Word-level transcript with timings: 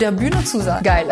der 0.00 0.12
Bühne 0.12 0.42
zu 0.44 0.60
sein. 0.60 0.82
Geil. 0.82 1.06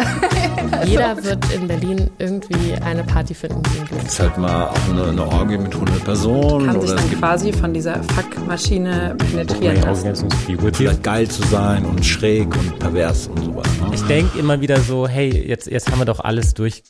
Jeder 0.84 1.22
wird 1.22 1.52
in 1.52 1.68
Berlin 1.68 2.10
irgendwie 2.18 2.74
eine 2.82 3.04
Party 3.04 3.34
finden, 3.34 3.62
die 3.62 3.78
glücklich 3.78 4.04
ist 4.04 4.20
halt 4.20 4.38
mal 4.38 4.68
auch 4.68 4.88
eine, 4.88 5.08
eine 5.08 5.26
Orgie 5.26 5.58
mit 5.58 5.72
100 5.74 6.04
Personen. 6.04 6.66
Kann 6.66 6.80
sich 6.80 6.92
dann 6.92 7.18
quasi 7.18 7.52
von 7.52 7.74
dieser 7.74 8.02
Fuckmaschine 8.02 9.14
penetrieren 9.18 9.82
lassen. 9.82 10.28
Vielleicht 10.72 11.02
geil 11.02 11.28
zu 11.28 11.42
sein 11.48 11.84
und 11.84 12.04
schräg 12.04 12.46
und 12.56 12.78
pervers 12.78 13.28
und 13.28 13.44
sowas. 13.44 13.66
Ne? 13.80 13.90
Ich 13.92 14.02
denke 14.02 14.38
immer 14.38 14.60
wieder 14.60 14.80
so, 14.80 15.06
hey, 15.06 15.46
jetzt, 15.46 15.66
jetzt 15.66 15.90
haben 15.90 15.98
wir 15.98 16.06
doch 16.06 16.20
alles 16.20 16.54
durch. 16.54 16.82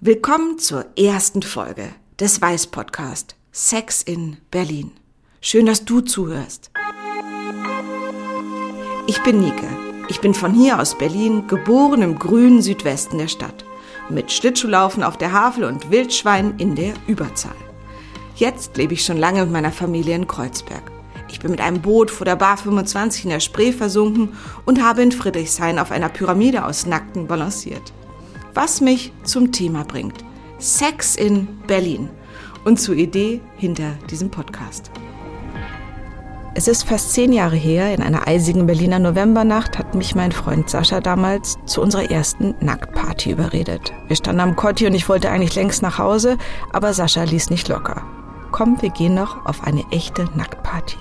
Willkommen 0.00 0.58
zur 0.58 0.86
ersten 0.98 1.42
Folge 1.42 1.84
des 2.20 2.42
Weiß 2.42 2.66
Podcast 2.66 3.36
Sex 3.52 4.02
in 4.02 4.36
Berlin. 4.50 4.92
Schön, 5.40 5.66
dass 5.66 5.84
du 5.84 6.00
zuhörst. 6.00 6.70
Ich 9.06 9.22
bin 9.22 9.40
Nike. 9.40 9.81
Ich 10.08 10.20
bin 10.20 10.34
von 10.34 10.52
hier 10.52 10.80
aus 10.80 10.98
Berlin, 10.98 11.46
geboren 11.46 12.02
im 12.02 12.18
grünen 12.18 12.60
Südwesten 12.60 13.18
der 13.18 13.28
Stadt. 13.28 13.64
Mit 14.10 14.32
Schlittschuhlaufen 14.32 15.02
auf 15.02 15.16
der 15.16 15.32
Havel 15.32 15.64
und 15.64 15.90
Wildschwein 15.90 16.54
in 16.58 16.74
der 16.74 16.94
Überzahl. 17.06 17.54
Jetzt 18.34 18.76
lebe 18.76 18.94
ich 18.94 19.04
schon 19.04 19.16
lange 19.16 19.42
mit 19.42 19.52
meiner 19.52 19.70
Familie 19.70 20.16
in 20.16 20.26
Kreuzberg. 20.26 20.90
Ich 21.28 21.40
bin 21.40 21.52
mit 21.52 21.60
einem 21.60 21.80
Boot 21.80 22.10
vor 22.10 22.24
der 22.24 22.36
Bar 22.36 22.56
25 22.56 23.24
in 23.24 23.30
der 23.30 23.40
Spree 23.40 23.72
versunken 23.72 24.30
und 24.66 24.82
habe 24.82 25.02
in 25.02 25.12
Friedrichshain 25.12 25.78
auf 25.78 25.92
einer 25.92 26.08
Pyramide 26.08 26.64
aus 26.64 26.84
Nackten 26.84 27.26
balanciert. 27.26 27.92
Was 28.54 28.80
mich 28.80 29.12
zum 29.22 29.52
Thema 29.52 29.84
bringt. 29.84 30.24
Sex 30.58 31.16
in 31.16 31.48
Berlin 31.66 32.10
und 32.64 32.80
zur 32.80 32.96
Idee 32.96 33.40
hinter 33.56 33.92
diesem 34.10 34.30
Podcast. 34.30 34.90
Es 36.54 36.68
ist 36.68 36.84
fast 36.84 37.14
zehn 37.14 37.32
Jahre 37.32 37.56
her, 37.56 37.94
in 37.94 38.02
einer 38.02 38.28
eisigen 38.28 38.66
Berliner 38.66 38.98
Novembernacht 38.98 39.78
hat 39.78 39.94
mich 39.94 40.14
mein 40.14 40.32
Freund 40.32 40.68
Sascha 40.68 41.00
damals 41.00 41.56
zu 41.64 41.80
unserer 41.80 42.10
ersten 42.10 42.54
Nacktparty 42.60 43.30
überredet. 43.30 43.94
Wir 44.06 44.16
standen 44.16 44.42
am 44.42 44.54
Kotti 44.54 44.86
und 44.86 44.92
ich 44.92 45.08
wollte 45.08 45.30
eigentlich 45.30 45.54
längst 45.54 45.80
nach 45.80 45.98
Hause, 45.98 46.36
aber 46.70 46.92
Sascha 46.92 47.24
ließ 47.24 47.48
nicht 47.48 47.68
locker. 47.68 48.02
Komm, 48.50 48.82
wir 48.82 48.90
gehen 48.90 49.14
noch 49.14 49.46
auf 49.46 49.64
eine 49.64 49.82
echte 49.92 50.26
Nacktparty. 50.34 50.98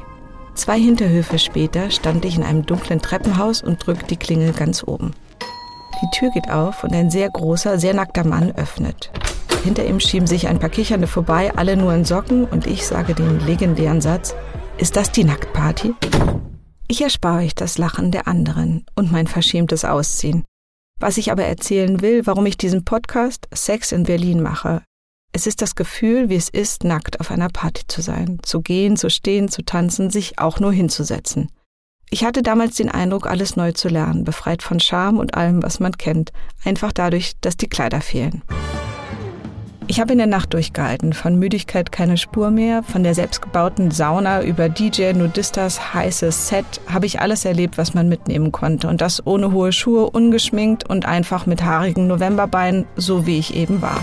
Zwei 0.53 0.79
Hinterhöfe 0.79 1.37
später 1.37 1.91
stand 1.91 2.23
ich 2.23 2.37
in 2.37 2.43
einem 2.43 2.65
dunklen 2.65 3.01
Treppenhaus 3.01 3.61
und 3.61 3.85
drückte 3.85 4.05
die 4.05 4.17
Klingel 4.17 4.53
ganz 4.53 4.85
oben. 4.87 5.11
Die 6.01 6.17
Tür 6.17 6.29
geht 6.31 6.49
auf 6.49 6.85
und 6.85 6.93
ein 6.93 7.11
sehr 7.11 7.29
großer, 7.29 7.77
sehr 7.77 7.93
nackter 7.93 8.25
Mann 8.25 8.53
öffnet. 8.55 9.11
Hinter 9.65 9.85
ihm 9.85 9.99
schieben 9.99 10.27
sich 10.27 10.47
ein 10.47 10.59
paar 10.59 10.69
Kichernde 10.69 11.07
vorbei, 11.07 11.51
alle 11.55 11.75
nur 11.75 11.93
in 11.93 12.05
Socken 12.05 12.45
und 12.45 12.65
ich 12.67 12.87
sage 12.87 13.13
den 13.13 13.45
legendären 13.45 14.01
Satz, 14.01 14.33
ist 14.77 14.95
das 14.95 15.11
die 15.11 15.23
Nacktparty? 15.23 15.93
Ich 16.87 17.01
erspare 17.01 17.43
euch 17.43 17.55
das 17.55 17.77
Lachen 17.77 18.11
der 18.11 18.27
anderen 18.27 18.85
und 18.95 19.11
mein 19.11 19.27
verschämtes 19.27 19.85
Ausziehen. 19.85 20.43
Was 20.99 21.17
ich 21.17 21.31
aber 21.31 21.45
erzählen 21.45 22.01
will, 22.01 22.25
warum 22.25 22.45
ich 22.45 22.57
diesen 22.57 22.83
Podcast 22.83 23.47
Sex 23.53 23.91
in 23.91 24.03
Berlin 24.03 24.41
mache. 24.41 24.83
Es 25.33 25.47
ist 25.47 25.61
das 25.61 25.75
Gefühl, 25.75 26.29
wie 26.29 26.35
es 26.35 26.49
ist, 26.49 26.83
nackt 26.83 27.19
auf 27.19 27.31
einer 27.31 27.47
Party 27.49 27.83
zu 27.87 28.01
sein, 28.01 28.39
zu 28.43 28.61
gehen, 28.61 28.97
zu 28.97 29.09
stehen, 29.09 29.47
zu 29.47 29.63
tanzen, 29.63 30.09
sich 30.09 30.39
auch 30.39 30.59
nur 30.59 30.73
hinzusetzen. 30.73 31.49
Ich 32.09 32.25
hatte 32.25 32.43
damals 32.43 32.75
den 32.75 32.89
Eindruck, 32.89 33.25
alles 33.25 33.55
neu 33.55 33.71
zu 33.71 33.87
lernen, 33.87 34.25
befreit 34.25 34.61
von 34.61 34.81
Scham 34.81 35.17
und 35.17 35.35
allem, 35.35 35.63
was 35.63 35.79
man 35.79 35.93
kennt, 35.93 36.33
einfach 36.65 36.91
dadurch, 36.91 37.33
dass 37.39 37.55
die 37.55 37.69
Kleider 37.69 38.01
fehlen. 38.01 38.43
Ich 39.91 39.99
habe 39.99 40.13
in 40.13 40.19
der 40.19 40.27
Nacht 40.27 40.53
durchgehalten, 40.53 41.11
von 41.11 41.37
Müdigkeit 41.37 41.91
keine 41.91 42.15
Spur 42.15 42.49
mehr, 42.49 42.81
von 42.81 43.03
der 43.03 43.13
selbstgebauten 43.13 43.91
Sauna 43.91 44.41
über 44.41 44.69
DJ 44.69 45.11
Nudistas 45.11 45.93
heißes 45.93 46.47
Set 46.47 46.63
habe 46.87 47.05
ich 47.05 47.19
alles 47.19 47.43
erlebt, 47.43 47.77
was 47.77 47.93
man 47.93 48.07
mitnehmen 48.07 48.53
konnte. 48.53 48.87
Und 48.87 49.01
das 49.01 49.27
ohne 49.27 49.51
hohe 49.51 49.73
Schuhe, 49.73 50.09
ungeschminkt 50.09 50.89
und 50.89 51.05
einfach 51.05 51.45
mit 51.45 51.65
haarigen 51.65 52.07
Novemberbeinen, 52.07 52.85
so 52.95 53.25
wie 53.25 53.37
ich 53.37 53.53
eben 53.53 53.81
war. 53.81 53.99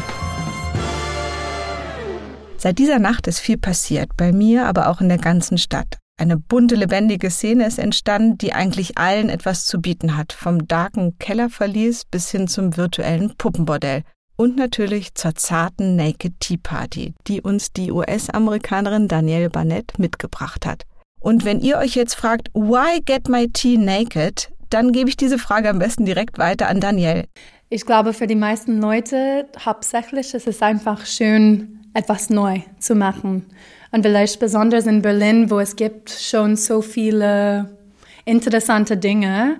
Seit 2.58 2.78
dieser 2.78 2.98
Nacht 2.98 3.26
ist 3.26 3.38
viel 3.38 3.56
passiert, 3.56 4.14
bei 4.14 4.30
mir, 4.30 4.66
aber 4.66 4.90
auch 4.90 5.00
in 5.00 5.08
der 5.08 5.16
ganzen 5.16 5.56
Stadt. 5.56 5.96
Eine 6.20 6.36
bunte, 6.36 6.74
lebendige 6.74 7.30
Szene 7.30 7.66
ist 7.66 7.78
entstanden, 7.78 8.36
die 8.36 8.52
eigentlich 8.52 8.98
allen 8.98 9.30
etwas 9.30 9.64
zu 9.64 9.80
bieten 9.80 10.18
hat, 10.18 10.34
vom 10.34 10.68
darken 10.68 11.16
Kellerverlies 11.18 12.04
bis 12.04 12.30
hin 12.30 12.46
zum 12.46 12.76
virtuellen 12.76 13.32
Puppenbordell 13.38 14.02
und 14.38 14.56
natürlich 14.56 15.14
zur 15.14 15.34
zarten 15.34 15.96
Naked 15.96 16.40
Tea 16.40 16.56
Party, 16.56 17.12
die 17.26 17.42
uns 17.42 17.72
die 17.72 17.90
US-Amerikanerin 17.90 19.08
Danielle 19.08 19.50
Barnett 19.50 19.98
mitgebracht 19.98 20.64
hat. 20.64 20.84
Und 21.20 21.44
wenn 21.44 21.60
ihr 21.60 21.76
euch 21.78 21.96
jetzt 21.96 22.14
fragt, 22.14 22.48
why 22.54 23.00
get 23.04 23.28
my 23.28 23.48
tea 23.48 23.76
naked, 23.76 24.50
dann 24.70 24.92
gebe 24.92 25.08
ich 25.08 25.16
diese 25.16 25.38
Frage 25.38 25.68
am 25.68 25.80
besten 25.80 26.06
direkt 26.06 26.38
weiter 26.38 26.68
an 26.68 26.80
Danielle. 26.80 27.24
Ich 27.68 27.84
glaube, 27.84 28.12
für 28.12 28.28
die 28.28 28.36
meisten 28.36 28.80
Leute 28.80 29.48
hauptsächlich 29.58 30.32
ist 30.32 30.46
es 30.46 30.62
einfach 30.62 31.04
schön, 31.04 31.80
etwas 31.92 32.30
neu 32.30 32.60
zu 32.78 32.94
machen. 32.94 33.44
Und 33.90 34.02
vielleicht 34.02 34.38
besonders 34.38 34.86
in 34.86 35.02
Berlin, 35.02 35.50
wo 35.50 35.58
es 35.58 35.74
gibt 35.74 36.10
schon 36.10 36.54
so 36.54 36.80
viele 36.80 37.76
interessante 38.24 38.96
Dinge, 38.96 39.56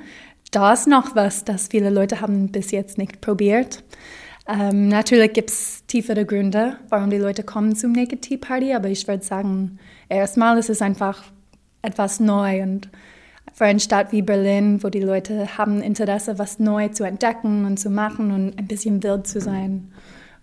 da 0.53 0.73
ist 0.73 0.87
noch 0.87 1.17
was, 1.17 1.45
das 1.45 1.69
viele 1.69 1.91
Leute 1.91 2.21
haben 2.21 2.53
bis 2.53 2.71
jetzt 2.71 2.97
nicht 2.97 3.21
probiert. 3.21 3.83
Ähm, 4.49 4.89
natürlich 4.89 5.35
gibt 5.35 5.51
es 5.51 5.85
tiefere 5.87 6.25
Gründe, 6.25 6.79
warum 6.89 7.11
die 7.11 7.19
Leute 7.19 7.43
kommen 7.43 7.77
zum 7.77 7.93
Naked 7.93 8.23
Tea 8.23 8.39
Party, 8.39 8.73
aber 8.73 8.89
ich 8.89 9.07
würde 9.07 9.23
sagen, 9.23 9.79
erstmal 10.09 10.57
ist 10.57 10.71
es 10.71 10.81
einfach 10.81 11.23
etwas 11.83 12.19
neu 12.19 12.63
und 12.63 12.89
für 13.53 13.65
eine 13.65 13.81
Stadt 13.81 14.11
wie 14.13 14.23
Berlin, 14.23 14.83
wo 14.83 14.89
die 14.89 15.01
Leute 15.01 15.59
haben 15.59 15.83
Interesse, 15.83 16.39
was 16.39 16.59
neu 16.59 16.89
zu 16.89 17.05
entdecken 17.05 17.67
und 17.67 17.79
zu 17.79 17.91
machen 17.91 18.31
und 18.31 18.59
ein 18.59 18.67
bisschen 18.67 19.03
wild 19.03 19.27
zu 19.27 19.41
sein, 19.41 19.93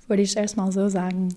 würde 0.08 0.22
ich 0.22 0.38
erstmal 0.38 0.72
so 0.72 0.88
sagen. 0.88 1.34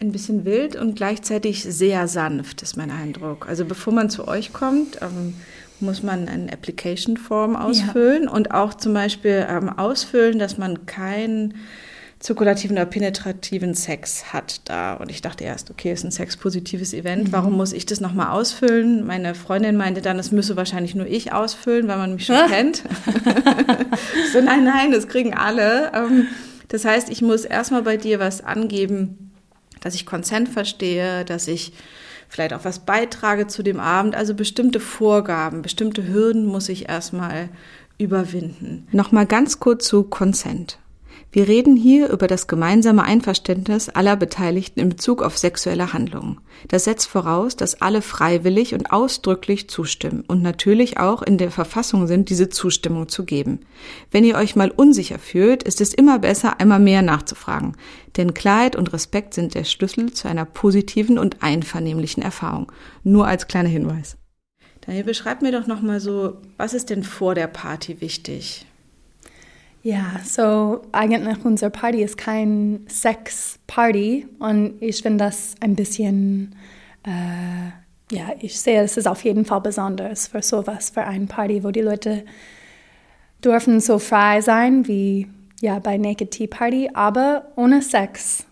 Ein 0.00 0.12
bisschen 0.12 0.44
wild 0.44 0.76
und 0.76 0.94
gleichzeitig 0.94 1.62
sehr 1.62 2.08
sanft, 2.08 2.62
ist 2.62 2.76
mein 2.76 2.90
Eindruck. 2.90 3.48
Also 3.48 3.64
bevor 3.64 3.92
man 3.92 4.10
zu 4.10 4.28
euch 4.28 4.52
kommt, 4.52 4.98
ähm, 5.02 5.34
muss 5.80 6.02
man 6.02 6.28
eine 6.28 6.52
Application 6.52 7.16
Form 7.16 7.56
ausfüllen 7.56 8.24
ja. 8.24 8.30
und 8.30 8.52
auch 8.52 8.74
zum 8.74 8.94
Beispiel 8.94 9.46
ähm, 9.48 9.68
ausfüllen, 9.68 10.38
dass 10.38 10.58
man 10.58 10.86
keinen 10.86 11.54
zirkulativen 12.18 12.76
oder 12.76 12.86
penetrativen 12.86 13.74
Sex 13.74 14.32
hat 14.32 14.62
da. 14.64 14.94
Und 14.94 15.10
ich 15.10 15.20
dachte 15.20 15.44
erst, 15.44 15.70
okay, 15.70 15.92
ist 15.92 16.04
ein 16.04 16.10
sexpositives 16.10 16.94
Event, 16.94 17.24
mhm. 17.24 17.32
warum 17.32 17.52
muss 17.52 17.72
ich 17.72 17.84
das 17.86 18.00
nochmal 18.00 18.30
ausfüllen? 18.30 19.06
Meine 19.06 19.34
Freundin 19.34 19.76
meinte 19.76 20.00
dann, 20.00 20.16
das 20.16 20.32
müsse 20.32 20.56
wahrscheinlich 20.56 20.94
nur 20.94 21.06
ich 21.06 21.32
ausfüllen, 21.32 21.88
weil 21.88 21.98
man 21.98 22.14
mich 22.14 22.26
schon 22.26 22.46
kennt. 22.48 22.82
so, 24.32 24.40
nein, 24.40 24.64
nein, 24.64 24.92
das 24.92 25.08
kriegen 25.08 25.34
alle. 25.34 25.92
Ähm, 25.94 26.26
das 26.68 26.84
heißt, 26.84 27.10
ich 27.10 27.22
muss 27.22 27.44
erstmal 27.44 27.82
bei 27.82 27.96
dir 27.96 28.18
was 28.18 28.42
angeben, 28.42 29.30
dass 29.80 29.94
ich 29.94 30.06
Consent 30.06 30.48
verstehe, 30.48 31.24
dass 31.24 31.46
ich 31.48 31.74
vielleicht 32.28 32.52
auch 32.52 32.64
was 32.64 32.80
beitrage 32.80 33.46
zu 33.46 33.62
dem 33.62 33.80
Abend. 33.80 34.14
Also 34.14 34.34
bestimmte 34.34 34.80
Vorgaben, 34.80 35.62
bestimmte 35.62 36.06
Hürden 36.06 36.46
muss 36.46 36.68
ich 36.68 36.88
erstmal 36.88 37.48
überwinden. 37.98 38.86
Nochmal 38.92 39.26
ganz 39.26 39.60
kurz 39.60 39.86
zu 39.86 40.02
Consent. 40.04 40.78
Wir 41.36 41.48
reden 41.48 41.76
hier 41.76 42.08
über 42.08 42.28
das 42.28 42.46
gemeinsame 42.46 43.02
Einverständnis 43.02 43.90
aller 43.90 44.16
Beteiligten 44.16 44.80
in 44.80 44.88
Bezug 44.88 45.20
auf 45.20 45.36
sexuelle 45.36 45.92
Handlungen. 45.92 46.40
Das 46.68 46.84
setzt 46.84 47.08
voraus, 47.08 47.56
dass 47.56 47.82
alle 47.82 48.00
freiwillig 48.00 48.72
und 48.72 48.90
ausdrücklich 48.90 49.68
zustimmen 49.68 50.24
und 50.26 50.40
natürlich 50.40 50.98
auch 50.98 51.20
in 51.20 51.36
der 51.36 51.50
Verfassung 51.50 52.06
sind, 52.06 52.30
diese 52.30 52.48
Zustimmung 52.48 53.10
zu 53.10 53.26
geben. 53.26 53.60
Wenn 54.10 54.24
ihr 54.24 54.36
euch 54.36 54.56
mal 54.56 54.70
unsicher 54.70 55.18
fühlt, 55.18 55.62
ist 55.62 55.82
es 55.82 55.92
immer 55.92 56.20
besser, 56.20 56.58
einmal 56.58 56.80
mehr 56.80 57.02
nachzufragen. 57.02 57.76
Denn 58.16 58.32
Klarheit 58.32 58.74
und 58.74 58.94
Respekt 58.94 59.34
sind 59.34 59.54
der 59.54 59.64
Schlüssel 59.64 60.14
zu 60.14 60.28
einer 60.28 60.46
positiven 60.46 61.18
und 61.18 61.42
einvernehmlichen 61.42 62.22
Erfahrung. 62.22 62.72
Nur 63.04 63.26
als 63.26 63.46
kleiner 63.46 63.68
Hinweis. 63.68 64.16
Daniel, 64.86 65.04
beschreib 65.04 65.42
mir 65.42 65.52
doch 65.52 65.66
nochmal 65.66 66.00
so, 66.00 66.38
was 66.56 66.72
ist 66.72 66.88
denn 66.88 67.02
vor 67.02 67.34
der 67.34 67.48
Party 67.48 68.00
wichtig? 68.00 68.65
Ja, 69.86 70.18
so 70.24 70.82
eigentlich 70.90 71.44
unsere 71.44 71.70
Party 71.70 72.02
ist 72.02 72.18
kein 72.18 72.84
Sex-Party 72.88 74.26
und 74.40 74.82
ich 74.82 75.00
finde 75.00 75.26
das 75.26 75.54
ein 75.60 75.76
bisschen, 75.76 76.56
äh, 77.04 77.70
ja, 78.10 78.32
ich 78.40 78.58
sehe, 78.58 78.82
es 78.82 78.96
ist 78.96 79.06
auf 79.06 79.22
jeden 79.22 79.44
Fall 79.44 79.60
besonders 79.60 80.26
für 80.26 80.42
sowas, 80.42 80.90
für 80.90 81.04
eine 81.04 81.26
Party, 81.26 81.62
wo 81.62 81.70
die 81.70 81.82
Leute 81.82 82.24
dürfen 83.44 83.78
so 83.78 84.00
frei 84.00 84.40
sein 84.40 84.88
wie 84.88 85.28
ja 85.60 85.78
bei 85.78 85.98
Naked 85.98 86.32
Tea 86.32 86.48
Party, 86.48 86.90
aber 86.92 87.52
ohne 87.54 87.80
Sex 87.80 88.44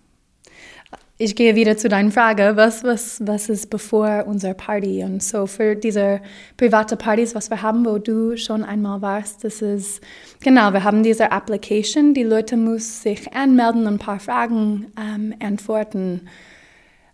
ich 1.17 1.37
gehe 1.37 1.55
wieder 1.55 1.77
zu 1.77 1.89
deiner 1.89 2.11
Frage, 2.11 2.53
was, 2.57 2.83
was, 2.83 3.23
was 3.25 3.49
ist 3.49 3.71
bevor 3.71 4.25
unserer 4.27 4.55
Party? 4.55 5.05
Und 5.05 5.23
so 5.23 5.47
für 5.47 5.77
diese 5.77 6.21
private 6.57 6.97
Partys, 6.97 7.37
was 7.37 7.51
wir 7.51 7.63
haben, 7.63 7.87
wo 7.87 7.99
du 7.99 8.37
schon 8.37 8.65
einmal 8.65 9.01
warst, 9.01 9.45
das 9.45 9.63
ist, 9.63 10.01
genau, 10.43 10.73
wir 10.73 10.83
haben 10.83 11.05
diese 11.05 11.31
Application, 11.31 12.15
die 12.15 12.25
Leute 12.25 12.57
müssen 12.57 13.03
sich 13.03 13.33
anmelden 13.33 13.87
und 13.87 13.95
ein 13.95 13.99
paar 13.99 14.19
Fragen 14.19 14.93
ähm, 14.99 15.35
antworten, 15.41 16.23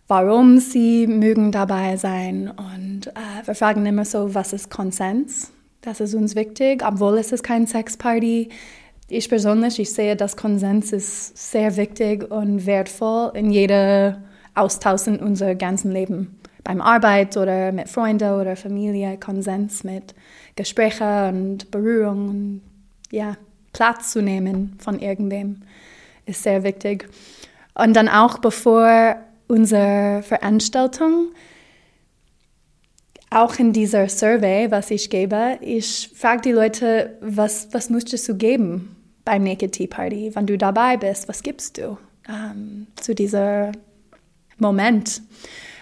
warum 0.08 0.58
sie 0.58 1.06
mögen 1.06 1.53
dabei 1.53 1.99
sein. 1.99 2.49
Und 2.49 3.08
äh, 3.08 3.46
wir 3.46 3.55
fragen 3.55 3.85
immer 3.85 4.06
so, 4.06 4.35
was 4.35 4.55
ist 4.55 4.70
Konsens? 4.70 5.53
Das 5.82 6.00
ist 6.00 6.14
uns 6.14 6.35
wichtig, 6.37 6.82
obwohl 6.87 7.19
es 7.19 7.32
ist 7.32 7.43
kein 7.43 7.67
Sexparty. 7.67 8.49
Ich 9.12 9.28
persönlich, 9.28 9.80
ich 9.80 9.92
sehe, 9.92 10.14
dass 10.14 10.36
Konsens 10.36 10.92
ist 10.92 11.36
sehr 11.36 11.76
wichtig 11.76 12.30
und 12.30 12.64
wertvoll 12.64 13.32
in 13.34 13.50
jeder 13.50 14.22
Austausch 14.54 15.08
in 15.08 15.18
unserem 15.18 15.58
ganzen 15.58 15.90
Leben. 15.90 16.38
Beim 16.62 16.80
Arbeit 16.80 17.36
oder 17.36 17.72
mit 17.72 17.88
Freunden 17.88 18.40
oder 18.40 18.54
Familie, 18.54 19.18
Konsens 19.18 19.82
mit 19.82 20.14
Gesprächen 20.54 21.28
und 21.28 21.70
Berührung 21.72 22.28
und 22.28 22.62
ja, 23.10 23.36
Platz 23.72 24.12
zu 24.12 24.22
nehmen 24.22 24.76
von 24.78 25.00
irgendwem 25.00 25.62
ist 26.24 26.44
sehr 26.44 26.62
wichtig. 26.62 27.08
Und 27.74 27.94
dann 27.94 28.08
auch 28.08 28.38
bevor 28.38 29.16
unsere 29.48 30.22
Veranstaltung, 30.22 31.32
auch 33.28 33.58
in 33.58 33.72
dieser 33.72 34.08
Survey, 34.08 34.70
was 34.70 34.92
ich 34.92 35.10
gebe, 35.10 35.58
ich 35.62 36.12
frage 36.14 36.42
die 36.42 36.52
Leute, 36.52 37.18
was, 37.20 37.66
was 37.72 37.90
möchtest 37.90 38.28
du 38.28 38.36
geben 38.36 38.96
beim 39.25 39.44
Naked 39.44 39.72
Tea 39.72 39.87
Party, 39.87 40.31
wenn 40.34 40.46
du 40.46 40.56
dabei 40.56 40.96
bist, 40.96 41.28
was 41.28 41.43
gibst 41.43 41.78
du 41.78 41.99
ähm, 42.28 42.87
zu 42.96 43.14
diesem 43.14 43.72
Moment? 44.58 45.22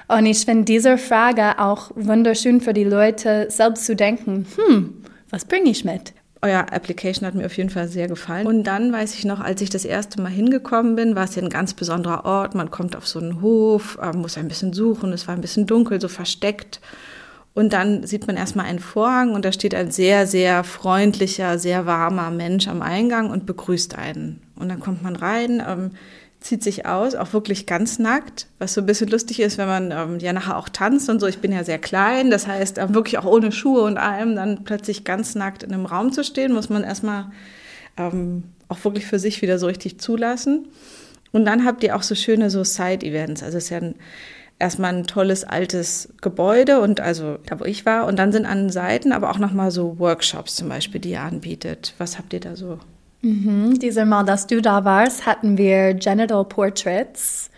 Und 0.09 0.25
ich 0.25 0.45
finde 0.45 0.65
diese 0.65 0.97
Frage 0.97 1.59
auch 1.59 1.91
wunderschön 1.95 2.61
für 2.61 2.73
die 2.73 2.85
Leute, 2.85 3.47
selbst 3.51 3.85
zu 3.85 3.95
denken, 3.95 4.47
hm, 4.57 5.03
was 5.31 5.45
bringe 5.45 5.71
ich 5.71 5.85
mit? 5.85 6.15
Euer 6.41 6.73
Application 6.73 7.27
hat 7.27 7.35
mir 7.35 7.47
auf 7.47 7.57
jeden 7.57 7.69
Fall 7.69 7.89
sehr 7.89 8.07
gefallen. 8.07 8.47
Und 8.47 8.63
dann 8.65 8.93
weiß 8.93 9.15
ich 9.15 9.25
noch, 9.25 9.41
als 9.41 9.61
ich 9.61 9.71
das 9.71 9.85
erste 9.85 10.23
Mal 10.23 10.31
hingekommen 10.31 10.95
bin, 10.95 11.17
war 11.17 11.25
es 11.25 11.35
ja 11.35 11.43
ein 11.43 11.51
ganz 11.51 11.75
besonderer 11.75 12.25
Ort. 12.25 12.55
Man 12.55 12.71
kommt 12.71 12.95
auf 12.95 13.09
so 13.09 13.19
einen 13.19 13.43
Hof, 13.43 13.99
äh, 14.01 14.17
muss 14.17 14.39
ein 14.39 14.49
bisschen 14.49 14.73
suchen, 14.73 15.13
es 15.13 15.27
war 15.27 15.35
ein 15.35 15.41
bisschen 15.41 15.67
dunkel, 15.67 16.01
so 16.01 16.09
versteckt. 16.09 16.81
Und 17.59 17.73
dann 17.73 18.07
sieht 18.07 18.29
man 18.29 18.37
erstmal 18.37 18.67
einen 18.67 18.79
Vorhang 18.79 19.35
und 19.35 19.45
da 19.45 19.51
steht 19.51 19.75
ein 19.75 19.91
sehr, 19.91 20.29
sehr 20.29 20.63
freundlicher, 20.63 21.59
sehr 21.59 21.87
warmer 21.87 22.31
Mensch 22.31 22.69
am 22.69 22.83
Eingang 22.83 23.31
und 23.31 23.47
begrüßt 23.47 23.99
einen. 23.99 24.41
Und 24.55 24.69
dann 24.69 24.79
kommt 24.79 25.03
man 25.03 25.17
rein, 25.17 25.61
ähm, 25.67 25.91
zieht 26.39 26.63
sich 26.63 26.87
aus, 26.87 27.17
auch 27.17 27.33
wirklich 27.33 27.67
ganz 27.67 27.99
nackt, 27.99 28.47
was 28.61 28.75
so 28.75 28.81
ein 28.81 28.87
bisschen 28.87 29.09
lustig 29.09 29.41
ist, 29.41 29.59
wenn 29.59 29.67
man 29.67 29.91
ähm, 29.91 30.21
ja 30.21 30.33
nachher 30.33 30.57
auch 30.57 30.69
tanzt 30.69 31.11
und 31.11 31.19
so. 31.19 31.27
Ich 31.27 31.41
bin 31.41 31.51
ja 31.51 31.65
sehr 31.65 31.81
klein, 31.81 32.31
das 32.31 32.47
heißt 32.47 32.79
ähm, 32.79 32.95
wirklich 32.95 33.19
auch 33.19 33.25
ohne 33.25 33.51
Schuhe 33.51 33.83
und 33.83 33.99
allem, 33.99 34.37
dann 34.37 34.63
plötzlich 34.63 35.03
ganz 35.03 35.35
nackt 35.35 35.65
in 35.65 35.73
einem 35.73 35.87
Raum 35.87 36.13
zu 36.13 36.23
stehen, 36.23 36.53
muss 36.53 36.69
man 36.69 36.85
erstmal 36.85 37.33
ähm, 37.97 38.45
auch 38.69 38.85
wirklich 38.85 39.07
für 39.07 39.19
sich 39.19 39.43
wieder 39.43 39.59
so 39.59 39.67
richtig 39.67 39.99
zulassen. 39.99 40.69
Und 41.33 41.45
dann 41.45 41.65
habt 41.65 41.83
ihr 41.83 41.97
auch 41.97 42.03
so 42.03 42.15
schöne 42.15 42.51
so 42.51 42.63
Side-Events. 42.63 43.43
Also 43.43 43.59
es 43.59 43.65
ist 43.65 43.71
ja 43.71 43.79
ein, 43.79 43.97
erstmal 44.59 44.95
ein 44.95 45.07
tolles 45.07 45.45
altes 45.45 46.13
Gebäude 46.21 46.81
und 46.81 47.01
also 47.01 47.39
da 47.47 47.61
wo 47.61 47.65
ich 47.65 47.87
war 47.87 48.07
und 48.07 48.19
dann 48.19 48.33
sind 48.33 48.47
an 48.47 48.71
Seiten 48.71 49.13
aber 49.13 49.31
auch 49.31 49.39
nochmal 49.39 49.71
so 49.71 49.99
Workshops 49.99 50.57
zum 50.57 50.69
Beispiel, 50.69 51.01
die 51.01 51.11
ihr 51.11 51.21
anbietet. 51.21 51.95
Was 51.99 52.19
habt 52.19 52.33
ihr 52.33 52.41
da 52.41 52.57
so? 52.57 52.79
Mhm. 53.23 53.79
Dieses 53.79 54.05
Mal, 54.05 54.25
dass 54.25 54.47
du 54.47 54.61
da 54.61 54.85
warst, 54.85 55.27
hatten 55.27 55.59
wir 55.59 55.95
Genital 55.95 56.45
Portraits. 56.45 57.51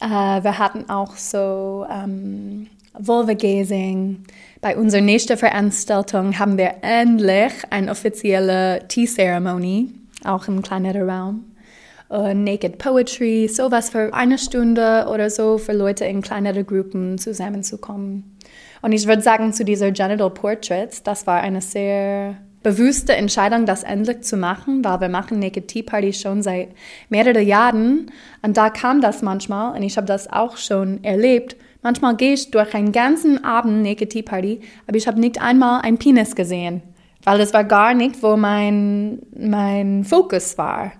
Äh, 0.00 0.06
wir 0.08 0.58
hatten 0.58 0.88
auch 0.88 1.16
so 1.16 1.86
ähm, 1.90 2.68
Vulva 2.98 3.34
Gazing. 3.34 4.24
Bei 4.60 4.76
unserer 4.76 5.02
nächsten 5.02 5.36
Veranstaltung 5.36 6.38
haben 6.38 6.56
wir 6.56 6.76
endlich 6.82 7.52
eine 7.70 7.90
offizielle 7.90 8.86
Tea-Zeremonie, 8.88 9.92
auch 10.24 10.48
im 10.48 10.62
kleineren 10.62 11.10
Raum. 11.10 11.44
Uh, 12.10 12.34
Naked 12.34 12.78
Poetry, 12.78 13.48
sowas 13.48 13.88
für 13.88 14.12
eine 14.12 14.36
Stunde 14.36 15.06
oder 15.10 15.30
so 15.30 15.56
für 15.56 15.72
Leute 15.72 16.04
in 16.04 16.20
kleinere 16.20 16.62
Gruppen 16.62 17.16
zusammenzukommen. 17.16 18.36
Und 18.82 18.92
ich 18.92 19.06
würde 19.06 19.22
sagen, 19.22 19.54
zu 19.54 19.64
dieser 19.64 19.90
Genital 19.90 20.28
Portraits, 20.28 21.02
das 21.02 21.26
war 21.26 21.40
eine 21.40 21.62
sehr 21.62 22.36
bewusste 22.62 23.14
Entscheidung, 23.14 23.66
das 23.66 23.82
endlich 23.84 24.22
zu 24.22 24.36
machen, 24.36 24.84
weil 24.84 25.00
wir 25.00 25.08
machen 25.08 25.38
Naked 25.38 25.68
Tea 25.68 25.82
Party 25.82 26.12
schon 26.12 26.42
seit 26.42 26.68
mehreren 27.08 27.46
Jahren 27.46 28.10
und 28.42 28.56
da 28.56 28.70
kam 28.70 29.00
das 29.00 29.22
manchmal 29.22 29.76
und 29.76 29.82
ich 29.82 29.96
habe 29.96 30.06
das 30.06 30.30
auch 30.32 30.56
schon 30.56 31.04
erlebt. 31.04 31.56
Manchmal 31.82 32.16
gehe 32.16 32.32
ich 32.32 32.50
durch 32.50 32.74
einen 32.74 32.92
ganzen 32.92 33.44
Abend 33.44 33.82
Naked 33.82 34.10
Tea 34.10 34.22
Party, 34.22 34.60
aber 34.86 34.96
ich 34.96 35.06
habe 35.06 35.20
nicht 35.20 35.40
einmal 35.40 35.82
einen 35.82 35.98
Penis 35.98 36.34
gesehen, 36.34 36.82
weil 37.22 37.38
das 37.38 37.52
war 37.52 37.64
gar 37.64 37.94
nicht, 37.94 38.22
wo 38.22 38.36
mein, 38.36 39.20
mein 39.36 40.04
Fokus 40.04 40.58
war. 40.58 40.92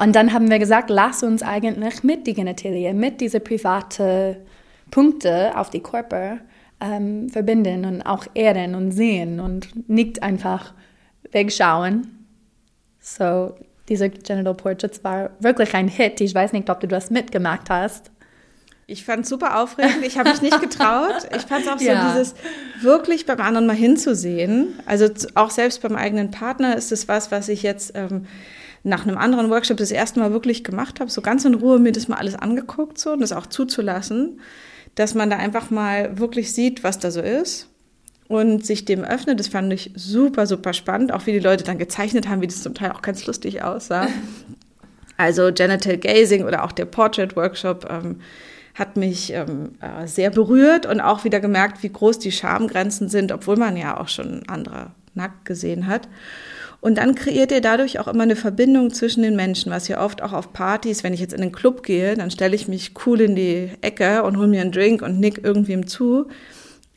Und 0.00 0.14
dann 0.14 0.32
haben 0.32 0.48
wir 0.48 0.58
gesagt, 0.58 0.90
lass 0.90 1.22
uns 1.22 1.42
eigentlich 1.42 2.04
mit 2.04 2.26
die 2.26 2.34
Genitalien, 2.34 2.98
mit 2.98 3.20
diese 3.20 3.40
privaten 3.40 4.36
Punkte 4.90 5.56
auf 5.56 5.70
die 5.70 5.80
Körper 5.80 6.38
ähm, 6.80 7.28
verbinden 7.28 7.84
und 7.84 8.02
auch 8.02 8.24
ehren 8.34 8.76
und 8.76 8.92
sehen 8.92 9.40
und 9.40 9.88
nicht 9.88 10.22
einfach 10.22 10.72
wegschauen. 11.32 12.26
So, 13.00 13.54
diese 13.88 14.08
Genital 14.08 14.54
Portraits 14.54 15.02
war 15.02 15.30
wirklich 15.40 15.74
ein 15.74 15.88
Hit. 15.88 16.20
Ich 16.20 16.34
weiß 16.34 16.52
nicht, 16.52 16.70
ob 16.70 16.78
du 16.80 16.86
das 16.86 17.10
mitgemacht 17.10 17.68
hast. 17.68 18.12
Ich 18.86 19.04
fand 19.04 19.24
es 19.24 19.28
super 19.28 19.60
aufregend. 19.60 20.02
Ich 20.06 20.16
habe 20.16 20.30
mich 20.30 20.40
nicht 20.40 20.60
getraut. 20.60 21.28
Ich 21.36 21.42
fand 21.42 21.66
es 21.66 21.68
auch 21.68 21.78
so 21.78 21.84
ja. 21.84 22.10
dieses 22.10 22.34
wirklich 22.80 23.26
beim 23.26 23.40
anderen 23.40 23.66
mal 23.66 23.76
hinzusehen. 23.76 24.78
Also 24.86 25.08
auch 25.34 25.50
selbst 25.50 25.82
beim 25.82 25.96
eigenen 25.96 26.30
Partner 26.30 26.76
ist 26.76 26.92
es 26.92 27.08
was, 27.08 27.30
was 27.30 27.48
ich 27.48 27.62
jetzt 27.62 27.92
ähm, 27.94 28.26
nach 28.82 29.06
einem 29.06 29.18
anderen 29.18 29.50
Workshop 29.50 29.76
das 29.76 29.90
erste 29.90 30.20
Mal 30.20 30.32
wirklich 30.32 30.64
gemacht 30.64 31.00
habe. 31.00 31.10
So 31.10 31.20
ganz 31.20 31.44
in 31.44 31.54
Ruhe 31.54 31.78
mir 31.78 31.92
das 31.92 32.08
mal 32.08 32.16
alles 32.16 32.34
angeguckt 32.34 32.98
so 32.98 33.12
und 33.12 33.20
das 33.20 33.32
auch 33.32 33.46
zuzulassen, 33.46 34.40
dass 34.94 35.14
man 35.14 35.30
da 35.30 35.36
einfach 35.36 35.70
mal 35.70 36.18
wirklich 36.18 36.52
sieht, 36.52 36.84
was 36.84 36.98
da 36.98 37.10
so 37.10 37.20
ist 37.20 37.68
und 38.28 38.64
sich 38.64 38.84
dem 38.84 39.04
öffnet. 39.04 39.40
Das 39.40 39.48
fand 39.48 39.72
ich 39.72 39.92
super, 39.94 40.46
super 40.46 40.72
spannend. 40.72 41.12
Auch 41.12 41.26
wie 41.26 41.32
die 41.32 41.38
Leute 41.38 41.64
dann 41.64 41.78
gezeichnet 41.78 42.28
haben, 42.28 42.42
wie 42.42 42.46
das 42.46 42.62
zum 42.62 42.74
Teil 42.74 42.92
auch 42.92 43.02
ganz 43.02 43.26
lustig 43.26 43.62
aussah. 43.62 44.08
Also 45.16 45.50
Genital 45.52 45.98
Gazing 45.98 46.44
oder 46.44 46.64
auch 46.64 46.70
der 46.70 46.84
Portrait 46.84 47.34
Workshop 47.34 47.88
ähm, 47.90 48.20
hat 48.74 48.96
mich 48.96 49.32
ähm, 49.32 49.72
äh, 49.80 50.06
sehr 50.06 50.30
berührt 50.30 50.86
und 50.86 51.00
auch 51.00 51.24
wieder 51.24 51.40
gemerkt, 51.40 51.82
wie 51.82 51.88
groß 51.88 52.20
die 52.20 52.30
Schamgrenzen 52.30 53.08
sind, 53.08 53.32
obwohl 53.32 53.56
man 53.56 53.76
ja 53.76 53.98
auch 53.98 54.06
schon 54.06 54.48
andere 54.48 54.92
nackt 55.14 55.44
gesehen 55.44 55.88
hat. 55.88 56.08
Und 56.80 56.98
dann 56.98 57.14
kreiert 57.16 57.50
ihr 57.50 57.60
dadurch 57.60 57.98
auch 57.98 58.06
immer 58.06 58.22
eine 58.22 58.36
Verbindung 58.36 58.92
zwischen 58.92 59.22
den 59.22 59.34
Menschen, 59.34 59.72
was 59.72 59.88
ja 59.88 60.04
oft 60.04 60.22
auch 60.22 60.32
auf 60.32 60.52
Partys, 60.52 61.02
wenn 61.02 61.12
ich 61.12 61.20
jetzt 61.20 61.34
in 61.34 61.40
den 61.40 61.50
Club 61.50 61.82
gehe, 61.82 62.14
dann 62.14 62.30
stelle 62.30 62.54
ich 62.54 62.68
mich 62.68 62.92
cool 63.04 63.20
in 63.20 63.34
die 63.34 63.70
Ecke 63.80 64.22
und 64.22 64.36
hole 64.36 64.46
mir 64.46 64.60
einen 64.60 64.70
Drink 64.70 65.02
und 65.02 65.18
nick 65.18 65.42
irgendwem 65.42 65.88
zu. 65.88 66.28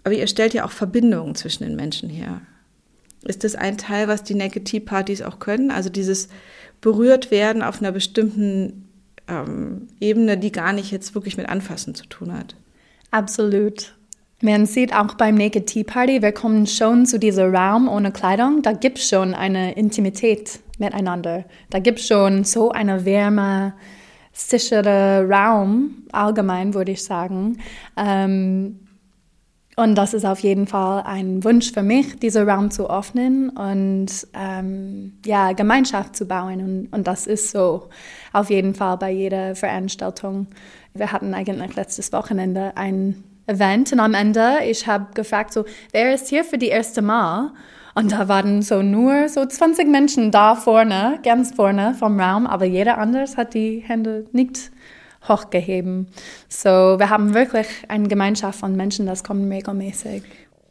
Aber 0.03 0.13
ihr 0.13 0.27
stellt 0.27 0.53
ja 0.53 0.65
auch 0.65 0.71
Verbindungen 0.71 1.35
zwischen 1.35 1.63
den 1.63 1.75
Menschen 1.75 2.09
her. 2.09 2.41
Ist 3.23 3.43
das 3.43 3.55
ein 3.55 3.77
Teil, 3.77 4.07
was 4.07 4.23
die 4.23 4.35
Naked 4.35 4.65
Tea 4.65 4.79
Partys 4.79 5.21
auch 5.21 5.39
können? 5.39 5.71
Also 5.71 5.89
dieses 5.89 6.27
berührt 6.79 7.31
werden 7.31 7.61
auf 7.61 7.79
einer 7.79 7.91
bestimmten 7.91 8.87
ähm, 9.27 9.87
Ebene, 9.99 10.37
die 10.37 10.51
gar 10.51 10.73
nicht 10.73 10.91
jetzt 10.91 11.15
wirklich 11.15 11.37
mit 11.37 11.49
Anfassen 11.49 11.95
zu 11.95 12.05
tun 12.05 12.33
hat. 12.33 12.55
Absolut. 13.11 13.95
Man 14.43 14.65
sieht 14.65 14.95
auch 14.95 15.13
beim 15.13 15.35
Naked 15.35 15.67
Tea 15.67 15.83
Party, 15.83 16.23
wir 16.23 16.31
kommen 16.31 16.65
schon 16.65 17.05
zu 17.05 17.19
diesem 17.19 17.55
Raum 17.55 17.87
ohne 17.87 18.11
Kleidung. 18.11 18.63
Da 18.63 18.71
gibt 18.71 18.97
es 18.97 19.07
schon 19.07 19.35
eine 19.35 19.73
Intimität 19.73 20.59
miteinander. 20.79 21.45
Da 21.69 21.77
gibt 21.77 21.99
es 21.99 22.07
schon 22.07 22.43
so 22.43 22.71
eine 22.71 23.05
wärme, 23.05 23.73
sichere 24.33 25.27
Raum, 25.29 26.05
allgemein 26.11 26.73
würde 26.73 26.93
ich 26.93 27.03
sagen. 27.03 27.59
Ähm, 27.95 28.79
und 29.75 29.95
das 29.95 30.15
ist 30.15 30.25
auf 30.25 30.39
jeden 30.39 30.65
Fall 30.65 31.03
ein 31.05 31.43
Wunsch 31.43 31.71
für 31.71 31.83
mich, 31.83 32.17
diesen 32.19 32.49
Raum 32.49 32.71
zu 32.71 32.89
öffnen 32.89 33.49
und 33.49 34.07
ähm, 34.33 35.19
ja, 35.23 35.53
Gemeinschaft 35.53 36.15
zu 36.15 36.25
bauen. 36.25 36.61
Und, 36.61 36.87
und 36.91 37.07
das 37.07 37.27
ist 37.27 37.51
so 37.51 37.89
auf 38.33 38.49
jeden 38.49 38.73
Fall 38.73 38.97
bei 38.97 39.11
jeder 39.11 39.55
Veranstaltung. 39.55 40.47
Wir 40.95 41.11
hatten 41.11 41.33
eigentlich 41.35 41.75
letztes 41.75 42.11
Wochenende 42.11 42.75
ein 42.75 43.23
Event 43.47 43.91
und 43.91 43.99
am 43.99 44.13
Ende, 44.13 44.59
ich 44.65 44.87
habe 44.87 45.13
gefragt, 45.13 45.53
so, 45.53 45.65
wer 45.91 46.13
ist 46.13 46.29
hier 46.29 46.43
für 46.43 46.57
die 46.57 46.67
erste 46.67 47.01
Mal? 47.01 47.51
Und 47.93 48.11
da 48.11 48.27
waren 48.27 48.61
so 48.61 48.81
nur 48.81 49.27
so 49.27 49.45
20 49.45 49.87
Menschen 49.87 50.31
da 50.31 50.55
vorne, 50.55 51.19
ganz 51.23 51.53
vorne 51.53 51.93
vom 51.93 52.19
Raum, 52.19 52.47
aber 52.47 52.65
jeder 52.65 52.97
anders 52.97 53.35
hat 53.37 53.53
die 53.53 53.83
Hände 53.85 54.25
nicht 54.31 54.71
hochgeheben. 55.27 56.07
So, 56.47 56.69
wir 56.69 57.09
haben 57.09 57.33
wirklich 57.33 57.67
eine 57.89 58.07
Gemeinschaft 58.07 58.59
von 58.59 58.75
Menschen, 58.75 59.05
das 59.05 59.23
kommt 59.23 59.51
regelmäßig. 59.51 60.23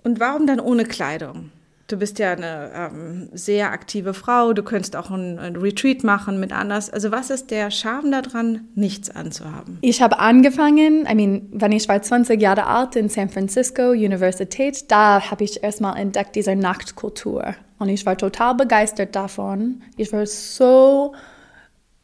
Und 0.02 0.18
warum 0.18 0.46
dann 0.46 0.60
ohne 0.60 0.84
Kleidung? 0.84 1.50
Du 1.90 1.96
bist 1.96 2.20
ja 2.20 2.32
eine 2.32 2.70
ähm, 2.72 3.28
sehr 3.32 3.72
aktive 3.72 4.14
Frau, 4.14 4.52
du 4.52 4.62
könntest 4.62 4.94
auch 4.94 5.10
ein, 5.10 5.40
ein, 5.40 5.56
Retreat 5.56 6.04
machen 6.04 6.38
mit 6.38 6.52
anders. 6.52 6.88
Also 6.88 7.10
was 7.10 7.30
ist 7.30 7.50
der 7.50 7.72
Charme 7.72 8.12
daran, 8.12 8.68
nichts 8.76 9.10
anzuhaben? 9.10 9.78
Ich 9.80 10.00
habe 10.00 10.20
angefangen, 10.20 11.04
I 11.10 11.14
mean, 11.16 11.48
wenn 11.50 11.72
ich 11.72 11.88
war 11.88 12.00
20 12.00 12.40
Jahre 12.40 12.66
alt 12.66 12.94
in 12.94 13.08
San 13.08 13.28
Francisco 13.28 13.90
Universität, 13.90 14.88
da 14.92 15.32
habe 15.32 15.42
ich 15.42 15.64
erstmal 15.64 15.98
entdeckt 15.98 16.36
diese 16.36 16.54
Nacktkultur. 16.54 17.56
Und 17.80 17.88
ich 17.88 18.06
war 18.06 18.16
total 18.16 18.54
begeistert 18.54 19.16
davon. 19.16 19.82
Ich 19.96 20.12
war 20.12 20.24
so 20.26 21.12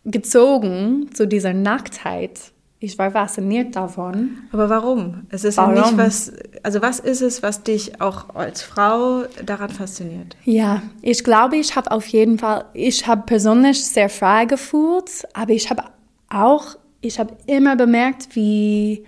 gezogen 0.04 1.10
zu 1.14 1.28
dieser 1.28 1.52
Nacktheit. 1.52 2.40
Ich 2.78 2.98
war 2.98 3.10
fasziniert 3.10 3.74
davon. 3.74 4.38
Aber 4.52 4.68
warum? 4.68 5.22
Es 5.30 5.44
ist 5.44 5.56
Warum? 5.56 5.76
ja 5.76 5.86
nicht 5.86 5.96
was, 5.96 6.32
also 6.62 6.82
was 6.82 7.00
ist 7.00 7.22
es, 7.22 7.42
was 7.42 7.62
dich 7.62 8.00
auch 8.00 8.34
als 8.34 8.62
Frau 8.62 9.24
daran 9.44 9.70
fasziniert? 9.70 10.36
Ja, 10.44 10.82
ich 11.00 11.24
glaube, 11.24 11.56
ich 11.56 11.74
habe 11.74 11.90
auf 11.90 12.06
jeden 12.08 12.38
Fall, 12.38 12.66
ich 12.74 13.06
habe 13.06 13.22
persönlich 13.24 13.82
sehr 13.82 14.10
frei 14.10 14.44
gefühlt, 14.44 15.26
aber 15.32 15.52
ich 15.52 15.70
habe 15.70 15.84
auch, 16.28 16.76
ich 17.00 17.18
habe 17.18 17.34
immer 17.46 17.76
bemerkt, 17.76 18.36
wie 18.36 19.04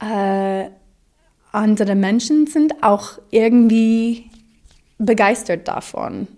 äh, 0.00 0.64
andere 1.52 1.94
Menschen 1.94 2.46
sind 2.46 2.82
auch 2.82 3.18
irgendwie 3.30 4.30
begeistert 4.98 5.68
davon. 5.68 6.28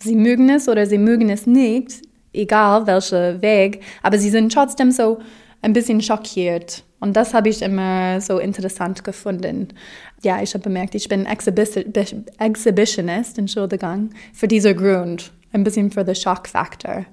Sie 0.00 0.14
mögen 0.14 0.50
es 0.50 0.68
oder 0.68 0.86
sie 0.86 0.98
mögen 0.98 1.30
es 1.30 1.46
nicht, 1.46 2.02
egal 2.34 2.86
welcher 2.86 3.40
Weg, 3.40 3.82
aber 4.02 4.18
sie 4.18 4.30
sind 4.30 4.52
trotzdem 4.52 4.90
so 4.90 5.18
ein 5.62 5.72
bisschen 5.72 6.00
schockiert. 6.00 6.84
Und 7.00 7.16
das 7.16 7.34
habe 7.34 7.48
ich 7.48 7.62
immer 7.62 8.20
so 8.20 8.38
interessant 8.38 9.04
gefunden. 9.04 9.68
Ja, 10.22 10.42
ich 10.42 10.54
habe 10.54 10.64
bemerkt, 10.64 10.94
ich 10.94 11.08
bin 11.08 11.26
Exhibi 11.26 11.64
Exhibitionist, 12.38 13.38
Entschuldigung, 13.38 14.10
für 14.32 14.48
diesen 14.48 14.76
Grund, 14.76 15.32
ein 15.52 15.62
bisschen 15.62 15.90
für 15.90 16.04
den 16.04 16.16
Schockfaktor. 16.16 17.04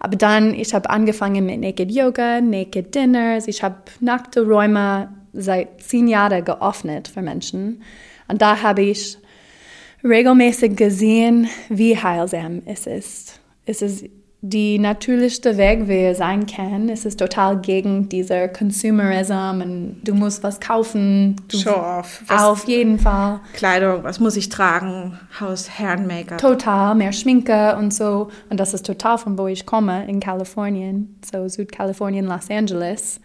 Aber 0.00 0.16
dann, 0.16 0.54
ich 0.54 0.74
habe 0.74 0.90
angefangen 0.90 1.46
mit 1.46 1.60
Naked 1.60 1.92
Yoga, 1.92 2.40
Naked 2.40 2.94
Dinners, 2.94 3.46
ich 3.46 3.62
habe 3.62 3.76
nackte 4.00 4.42
Räume 4.42 5.14
seit 5.32 5.80
zehn 5.80 6.08
Jahren 6.08 6.44
geöffnet 6.44 7.06
für 7.06 7.22
Menschen. 7.22 7.82
Und 8.26 8.42
da 8.42 8.62
habe 8.62 8.82
ich 8.82 9.18
regelmäßig 10.02 10.76
gesehen, 10.76 11.48
wie 11.68 11.96
heilsam 11.96 12.62
es 12.64 12.86
ist. 12.86 13.40
Es 13.66 13.82
ist 13.82 14.04
die 14.42 14.78
natürlichste 14.78 15.58
Weg, 15.58 15.86
es 15.86 16.14
sein 16.14 16.46
kann. 16.46 16.88
Es 16.88 17.04
ist 17.04 17.18
total 17.18 17.60
gegen 17.60 18.08
dieser 18.08 18.48
Consumerism 18.48 19.60
und 19.62 20.00
du 20.02 20.14
musst 20.14 20.42
was 20.42 20.60
kaufen. 20.60 21.36
Show 21.52 21.70
off. 21.76 22.22
Was- 22.26 22.42
Auf 22.42 22.64
jeden 22.64 22.98
Fall. 22.98 23.40
Kleidung, 23.52 24.02
was 24.02 24.18
muss 24.18 24.36
ich 24.36 24.48
tragen? 24.48 25.18
Haus, 25.38 25.68
Herren, 25.78 26.06
Make-up. 26.06 26.38
Total, 26.38 26.94
mehr 26.94 27.12
Schminke 27.12 27.76
und 27.76 27.92
so. 27.92 28.28
Und 28.48 28.58
das 28.58 28.72
ist 28.72 28.86
total 28.86 29.18
von 29.18 29.36
wo 29.36 29.46
ich 29.46 29.66
komme, 29.66 30.06
in 30.08 30.20
Kalifornien, 30.20 31.18
so 31.30 31.46
Südkalifornien, 31.46 32.24
Los 32.26 32.48
Angeles. 32.50 33.20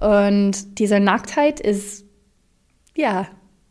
Und 0.00 0.78
diese 0.78 1.00
Nacktheit 1.00 1.60
ist, 1.60 2.04
ja, 2.96 3.26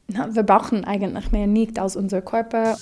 wir 0.07 0.43
brauchen 0.43 0.85
eigentlich 0.85 1.31
mehr 1.31 1.47
nicht 1.47 1.79
aus 1.79 1.95
unserem 1.95 2.25
Körper. 2.25 2.77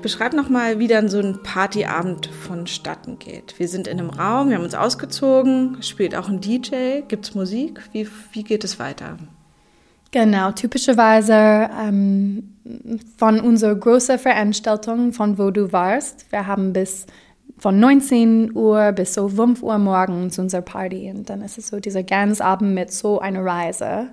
Beschreib 0.00 0.32
nochmal, 0.32 0.78
wie 0.78 0.86
dann 0.86 1.08
so 1.08 1.18
ein 1.18 1.42
Partyabend 1.42 2.26
vonstatten 2.26 3.18
geht. 3.18 3.58
Wir 3.58 3.66
sind 3.66 3.88
in 3.88 3.98
einem 3.98 4.10
Raum, 4.10 4.48
wir 4.48 4.56
haben 4.56 4.64
uns 4.64 4.74
ausgezogen, 4.74 5.82
spielt 5.82 6.14
auch 6.14 6.28
ein 6.28 6.40
DJ, 6.40 7.00
gibt's 7.08 7.34
Musik? 7.34 7.80
Wie, 7.92 8.08
wie 8.32 8.44
geht 8.44 8.62
es 8.62 8.78
weiter? 8.78 9.18
Genau, 10.10 10.52
typischerweise 10.52 11.68
ähm, 11.78 12.54
von 13.16 13.40
unserer 13.40 13.74
großen 13.74 14.18
Veranstaltung, 14.18 15.12
von 15.12 15.36
wo 15.36 15.50
du 15.50 15.72
warst, 15.72 16.30
wir 16.30 16.46
haben 16.46 16.72
bis 16.72 17.06
von 17.58 17.78
19 17.80 18.54
Uhr 18.54 18.92
bis 18.92 19.14
so 19.14 19.28
5 19.28 19.62
Uhr 19.62 19.78
morgens 19.78 20.38
unsere 20.38 20.62
Party 20.62 21.10
und 21.10 21.28
dann 21.28 21.42
ist 21.42 21.58
es 21.58 21.68
so 21.68 21.80
dieser 21.80 22.04
ganze 22.04 22.44
Abend 22.44 22.74
mit 22.74 22.92
so 22.92 23.18
einer 23.18 23.44
Reise. 23.44 24.10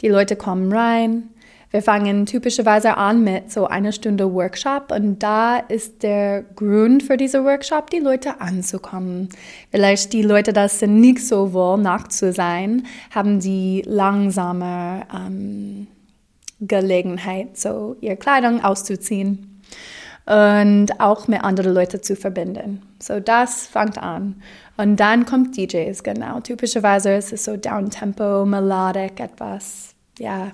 Die 0.00 0.08
Leute 0.08 0.34
kommen 0.34 0.72
rein. 0.72 1.28
Wir 1.72 1.80
fangen 1.82 2.26
typischerweise 2.26 2.98
an 2.98 3.24
mit 3.24 3.50
so 3.50 3.66
einer 3.66 3.92
Stunde 3.92 4.30
Workshop 4.30 4.92
und 4.92 5.20
da 5.22 5.56
ist 5.56 6.02
der 6.02 6.42
Grund 6.42 7.02
für 7.02 7.16
diesen 7.16 7.46
Workshop, 7.46 7.88
die 7.88 7.98
Leute 7.98 8.42
anzukommen. 8.42 9.30
Vielleicht 9.70 10.12
die 10.12 10.20
Leute, 10.20 10.52
das 10.52 10.80
sind 10.80 11.00
nicht 11.00 11.26
so 11.26 11.54
wohl, 11.54 11.78
nackt 11.78 12.12
zu 12.12 12.30
sein, 12.30 12.84
haben 13.10 13.40
die 13.40 13.82
langsame 13.86 15.06
ähm, 15.16 15.86
Gelegenheit, 16.60 17.56
so 17.56 17.96
ihre 18.02 18.16
Kleidung 18.16 18.62
auszuziehen 18.62 19.62
und 20.26 21.00
auch 21.00 21.26
mit 21.26 21.42
anderen 21.42 21.72
Leuten 21.72 22.02
zu 22.02 22.16
verbinden. 22.16 22.82
So 22.98 23.18
das 23.18 23.66
fängt 23.66 23.96
an. 23.96 24.42
Und 24.76 24.96
dann 24.96 25.24
kommt 25.24 25.56
DJs, 25.56 26.02
genau. 26.02 26.40
Typischerweise 26.40 27.14
ist 27.14 27.32
es 27.32 27.46
so 27.46 27.56
Downtempo, 27.56 28.44
Melodic, 28.44 29.20
etwas, 29.20 29.94
ja, 30.18 30.52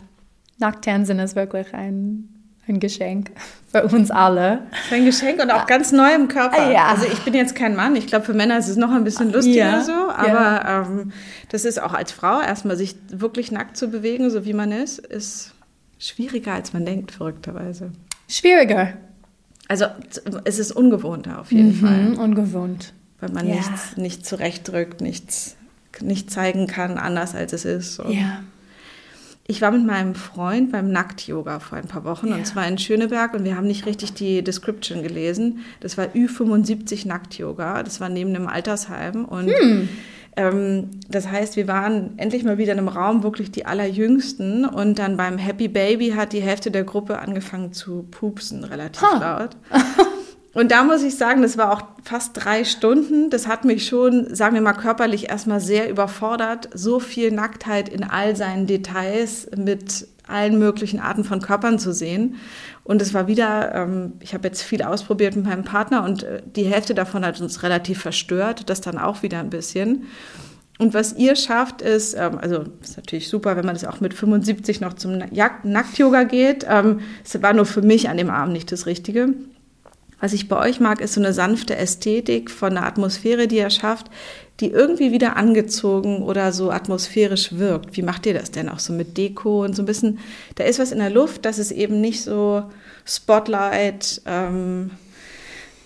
Nacktanzen 0.58 1.18
ist 1.18 1.36
wirklich 1.36 1.72
ein, 1.74 2.28
ein 2.66 2.80
Geschenk 2.80 3.30
für 3.72 3.84
uns 3.84 4.10
alle. 4.10 4.60
Ein 4.90 5.04
Geschenk 5.04 5.40
und 5.42 5.50
auch 5.50 5.66
ganz 5.66 5.92
neu 5.92 6.14
im 6.14 6.28
Körper. 6.28 6.70
Ja. 6.70 6.86
Also 6.88 7.06
ich 7.06 7.20
bin 7.20 7.34
jetzt 7.34 7.54
kein 7.54 7.76
Mann. 7.76 7.96
Ich 7.96 8.06
glaube, 8.06 8.24
für 8.24 8.34
Männer 8.34 8.58
ist 8.58 8.68
es 8.68 8.76
noch 8.76 8.90
ein 8.90 9.04
bisschen 9.04 9.32
lustiger 9.32 9.56
Ja, 9.70 9.80
so. 9.82 9.92
Aber 9.92 10.86
ähm, 10.90 11.12
das 11.50 11.64
ist 11.64 11.80
auch 11.80 11.94
als 11.94 12.12
Frau 12.12 12.40
erstmal 12.40 12.76
sich 12.76 12.96
wirklich 13.10 13.52
nackt 13.52 13.76
zu 13.76 13.88
bewegen, 13.88 14.30
so 14.30 14.44
wie 14.44 14.52
man 14.54 14.72
ist, 14.72 14.98
ist 14.98 15.54
schwieriger, 15.98 16.52
als 16.54 16.72
man 16.72 16.84
denkt, 16.86 17.10
verrückterweise. 17.12 17.92
Schwieriger. 18.28 18.94
Also 19.68 19.86
es 20.44 20.58
ist 20.58 20.72
ungewohnter 20.72 21.40
auf 21.40 21.52
jeden 21.52 21.74
Fall, 21.74 22.10
Mhm, 22.10 22.18
ungewohnt. 22.18 22.94
weil 23.20 23.30
man 23.30 23.46
Ja. 23.46 23.56
nichts 23.56 23.96
nicht 23.96 24.24
zurechtdrückt, 24.24 25.00
nichts 25.02 25.56
nicht 26.00 26.30
zeigen 26.30 26.66
kann, 26.68 26.96
anders 26.96 27.34
als 27.34 27.52
es 27.52 27.64
ist. 27.64 27.98
Und 27.98 28.12
Ja. 28.12 28.40
Ich 29.50 29.62
war 29.62 29.70
mit 29.70 29.86
meinem 29.86 30.14
Freund 30.14 30.72
beim 30.72 30.92
Nackt-Yoga 30.92 31.58
vor 31.60 31.78
ein 31.78 31.86
paar 31.86 32.04
Wochen 32.04 32.28
Ja. 32.28 32.34
und 32.34 32.46
zwar 32.46 32.68
in 32.68 32.76
Schöneberg 32.76 33.32
und 33.32 33.44
wir 33.44 33.56
haben 33.56 33.66
nicht 33.66 33.86
richtig 33.86 34.12
die 34.12 34.44
Description 34.44 35.02
gelesen. 35.02 35.60
Das 35.80 35.96
war 35.96 36.04
Ü75 36.08 37.08
Nackt-Yoga, 37.08 37.82
das 37.82 37.98
war 37.98 38.10
neben 38.10 38.36
einem 38.36 38.46
Altersheim 38.46 39.24
und 39.24 39.50
ähm, 40.36 40.90
das 41.08 41.28
heißt, 41.28 41.56
wir 41.56 41.66
waren 41.66 42.10
endlich 42.18 42.44
mal 42.44 42.58
wieder 42.58 42.72
in 42.74 42.78
einem 42.78 42.88
Raum, 42.88 43.22
wirklich 43.22 43.50
die 43.50 43.64
allerjüngsten 43.64 44.66
und 44.66 44.98
dann 44.98 45.16
beim 45.16 45.38
Happy 45.38 45.68
Baby 45.68 46.10
hat 46.10 46.34
die 46.34 46.42
Hälfte 46.42 46.70
der 46.70 46.84
Gruppe 46.84 47.18
angefangen 47.18 47.72
zu 47.72 48.02
pupsen, 48.10 48.64
relativ 48.64 49.00
laut. 49.18 49.56
Und 50.54 50.72
da 50.72 50.82
muss 50.82 51.02
ich 51.02 51.16
sagen, 51.16 51.42
das 51.42 51.58
war 51.58 51.72
auch 51.72 51.82
fast 52.02 52.32
drei 52.34 52.64
Stunden. 52.64 53.30
Das 53.30 53.46
hat 53.46 53.64
mich 53.64 53.86
schon, 53.86 54.34
sagen 54.34 54.54
wir 54.54 54.62
mal, 54.62 54.72
körperlich 54.72 55.28
erstmal 55.28 55.60
sehr 55.60 55.90
überfordert. 55.90 56.70
So 56.72 57.00
viel 57.00 57.30
Nacktheit 57.30 57.88
in 57.88 58.02
all 58.02 58.34
seinen 58.34 58.66
Details 58.66 59.48
mit 59.56 60.08
allen 60.26 60.58
möglichen 60.58 61.00
Arten 61.00 61.24
von 61.24 61.40
Körpern 61.40 61.78
zu 61.78 61.92
sehen. 61.92 62.36
Und 62.84 63.02
es 63.02 63.14
war 63.14 63.26
wieder, 63.26 63.74
ähm, 63.74 64.14
ich 64.20 64.34
habe 64.34 64.48
jetzt 64.48 64.62
viel 64.62 64.82
ausprobiert 64.82 65.36
mit 65.36 65.46
meinem 65.46 65.64
Partner 65.64 66.04
und 66.04 66.22
äh, 66.22 66.42
die 66.44 66.64
Hälfte 66.64 66.94
davon 66.94 67.24
hat 67.24 67.40
uns 67.40 67.62
relativ 67.62 68.00
verstört. 68.00 68.68
Das 68.70 68.80
dann 68.80 68.98
auch 68.98 69.22
wieder 69.22 69.40
ein 69.40 69.50
bisschen. 69.50 70.04
Und 70.78 70.94
was 70.94 71.14
ihr 71.14 71.34
schafft, 71.34 71.82
ist, 71.82 72.14
ähm, 72.14 72.38
also 72.40 72.64
ist 72.80 72.96
natürlich 72.96 73.28
super, 73.28 73.56
wenn 73.56 73.66
man 73.66 73.74
das 73.74 73.84
auch 73.84 74.00
mit 74.00 74.14
75 74.14 74.80
noch 74.80 74.94
zum 74.94 75.18
Nackt-Yoga 75.18 76.24
geht. 76.24 76.64
Ähm, 76.68 77.00
es 77.24 77.42
war 77.42 77.52
nur 77.52 77.66
für 77.66 77.82
mich 77.82 78.08
an 78.08 78.16
dem 78.16 78.30
Abend 78.30 78.52
nicht 78.52 78.70
das 78.72 78.86
Richtige. 78.86 79.34
Was 80.20 80.32
ich 80.32 80.48
bei 80.48 80.58
euch 80.58 80.80
mag, 80.80 81.00
ist 81.00 81.14
so 81.14 81.20
eine 81.20 81.32
sanfte 81.32 81.76
Ästhetik 81.76 82.50
von 82.50 82.74
der 82.74 82.84
Atmosphäre, 82.84 83.46
die 83.46 83.58
ihr 83.58 83.70
schafft, 83.70 84.10
die 84.60 84.70
irgendwie 84.70 85.12
wieder 85.12 85.36
angezogen 85.36 86.22
oder 86.22 86.52
so 86.52 86.72
atmosphärisch 86.72 87.56
wirkt. 87.56 87.96
Wie 87.96 88.02
macht 88.02 88.26
ihr 88.26 88.34
das 88.34 88.50
denn 88.50 88.68
auch 88.68 88.80
so 88.80 88.92
mit 88.92 89.16
Deko 89.16 89.64
und 89.64 89.76
so 89.76 89.82
ein 89.82 89.86
bisschen? 89.86 90.18
Da 90.56 90.64
ist 90.64 90.80
was 90.80 90.90
in 90.90 90.98
der 90.98 91.10
Luft, 91.10 91.44
das 91.44 91.58
ist 91.58 91.70
eben 91.70 92.00
nicht 92.00 92.22
so 92.22 92.64
Spotlight, 93.04 94.20
ähm, 94.26 94.90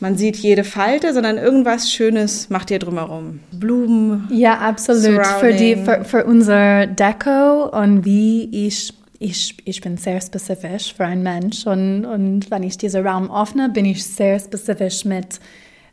man 0.03 0.17
sieht 0.17 0.37
jede 0.37 0.65
Falte, 0.65 1.15
sondern 1.15 1.39
irgendwas 1.39 1.93
Schönes 1.93 2.51
macht 2.51 2.73
ihr 2.73 2.81
drumherum. 2.81 3.39
Blumen. 3.53 4.29
Ja, 4.33 4.59
absolut. 4.59 5.25
Für, 5.25 5.53
die, 5.53 5.77
für, 5.77 6.05
für 6.05 6.25
unser 6.25 6.89
Deko 6.89 7.69
und 7.69 8.05
wie 8.05 8.67
ich, 8.67 8.93
ich, 9.23 9.57
ich 9.64 9.81
bin 9.81 9.97
sehr 9.97 10.21
spezifisch 10.21 10.95
für 10.95 11.05
einen 11.05 11.23
Mensch 11.23 11.67
und, 11.67 12.05
und 12.05 12.50
wenn 12.50 12.62
ich 12.64 12.76
diesen 12.76 13.07
Raum 13.07 13.31
öffne, 13.31 13.69
bin 13.69 13.85
ich 13.85 14.05
sehr 14.05 14.38
spezifisch 14.38 15.05
mit, 15.05 15.38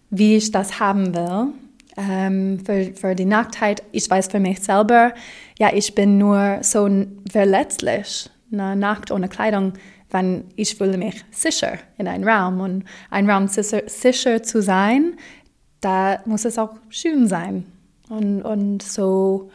wie 0.09 0.35
ich 0.35 0.51
das 0.51 0.79
haben 0.79 1.13
will. 1.13 1.53
Ähm, 1.95 2.59
für, 2.65 2.91
für 2.95 3.15
die 3.15 3.25
Nacktheit, 3.25 3.83
ich 3.91 4.09
weiß 4.09 4.29
für 4.29 4.39
mich 4.39 4.61
selber, 4.61 5.13
ja, 5.59 5.69
ich 5.73 5.93
bin 5.93 6.17
nur 6.17 6.59
so 6.61 6.89
verletzlich, 7.31 8.29
na, 8.49 8.75
nackt 8.75 9.11
ohne 9.11 9.27
Kleidung, 9.29 9.73
wenn 10.09 10.45
ich 10.55 10.75
fühle 10.75 10.97
mich 10.97 11.23
sicher 11.29 11.77
in 11.97 12.07
einem 12.07 12.27
Raum 12.27 12.61
und 12.61 12.83
ein 13.11 13.29
Raum 13.29 13.47
sicher, 13.47 13.83
sicher 13.85 14.41
zu 14.41 14.61
sein, 14.61 15.17
da 15.81 16.19
muss 16.25 16.45
es 16.45 16.57
auch 16.57 16.75
schön 16.89 17.27
sein. 17.27 17.65
Und, 18.09 18.41
und 18.41 18.81
so 18.81 19.51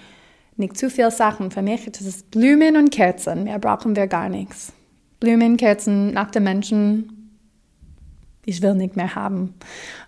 nicht 0.57 0.77
zu 0.77 0.91
viel 0.91 1.11
Sachen. 1.11 1.51
Für 1.51 1.63
mich 1.63 1.91
das 1.91 2.03
ist 2.03 2.31
Blumen 2.31 2.77
und 2.77 2.91
Kerzen. 2.91 3.45
Mehr 3.45 3.59
brauchen 3.59 3.97
wir 3.97 4.07
gar 4.07 4.29
nichts. 4.29 4.73
Blumen, 5.21 5.57
Kerzen, 5.57 6.13
nackte 6.13 6.41
Menschen, 6.41 7.31
ich 8.45 8.61
will 8.63 8.75
nicht 8.75 8.97
mehr 8.97 9.15
haben. 9.15 9.55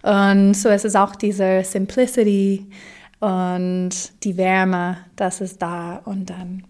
Und 0.02 0.54
so 0.54 0.68
ist 0.68 0.84
es 0.84 0.94
auch 0.94 1.16
diese 1.16 1.62
Simplicity 1.64 2.66
und 3.20 3.90
die 4.24 4.36
Wärme, 4.36 4.98
das 5.16 5.40
ist 5.40 5.62
da 5.62 5.96
und 6.04 6.28
dann. 6.28 6.64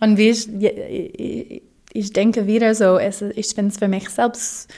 Und 0.00 0.16
wie 0.16 0.30
ich, 0.30 0.48
ich, 0.50 1.62
ich 1.92 2.12
denke 2.12 2.46
wieder 2.46 2.74
so, 2.74 2.98
es, 2.98 3.22
ich 3.22 3.48
finde 3.48 3.72
es 3.72 3.78
für 3.78 3.88
mich 3.88 4.08
selbst 4.08 4.72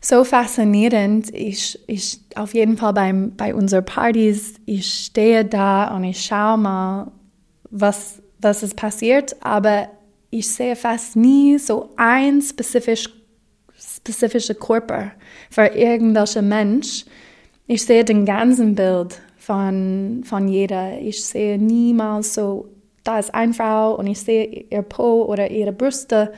so 0.00 0.24
faszinierend. 0.24 1.34
Ich, 1.34 1.78
ich 1.86 2.20
auf 2.36 2.54
jeden 2.54 2.76
Fall 2.76 2.92
beim, 2.92 3.36
bei 3.36 3.54
unseren 3.54 3.84
Partys, 3.84 4.54
ich 4.66 4.86
stehe 4.86 5.44
da 5.44 5.94
und 5.94 6.04
ich 6.04 6.24
schaue 6.24 6.58
mal, 6.58 7.12
was, 7.74 8.22
was 8.38 8.62
ist 8.62 8.76
passiert, 8.76 9.36
aber 9.40 9.88
ich 10.30 10.48
sehe 10.48 10.76
fast 10.76 11.16
nie 11.16 11.58
so 11.58 11.90
ein 11.96 12.40
spezifisch, 12.40 13.08
spezifischer 13.76 14.54
Körper 14.54 15.10
für 15.50 15.66
irgendwelchen 15.66 16.48
Mensch. 16.48 17.04
Ich 17.66 17.84
sehe 17.84 18.04
den 18.04 18.24
ganzen 18.24 18.74
Bild 18.76 19.20
von, 19.36 20.22
von 20.24 20.48
jeder. 20.48 20.98
Ich 21.00 21.24
sehe 21.24 21.58
niemals 21.58 22.34
so, 22.34 22.68
da 23.02 23.18
ist 23.18 23.34
eine 23.34 23.54
Frau 23.54 23.96
und 23.96 24.06
ich 24.06 24.20
sehe 24.20 24.66
ihr 24.70 24.82
Po 24.82 25.24
oder 25.24 25.50
ihre 25.50 25.72
Brüste. 25.72 26.32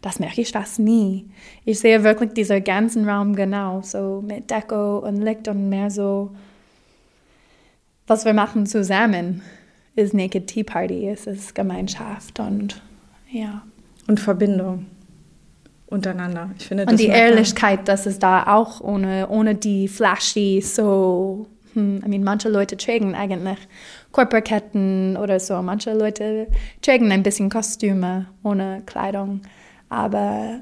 Das 0.00 0.18
merke 0.18 0.40
ich 0.40 0.50
fast 0.50 0.80
nie. 0.80 1.30
Ich 1.64 1.78
sehe 1.78 2.02
wirklich 2.02 2.32
diesen 2.32 2.64
ganzen 2.64 3.08
Raum 3.08 3.36
genau, 3.36 3.82
so 3.82 4.20
mit 4.26 4.50
Deko 4.50 4.98
und 4.98 5.22
Licht 5.22 5.46
und 5.46 5.68
mehr 5.68 5.90
so, 5.90 6.32
was 8.08 8.24
wir 8.24 8.32
machen 8.34 8.66
zusammen 8.66 9.42
ist 9.94 10.14
Naked 10.14 10.46
Tea 10.46 10.64
Party, 10.64 11.08
es 11.08 11.26
ist 11.26 11.54
Gemeinschaft 11.54 12.40
und 12.40 12.80
ja. 13.30 13.62
Und 14.08 14.20
Verbindung 14.20 14.86
untereinander. 15.86 16.50
Ich 16.58 16.66
finde, 16.66 16.86
und 16.86 16.98
die 16.98 17.06
Ehrlichkeit, 17.06 17.86
dass 17.86 18.06
es 18.06 18.18
da 18.18 18.46
auch 18.46 18.80
ohne, 18.80 19.28
ohne 19.28 19.54
die 19.54 19.88
flashy, 19.88 20.60
so, 20.62 21.46
hm, 21.74 22.02
I 22.04 22.08
mean, 22.08 22.24
manche 22.24 22.48
Leute 22.48 22.76
tragen 22.76 23.14
eigentlich 23.14 23.58
Körperketten 24.12 25.16
oder 25.16 25.38
so, 25.38 25.60
manche 25.62 25.92
Leute 25.92 26.48
tragen 26.80 27.12
ein 27.12 27.22
bisschen 27.22 27.50
Kostüme 27.50 28.26
ohne 28.42 28.82
Kleidung, 28.86 29.42
aber 29.88 30.60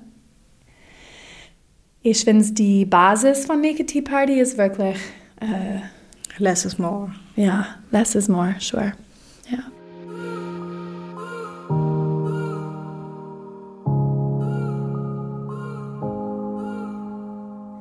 ich 2.03 2.25
finde, 2.25 2.53
die 2.53 2.85
Basis 2.85 3.47
von 3.47 3.61
Naked 3.61 3.89
Tea 3.89 4.03
Party 4.03 4.41
ist 4.41 4.59
wirklich 4.59 4.97
äh, 5.41 5.81
less 6.39 6.65
is 6.65 6.79
more. 6.79 7.13
Ja, 7.37 7.67
less 7.91 8.15
is 8.15 8.29
more, 8.29 8.57
sure. 8.59 8.93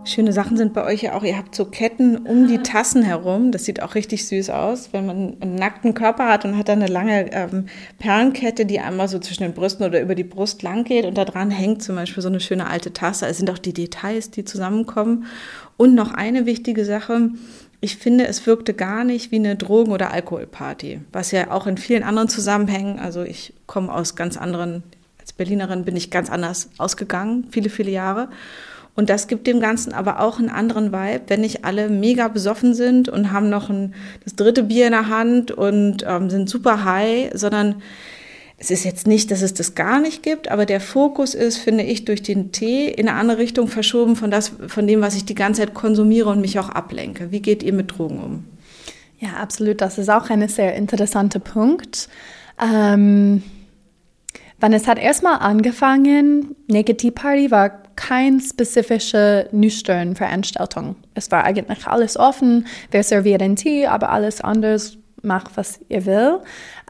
Schöne 0.09 0.33
Sachen 0.33 0.57
sind 0.57 0.73
bei 0.73 0.83
euch 0.85 1.03
ja 1.03 1.13
auch, 1.13 1.23
ihr 1.23 1.37
habt 1.37 1.53
so 1.53 1.65
Ketten 1.65 2.17
um 2.17 2.47
die 2.47 2.57
Tassen 2.57 3.03
herum. 3.03 3.51
Das 3.51 3.65
sieht 3.65 3.83
auch 3.83 3.93
richtig 3.93 4.27
süß 4.27 4.49
aus, 4.49 4.89
wenn 4.91 5.05
man 5.05 5.37
einen 5.39 5.53
nackten 5.53 5.93
Körper 5.93 6.27
hat 6.27 6.45
und 6.45 6.57
hat 6.57 6.67
dann 6.67 6.81
eine 6.81 6.91
lange 6.91 7.31
ähm, 7.31 7.67
Perlenkette, 7.99 8.65
die 8.65 8.79
einmal 8.79 9.07
so 9.07 9.19
zwischen 9.19 9.43
den 9.43 9.53
Brüsten 9.53 9.85
oder 9.85 10.01
über 10.01 10.15
die 10.15 10.23
Brust 10.23 10.63
lang 10.63 10.83
geht 10.83 11.05
und 11.05 11.15
da 11.15 11.25
dran 11.25 11.51
hängt 11.51 11.83
zum 11.83 11.95
Beispiel 11.95 12.23
so 12.23 12.29
eine 12.29 12.39
schöne 12.39 12.65
alte 12.65 12.91
Tasse. 12.91 13.27
Es 13.27 13.37
sind 13.37 13.51
auch 13.51 13.59
die 13.59 13.73
Details, 13.73 14.31
die 14.31 14.43
zusammenkommen. 14.45 15.25
Und 15.77 15.93
noch 15.93 16.11
eine 16.11 16.47
wichtige 16.47 16.85
Sache, 16.85 17.29
ich 17.79 17.97
finde, 17.97 18.25
es 18.25 18.47
wirkte 18.47 18.73
gar 18.73 19.03
nicht 19.03 19.31
wie 19.31 19.35
eine 19.35 19.55
Drogen- 19.57 19.91
oder 19.91 20.11
Alkoholparty, 20.11 21.01
was 21.11 21.29
ja 21.29 21.51
auch 21.51 21.67
in 21.67 21.77
vielen 21.77 22.03
anderen 22.03 22.29
Zusammenhängen, 22.29 22.97
also 22.97 23.21
ich 23.21 23.53
komme 23.67 23.93
aus 23.93 24.15
ganz 24.15 24.37
anderen, 24.37 24.81
als 25.19 25.33
Berlinerin 25.33 25.85
bin 25.85 25.95
ich 25.95 26.09
ganz 26.09 26.31
anders 26.31 26.69
ausgegangen, 26.79 27.47
viele, 27.51 27.69
viele 27.69 27.91
Jahre. 27.91 28.29
Und 28.99 29.09
das 29.09 29.27
gibt 29.27 29.47
dem 29.47 29.61
Ganzen 29.61 29.93
aber 29.93 30.19
auch 30.19 30.39
einen 30.39 30.49
anderen 30.49 30.91
Vibe, 30.91 31.21
wenn 31.27 31.39
nicht 31.39 31.63
alle 31.63 31.87
mega 31.87 32.27
besoffen 32.27 32.73
sind 32.73 33.07
und 33.07 33.31
haben 33.31 33.49
noch 33.49 33.69
ein, 33.69 33.93
das 34.25 34.35
dritte 34.35 34.63
Bier 34.63 34.87
in 34.87 34.91
der 34.91 35.07
Hand 35.07 35.51
und 35.51 36.03
ähm, 36.05 36.29
sind 36.29 36.49
super 36.49 36.83
high, 36.83 37.31
sondern 37.33 37.81
es 38.57 38.71
ist 38.71 38.83
jetzt 38.83 39.07
nicht, 39.07 39.31
dass 39.31 39.41
es 39.41 39.53
das 39.53 39.73
gar 39.73 40.01
nicht 40.01 40.21
gibt, 40.21 40.51
aber 40.51 40.65
der 40.65 40.81
Fokus 40.81 41.33
ist, 41.33 41.59
finde 41.59 41.85
ich, 41.85 42.03
durch 42.03 42.23
den 42.23 42.51
Tee 42.51 42.89
in 42.89 43.07
eine 43.07 43.17
andere 43.17 43.37
Richtung 43.37 43.69
verschoben 43.69 44.17
von, 44.17 44.31
das, 44.31 44.51
von 44.67 44.85
dem, 44.85 44.99
was 44.99 45.15
ich 45.15 45.23
die 45.23 45.33
ganze 45.33 45.61
Zeit 45.61 45.73
konsumiere 45.73 46.29
und 46.29 46.41
mich 46.41 46.59
auch 46.59 46.67
ablenke. 46.67 47.31
Wie 47.31 47.41
geht 47.41 47.63
ihr 47.63 47.71
mit 47.71 47.97
Drogen 47.97 48.19
um? 48.19 48.43
Ja, 49.19 49.37
absolut. 49.41 49.79
Das 49.79 49.97
ist 49.97 50.09
auch 50.09 50.29
ein 50.29 50.45
sehr 50.49 50.75
interessanter 50.75 51.39
Punkt. 51.39 52.09
Ähm, 52.61 53.43
wann 54.59 54.73
es 54.73 54.87
hat 54.87 54.99
erstmal 54.99 55.39
angefangen, 55.39 56.57
Negative 56.67 57.13
Party 57.13 57.49
war 57.49 57.88
keine 57.99 58.39
spezifische 58.39 59.49
nüchtern 59.51 60.15
Veranstaltung. 60.15 60.95
Es 61.15 61.29
war 61.31 61.43
eigentlich 61.43 61.85
alles 61.85 62.15
offen. 62.15 62.65
Wir 62.91 63.03
servieren 63.03 63.57
Tee, 63.57 63.87
aber 63.87 64.09
alles 64.09 64.39
anders 64.39 64.97
macht, 65.21 65.57
was 65.57 65.81
ihr 65.89 66.05
will. 66.05 66.39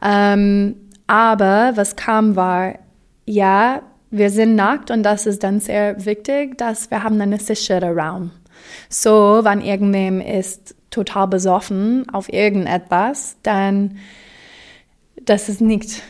Ähm, 0.00 0.76
aber 1.08 1.72
was 1.74 1.96
kam 1.96 2.36
war, 2.36 2.74
ja, 3.26 3.82
wir 4.12 4.30
sind 4.30 4.54
nackt 4.54 4.92
und 4.92 5.02
das 5.02 5.26
ist 5.26 5.42
dann 5.42 5.58
sehr 5.58 6.04
wichtig, 6.04 6.56
dass 6.58 6.92
wir 6.92 7.02
haben 7.02 7.20
einen 7.20 7.40
sicheren 7.40 7.98
Raum. 7.98 8.30
So, 8.88 9.40
wenn 9.42 9.62
irgendwem 9.62 10.20
ist 10.20 10.76
total 10.90 11.26
besoffen 11.26 12.08
auf 12.12 12.32
irgendetwas, 12.32 13.36
dann 13.42 13.98
das 15.24 15.48
ist 15.48 15.60
nicht 15.60 16.02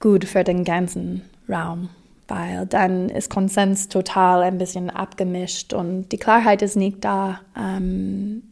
gut 0.00 0.24
für 0.24 0.44
den 0.44 0.64
ganzen 0.64 1.22
Raum 1.46 1.90
weil 2.28 2.66
dann 2.66 3.08
ist 3.08 3.30
Konsens 3.30 3.88
total 3.88 4.42
ein 4.42 4.58
bisschen 4.58 4.90
abgemischt 4.90 5.72
und 5.72 6.10
die 6.10 6.18
Klarheit 6.18 6.62
ist 6.62 6.76
nicht 6.76 7.04
da. 7.04 7.40
Ähm, 7.56 8.42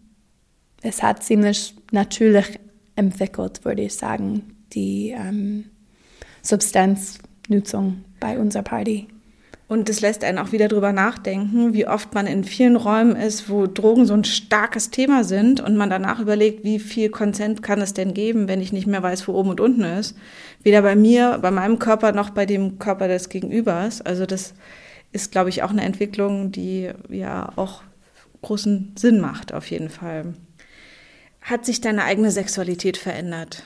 es 0.82 1.02
hat 1.02 1.22
ziemlich 1.22 1.74
natürlich 1.90 2.60
entwickelt, 2.96 3.64
würde 3.64 3.82
ich 3.82 3.94
sagen, 3.94 4.54
die 4.72 5.10
ähm, 5.10 5.70
Substanznutzung 6.42 8.04
bei 8.20 8.38
unserer 8.38 8.62
Party. 8.62 9.08
Und 9.66 9.88
es 9.88 10.02
lässt 10.02 10.24
einen 10.24 10.38
auch 10.38 10.52
wieder 10.52 10.68
drüber 10.68 10.92
nachdenken, 10.92 11.72
wie 11.72 11.86
oft 11.86 12.12
man 12.12 12.26
in 12.26 12.44
vielen 12.44 12.76
Räumen 12.76 13.16
ist, 13.16 13.48
wo 13.48 13.66
Drogen 13.66 14.04
so 14.04 14.12
ein 14.12 14.24
starkes 14.24 14.90
Thema 14.90 15.24
sind 15.24 15.60
und 15.60 15.76
man 15.76 15.88
danach 15.88 16.20
überlegt, 16.20 16.64
wie 16.64 16.78
viel 16.78 17.08
Konsent 17.08 17.62
kann 17.62 17.80
es 17.80 17.94
denn 17.94 18.12
geben, 18.12 18.46
wenn 18.46 18.60
ich 18.60 18.72
nicht 18.72 18.86
mehr 18.86 19.02
weiß, 19.02 19.26
wo 19.26 19.32
oben 19.32 19.48
und 19.48 19.60
unten 19.60 19.84
ist. 19.84 20.16
Weder 20.62 20.82
bei 20.82 20.96
mir, 20.96 21.38
bei 21.40 21.50
meinem 21.50 21.78
Körper 21.78 22.12
noch 22.12 22.30
bei 22.30 22.44
dem 22.44 22.78
Körper 22.78 23.08
des 23.08 23.30
Gegenübers. 23.30 24.02
Also 24.02 24.26
das 24.26 24.52
ist, 25.12 25.32
glaube 25.32 25.48
ich, 25.48 25.62
auch 25.62 25.70
eine 25.70 25.82
Entwicklung, 25.82 26.52
die 26.52 26.90
ja 27.08 27.50
auch 27.56 27.82
großen 28.42 28.92
Sinn 28.98 29.18
macht, 29.18 29.54
auf 29.54 29.70
jeden 29.70 29.88
Fall. 29.88 30.34
Hat 31.40 31.64
sich 31.64 31.80
deine 31.80 32.04
eigene 32.04 32.30
Sexualität 32.30 32.98
verändert 32.98 33.62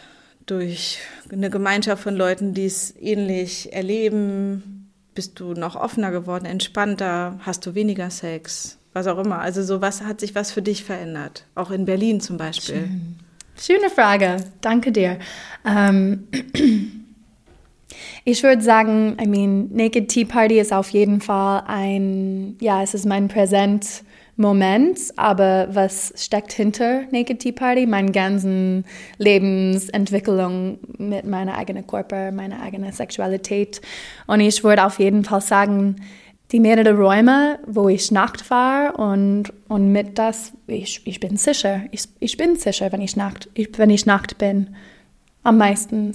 durch 0.46 1.00
eine 1.30 1.50
Gemeinschaft 1.50 2.04
von 2.04 2.14
Leuten, 2.14 2.54
die 2.54 2.66
es 2.66 2.94
ähnlich 2.96 3.72
erleben, 3.72 4.77
bist 5.18 5.40
du 5.40 5.52
noch 5.52 5.74
offener 5.74 6.12
geworden, 6.12 6.44
entspannter? 6.44 7.40
Hast 7.40 7.66
du 7.66 7.74
weniger 7.74 8.08
Sex? 8.08 8.78
Was 8.92 9.08
auch 9.08 9.18
immer. 9.18 9.40
Also 9.40 9.64
so 9.64 9.80
was 9.80 10.04
hat 10.04 10.20
sich 10.20 10.36
was 10.36 10.52
für 10.52 10.62
dich 10.62 10.84
verändert? 10.84 11.44
Auch 11.56 11.72
in 11.72 11.86
Berlin 11.86 12.20
zum 12.20 12.36
Beispiel. 12.36 12.86
Schön. 12.86 13.16
Schöne 13.60 13.90
Frage. 13.90 14.36
Danke 14.60 14.92
dir. 14.92 15.18
Ähm, 15.66 16.28
ich 18.24 18.44
würde 18.44 18.62
sagen, 18.62 19.16
I 19.20 19.26
mean, 19.26 19.74
Naked 19.74 20.06
Tea 20.06 20.24
Party 20.24 20.60
ist 20.60 20.72
auf 20.72 20.90
jeden 20.90 21.20
Fall 21.20 21.64
ein, 21.66 22.54
ja, 22.60 22.80
es 22.84 22.94
ist 22.94 23.04
mein 23.04 23.26
Präsent 23.26 24.04
Moment, 24.40 25.00
aber 25.16 25.66
was 25.72 26.14
steckt 26.16 26.52
hinter 26.52 27.02
Naked 27.10 27.40
Tea 27.40 27.50
Party? 27.50 27.86
Meine 27.86 28.12
ganzen 28.12 28.84
Lebensentwicklung 29.18 30.78
mit 30.96 31.24
meiner 31.26 31.58
eigenen 31.58 31.84
Körper, 31.84 32.30
meiner 32.30 32.62
eigenen 32.62 32.92
Sexualität. 32.92 33.80
Und 34.28 34.38
ich 34.38 34.62
würde 34.62 34.86
auf 34.86 35.00
jeden 35.00 35.24
Fall 35.24 35.40
sagen, 35.40 35.96
die 36.52 36.60
mehrere 36.60 36.96
Räume, 36.96 37.58
wo 37.66 37.88
ich 37.88 38.12
nackt 38.12 38.48
war 38.48 38.96
und, 38.96 39.52
und 39.66 39.90
mit 39.90 40.18
das, 40.18 40.52
ich, 40.68 41.02
ich 41.04 41.18
bin 41.18 41.36
sicher, 41.36 41.80
ich, 41.90 42.04
ich 42.20 42.36
bin 42.36 42.54
sicher, 42.54 42.92
wenn 42.92 43.02
ich 43.02 43.16
nackt, 43.16 43.48
ich, 43.54 43.76
wenn 43.76 43.90
ich 43.90 44.06
nackt 44.06 44.38
bin, 44.38 44.76
am 45.42 45.58
meisten. 45.58 46.14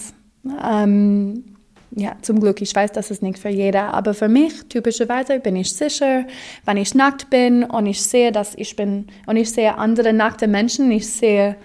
Ähm, 0.65 1.52
ja, 1.95 2.15
zum 2.21 2.39
Glück, 2.39 2.61
ich 2.61 2.75
weiß, 2.75 2.91
das 2.91 3.11
ist 3.11 3.21
nicht 3.21 3.39
für 3.39 3.49
jeder, 3.49 3.93
aber 3.93 4.13
für 4.13 4.27
mich 4.27 4.65
typischerweise 4.69 5.39
bin 5.39 5.55
ich 5.55 5.73
sicher, 5.73 6.25
wenn 6.65 6.77
ich 6.77 6.95
nackt 6.95 7.29
bin 7.29 7.63
und 7.63 7.85
ich 7.85 8.01
sehe, 8.01 8.31
dass 8.31 8.55
ich 8.55 8.75
bin 8.75 9.07
und 9.27 9.37
ich 9.37 9.51
sehe 9.51 9.77
andere 9.77 10.13
nackte 10.13 10.47
Menschen, 10.47 10.89
ich 10.91 11.09
sehe, 11.09 11.55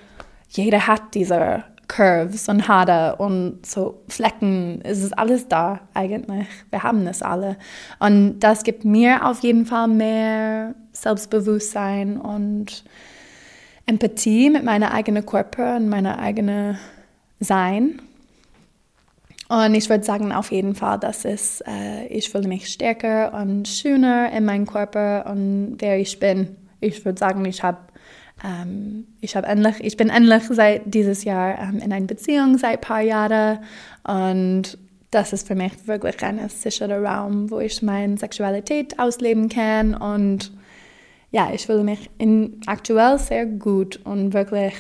jeder 0.51 0.87
hat 0.87 1.15
diese 1.15 1.65
Curves 1.89 2.49
und 2.49 2.69
Haare 2.69 3.17
und 3.17 3.65
so 3.65 4.03
Flecken, 4.09 4.81
es 4.85 5.03
ist 5.03 5.19
alles 5.19 5.49
da 5.49 5.81
eigentlich. 5.95 6.47
Wir 6.71 6.83
haben 6.83 7.07
es 7.07 7.23
alle. 7.23 7.57
Und 7.99 8.41
das 8.41 8.63
gibt 8.63 8.85
mir 8.85 9.27
auf 9.27 9.41
jeden 9.41 9.65
Fall 9.65 9.89
mehr 9.89 10.75
Selbstbewusstsein 10.93 12.19
und 12.19 12.85
Empathie 13.87 14.51
mit 14.51 14.65
meiner 14.65 14.93
eigenen 14.93 15.25
Körper 15.25 15.77
und 15.77 15.89
meiner 15.89 16.19
eigenen 16.19 16.79
Sein. 17.41 18.03
Und 19.49 19.75
ich 19.75 19.89
würde 19.89 20.05
sagen, 20.05 20.33
auf 20.33 20.53
jeden 20.53 20.75
Fall, 20.75 20.99
dass 20.99 21.25
es, 21.25 21.63
äh, 21.67 22.07
ich 22.09 22.31
fühle 22.31 22.49
mich 22.49 22.69
stärker 22.69 23.33
und 23.33 23.67
schöner 23.67 24.31
in 24.31 24.45
meinem 24.45 24.67
Körper 24.67 25.27
und 25.31 25.77
wer 25.79 25.99
ich 25.99 26.19
bin. 26.21 26.57
Ich 26.81 27.05
würde 27.05 27.19
sagen, 27.19 27.45
ich 27.47 27.63
habe 27.63 27.79
ähm, 28.45 29.07
ich 29.21 29.37
habe 29.37 29.47
endlich, 29.47 29.77
ich 29.81 29.97
bin 29.97 30.11
endlich 30.11 30.45
seit 30.51 30.83
dieses 30.87 31.25
Jahr 31.25 31.59
ähm, 31.59 31.81
in 31.85 31.93
einer 31.93 32.07
Beziehung 32.07 32.59
seit 32.59 32.75
ein 32.75 32.81
paar 32.81 33.01
Jahren 33.01 33.59
und 34.05 34.79
das 35.11 35.33
ist 35.33 35.47
für 35.47 35.55
mich 35.55 35.87
wirklich 35.87 36.23
ein 36.23 36.47
sicherer 36.49 37.03
Raum, 37.03 37.51
wo 37.51 37.61
ich 37.61 37.83
meine 37.83 38.19
Sexualität 38.19 38.99
ausleben 38.99 39.49
kann 39.49 39.95
und 39.95 40.53
ja, 41.31 41.51
ich 41.53 41.67
fühle 41.67 41.85
mich 41.85 42.11
in, 42.19 42.61
aktuell 42.67 43.19
sehr 43.19 43.47
gut 43.47 44.01
und 44.05 44.33
wirklich 44.33 44.75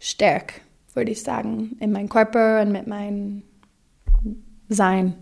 stark, 0.00 0.54
würde 0.94 1.10
ich 1.10 1.22
sagen, 1.22 1.76
in 1.80 1.92
meinem 1.92 2.08
Körper 2.08 2.62
und 2.62 2.72
mit 2.72 2.86
meinem 2.86 3.42
Sein. 4.68 5.14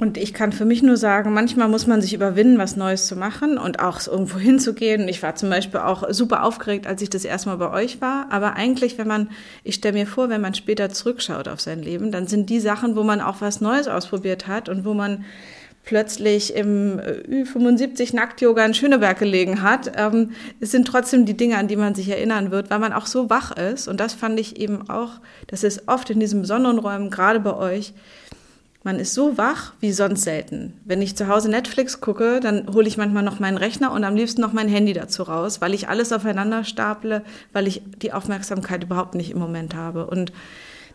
Und 0.00 0.16
ich 0.16 0.32
kann 0.32 0.52
für 0.52 0.64
mich 0.64 0.80
nur 0.84 0.96
sagen, 0.96 1.32
manchmal 1.32 1.68
muss 1.68 1.88
man 1.88 2.00
sich 2.00 2.14
überwinden, 2.14 2.56
was 2.56 2.76
Neues 2.76 3.08
zu 3.08 3.16
machen 3.16 3.58
und 3.58 3.80
auch 3.80 4.06
irgendwo 4.06 4.38
hinzugehen. 4.38 5.08
Ich 5.08 5.24
war 5.24 5.34
zum 5.34 5.50
Beispiel 5.50 5.80
auch 5.80 6.04
super 6.10 6.44
aufgeregt, 6.44 6.86
als 6.86 7.02
ich 7.02 7.10
das 7.10 7.24
erste 7.24 7.48
Mal 7.48 7.56
bei 7.56 7.72
euch 7.72 8.00
war. 8.00 8.26
Aber 8.30 8.54
eigentlich, 8.54 8.96
wenn 8.96 9.08
man, 9.08 9.28
ich 9.64 9.74
stelle 9.74 9.98
mir 9.98 10.06
vor, 10.06 10.28
wenn 10.28 10.40
man 10.40 10.54
später 10.54 10.88
zurückschaut 10.90 11.48
auf 11.48 11.60
sein 11.60 11.82
Leben, 11.82 12.12
dann 12.12 12.28
sind 12.28 12.48
die 12.48 12.60
Sachen, 12.60 12.94
wo 12.94 13.02
man 13.02 13.20
auch 13.20 13.40
was 13.40 13.60
Neues 13.60 13.88
ausprobiert 13.88 14.46
hat 14.46 14.68
und 14.68 14.84
wo 14.84 14.94
man 14.94 15.24
plötzlich 15.88 16.54
im 16.54 17.00
Ü75 17.00 18.14
Nackt-Yoga 18.14 18.62
in 18.62 18.74
Schöneberg 18.74 19.18
gelegen 19.18 19.62
hat, 19.62 19.90
ähm, 19.96 20.32
es 20.60 20.70
sind 20.70 20.86
trotzdem 20.86 21.24
die 21.24 21.34
Dinge, 21.34 21.56
an 21.56 21.66
die 21.66 21.76
man 21.76 21.94
sich 21.94 22.10
erinnern 22.10 22.50
wird, 22.50 22.68
weil 22.68 22.78
man 22.78 22.92
auch 22.92 23.06
so 23.06 23.30
wach 23.30 23.52
ist. 23.52 23.88
Und 23.88 23.98
das 23.98 24.12
fand 24.12 24.38
ich 24.38 24.60
eben 24.60 24.90
auch, 24.90 25.12
das 25.46 25.64
ist 25.64 25.88
oft 25.88 26.10
in 26.10 26.20
diesen 26.20 26.42
besonderen 26.42 26.78
Räumen, 26.78 27.08
gerade 27.08 27.40
bei 27.40 27.56
euch, 27.56 27.94
man 28.84 28.98
ist 28.98 29.14
so 29.14 29.38
wach 29.38 29.72
wie 29.80 29.92
sonst 29.92 30.24
selten. 30.24 30.78
Wenn 30.84 31.00
ich 31.00 31.16
zu 31.16 31.26
Hause 31.26 31.50
Netflix 31.50 32.02
gucke, 32.02 32.40
dann 32.40 32.66
hole 32.74 32.86
ich 32.86 32.98
manchmal 32.98 33.22
noch 33.22 33.40
meinen 33.40 33.56
Rechner 33.56 33.90
und 33.90 34.04
am 34.04 34.14
liebsten 34.14 34.42
noch 34.42 34.52
mein 34.52 34.68
Handy 34.68 34.92
dazu 34.92 35.22
raus, 35.22 35.62
weil 35.62 35.72
ich 35.72 35.88
alles 35.88 36.12
aufeinander 36.12 36.64
staple, 36.64 37.24
weil 37.54 37.66
ich 37.66 37.80
die 38.02 38.12
Aufmerksamkeit 38.12 38.84
überhaupt 38.84 39.14
nicht 39.14 39.30
im 39.30 39.38
Moment 39.38 39.74
habe. 39.74 40.06
Und 40.06 40.32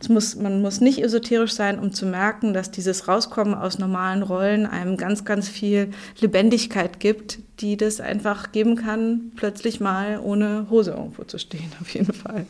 muss, 0.10 0.36
man 0.36 0.62
muss 0.62 0.82
nicht 0.82 1.04
esoterisch 1.04 1.54
sein, 1.54 1.80
um 1.80 1.94
zu 1.94 2.06
merken, 2.06 2.54
dass 2.54 2.72
dieses 2.72 3.08
Rauskommen 3.08 3.54
aus 3.54 3.80
normalen 3.80 4.24
Rollen 4.24 4.66
einem 4.66 4.98
ganz, 4.98 5.26
ganz 5.26 5.48
viel 5.48 5.92
Lebendigkeit 6.20 7.00
gibt, 7.00 7.40
die 7.60 7.78
das 7.78 8.02
einfach 8.02 8.52
geben 8.52 8.76
kann, 8.76 9.32
plötzlich 9.36 9.80
mal 9.80 10.20
ohne 10.24 10.68
Hose 10.70 10.92
irgendwo 10.92 11.24
zu 11.24 11.38
stehen, 11.38 11.72
auf 11.82 11.90
jeden 11.90 12.14
Fall. 12.14 12.46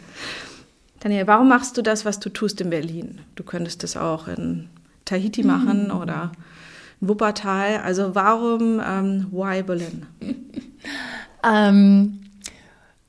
Daniel, 1.00 1.28
warum 1.28 1.50
machst 1.50 1.78
du 1.78 1.82
das, 1.82 2.06
was 2.06 2.20
du 2.20 2.30
tust 2.30 2.62
in 2.62 2.70
Berlin? 2.70 3.20
Du 3.36 3.44
könntest 3.44 3.84
das 3.84 3.98
auch 3.98 4.28
in 4.28 4.70
Tahiti 5.06 5.44
machen 5.44 5.86
mhm. 5.86 5.98
oder 5.98 6.32
Wuppertal. 7.02 7.82
Also 7.84 8.16
warum, 8.16 8.82
ähm, 8.86 9.28
why 9.32 9.62
Berlin? 9.64 10.06
ähm, 11.44 12.23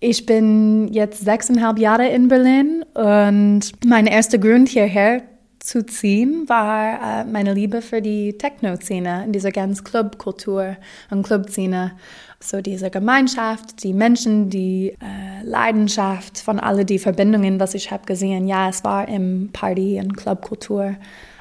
ich 0.04 0.26
bin 0.26 0.88
jetzt 0.92 1.24
sechseinhalb 1.24 1.78
Jahre 1.78 2.06
in 2.08 2.28
Berlin 2.28 2.84
und 2.92 3.72
mein 3.86 4.06
erster 4.06 4.36
Grund 4.36 4.68
hierher 4.68 5.22
zu 5.60 5.86
ziehen 5.86 6.46
war 6.46 7.22
äh, 7.22 7.24
meine 7.24 7.54
Liebe 7.54 7.80
für 7.80 8.02
die 8.02 8.36
Techno-Szene, 8.36 9.24
in 9.24 9.32
dieser 9.32 9.50
ganzen 9.50 9.82
Clubkultur 9.82 10.76
und 11.10 11.22
Clubszene. 11.22 11.92
So 12.38 12.60
diese 12.60 12.90
Gemeinschaft, 12.90 13.82
die 13.82 13.94
Menschen, 13.94 14.50
die 14.50 14.90
äh, 14.90 15.42
Leidenschaft 15.42 16.38
von 16.38 16.60
all 16.60 16.84
die 16.84 16.98
Verbindungen, 16.98 17.58
was 17.58 17.72
ich 17.72 17.90
habe 17.90 18.04
gesehen. 18.04 18.46
Ja, 18.46 18.68
es 18.68 18.84
war 18.84 19.08
im 19.08 19.48
Party- 19.54 19.98
und 19.98 20.18
Clubkultur. 20.18 20.96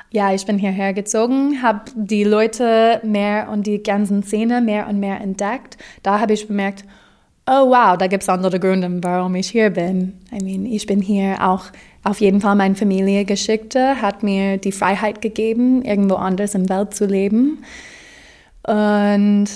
Ja, 0.10 0.34
ich 0.34 0.46
bin 0.46 0.58
hierher 0.58 0.94
gezogen, 0.94 1.62
habe 1.62 1.82
die 1.96 2.24
Leute 2.24 3.02
mehr 3.04 3.50
und 3.52 3.68
die 3.68 3.84
ganzen 3.84 4.24
Szene 4.24 4.62
mehr 4.62 4.88
und 4.88 5.02
mehr 5.02 5.20
entdeckt. 5.20 5.76
Da 6.02 6.22
habe 6.22 6.32
ich 6.32 6.48
bemerkt, 6.48 6.86
oh 7.48 7.70
wow, 7.70 7.98
da 7.98 8.08
gibt 8.08 8.24
es 8.24 8.30
andere 8.30 8.60
Gründe, 8.60 8.90
warum 9.02 9.36
ich 9.36 9.50
hier 9.50 9.70
bin. 9.70 10.20
I 10.32 10.44
mean, 10.44 10.66
ich 10.66 10.86
bin 10.86 11.02
hier 11.02 11.38
auch 11.42 11.66
auf 12.04 12.22
jeden 12.22 12.42
Fall 12.42 12.56
meine 12.56 12.76
Familie 12.76 13.26
geschickte, 13.26 14.02
hat 14.02 14.24
mir 14.24 14.58
die 14.58 14.72
Freiheit 14.72 15.22
gegeben, 15.22 15.84
irgendwo 15.84 16.16
anders 16.16 16.56
in 16.56 16.66
der 16.66 16.80
Welt 16.80 16.94
zu 16.94 17.06
leben. 17.06 17.64
Und 18.66 19.48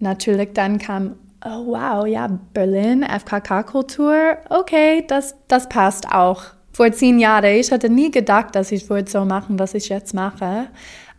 natürlich 0.00 0.50
dann 0.54 0.78
kam, 0.78 1.16
oh 1.44 1.66
wow, 1.66 2.06
ja, 2.06 2.28
Berlin, 2.52 3.02
FKK-Kultur, 3.02 4.38
okay, 4.48 5.04
das, 5.06 5.36
das 5.48 5.68
passt 5.68 6.10
auch 6.10 6.42
vor 6.72 6.90
zehn 6.90 7.18
Jahren, 7.18 7.44
ich 7.44 7.70
hatte 7.70 7.88
nie 7.88 8.10
gedacht, 8.10 8.56
dass 8.56 8.72
ich 8.72 8.88
würde 8.90 9.10
so 9.10 9.24
machen, 9.24 9.58
was 9.58 9.74
ich 9.74 9.88
jetzt 9.88 10.12
mache. 10.12 10.66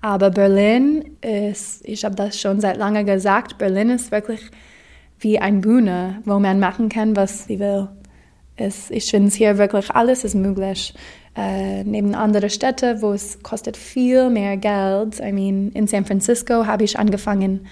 Aber 0.01 0.29
Berlin 0.29 1.17
ist, 1.21 1.87
ich 1.87 2.03
habe 2.03 2.15
das 2.15 2.39
schon 2.39 2.59
seit 2.59 2.77
langem 2.77 3.05
gesagt, 3.05 3.57
Berlin 3.57 3.89
ist 3.89 4.11
wirklich 4.11 4.51
wie 5.19 5.39
eine 5.39 5.59
Bühne, 5.59 6.21
wo 6.25 6.39
man 6.39 6.59
machen 6.59 6.89
kann, 6.89 7.15
was 7.15 7.45
sie 7.45 7.59
will. 7.59 7.87
Es, 8.57 8.89
ich 8.89 9.09
finde 9.09 9.27
es 9.27 9.35
hier 9.35 9.57
wirklich, 9.57 9.91
alles 9.91 10.23
ist 10.23 10.35
möglich. 10.35 10.93
Äh, 11.35 11.83
neben 11.83 12.15
anderen 12.15 12.49
Städten, 12.49 13.01
wo 13.01 13.11
es 13.11 13.43
kostet 13.43 13.75
viel 13.75 14.29
mehr 14.29 14.55
Geld. 14.55 15.19
I 15.19 15.33
mean, 15.33 15.71
in 15.73 15.87
San 15.87 16.05
Francisco 16.05 16.65
habe 16.65 16.85
ich 16.85 16.97
angefangen, 16.97 17.67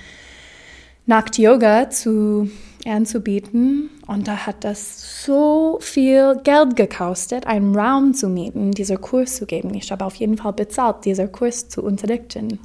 Nackt-Yoga 1.05 1.89
zu 1.89 2.49
anzubieten. 2.85 3.89
Und 4.07 4.27
da 4.27 4.45
hat 4.45 4.63
das 4.63 5.23
so 5.25 5.77
viel 5.81 6.37
Geld 6.43 6.75
gekostet, 6.75 7.47
einen 7.47 7.75
Raum 7.75 8.13
zu 8.13 8.27
mieten, 8.27 8.71
dieser 8.71 8.97
Kurs 8.97 9.37
zu 9.37 9.45
geben. 9.45 9.73
Ich 9.73 9.91
habe 9.91 10.03
auf 10.03 10.15
jeden 10.15 10.37
Fall 10.37 10.53
bezahlt, 10.53 11.05
dieser 11.05 11.27
Kurs 11.27 11.69
zu 11.69 11.81
unterrichten. 11.81 12.59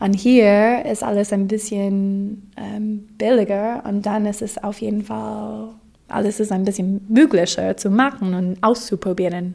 Und 0.00 0.14
hier 0.14 0.84
ist 0.86 1.02
alles 1.02 1.32
ein 1.32 1.48
bisschen 1.48 2.50
ähm, 2.56 3.08
billiger 3.18 3.82
und 3.86 4.06
dann 4.06 4.26
ist 4.26 4.42
es 4.42 4.62
auf 4.62 4.80
jeden 4.80 5.04
Fall, 5.04 5.68
alles 6.08 6.40
ist 6.40 6.52
ein 6.52 6.64
bisschen 6.64 7.04
möglicher 7.08 7.76
zu 7.76 7.90
machen 7.90 8.34
und 8.34 8.62
auszuprobieren. 8.62 9.54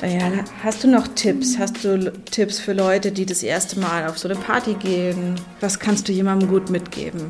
Diana, 0.00 0.44
hast 0.62 0.82
du 0.82 0.88
noch 0.88 1.08
Tipps? 1.08 1.58
Hast 1.58 1.84
du 1.84 2.10
Tipps 2.30 2.58
für 2.58 2.72
Leute, 2.72 3.12
die 3.12 3.26
das 3.26 3.42
erste 3.42 3.78
Mal 3.78 4.08
auf 4.08 4.16
so 4.16 4.28
eine 4.28 4.38
Party 4.38 4.72
gehen? 4.72 5.34
Was 5.60 5.78
kannst 5.78 6.08
du 6.08 6.12
jemandem 6.12 6.48
gut 6.48 6.70
mitgeben? 6.70 7.26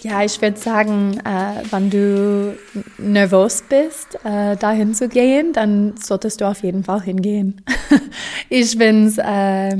Ja, 0.00 0.24
ich 0.24 0.42
würde 0.42 0.58
sagen, 0.58 1.20
äh, 1.24 1.62
wenn 1.70 1.88
du 1.88 2.58
nervös 2.98 3.62
bist, 3.68 4.18
äh, 4.24 4.56
dahin 4.56 4.92
zu 4.92 5.08
gehen, 5.08 5.52
dann 5.52 5.94
solltest 5.96 6.40
du 6.40 6.46
auf 6.48 6.64
jeden 6.64 6.82
Fall 6.82 7.02
hingehen. 7.02 7.62
ich 8.48 8.76
finde, 8.76 9.22
äh, 9.22 9.76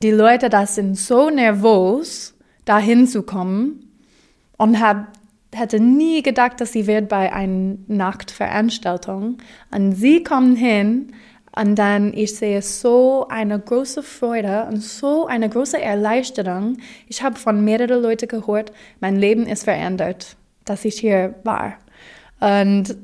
die 0.00 0.12
Leute, 0.12 0.48
das 0.48 0.76
sind 0.76 0.96
so 0.96 1.28
nervös, 1.28 2.34
dahin 2.64 3.08
zu 3.08 3.22
kommen 3.22 3.90
und 4.58 4.78
habe 4.78 5.08
hätte 5.54 5.80
nie 5.80 6.22
gedacht, 6.22 6.60
dass 6.60 6.72
sie 6.72 6.86
wird 6.86 7.08
bei 7.08 7.32
einer 7.32 7.76
Nachtveranstaltung. 7.86 9.38
Und 9.70 9.92
sie 9.92 10.22
kommen 10.22 10.56
hin 10.56 11.12
und 11.56 11.76
dann 11.78 12.12
ich 12.12 12.36
sehe 12.36 12.62
so 12.62 13.26
eine 13.28 13.58
große 13.58 14.02
Freude 14.02 14.66
und 14.68 14.82
so 14.82 15.26
eine 15.26 15.48
große 15.48 15.80
Erleichterung. 15.80 16.78
Ich 17.08 17.22
habe 17.22 17.36
von 17.36 17.64
mehreren 17.64 18.02
Leuten 18.02 18.28
gehört, 18.28 18.72
mein 19.00 19.16
Leben 19.16 19.46
ist 19.46 19.64
verändert, 19.64 20.36
dass 20.64 20.84
ich 20.84 20.98
hier 20.98 21.34
war. 21.44 21.74
Und 22.40 22.96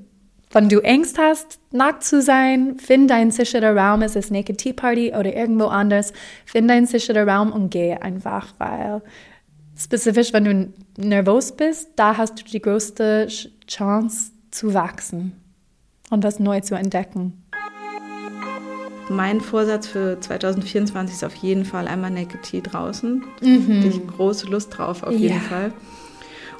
wenn 0.53 0.69
du 0.69 0.81
Angst 0.81 1.17
hast, 1.17 1.61
nackt 1.71 2.03
zu 2.03 2.21
sein, 2.21 2.77
find 2.79 3.13
einen 3.13 3.31
sicheren 3.31 3.79
Raum, 3.79 4.03
es 4.03 4.17
ist 4.17 4.33
Naked 4.33 4.59
Tea 4.59 4.73
Party 4.73 5.11
oder 5.11 5.33
irgendwo 5.33 5.67
anders, 5.67 6.13
find 6.45 6.69
einen 6.73 6.87
sicheren 6.87 7.29
Raum 7.29 7.53
und 7.53 7.71
geh 7.71 7.95
einfach, 7.95 8.49
weil 8.59 9.01
spezifisch, 9.85 10.33
wenn 10.33 10.45
du 10.45 10.73
nervös 10.97 11.53
bist, 11.53 11.89
da 11.97 12.17
hast 12.17 12.41
du 12.41 12.45
die 12.45 12.61
größte 12.61 13.29
Chance 13.67 14.33
zu 14.51 14.75
wachsen 14.75 15.33
und 16.11 16.25
was 16.25 16.39
neu 16.39 16.61
zu 16.61 16.75
entdecken. 16.75 17.43
Mein 19.09 19.41
Vorsatz 19.41 19.89
für 19.89 20.21
2024 20.21 21.17
ist 21.17 21.25
auf 21.25 21.35
jeden 21.37 21.65
Fall 21.65 21.89
einmal 21.89 22.13
Naked 22.13 22.43
Tea 22.43 22.61
draußen. 22.61 23.25
Mhm. 23.41 23.83
Da 23.83 23.89
ich 23.89 24.07
große 24.07 24.47
Lust 24.47 24.79
drauf, 24.79 25.03
auf 25.03 25.13
jeden 25.13 25.35
ja. 25.35 25.41
Fall. 25.41 25.73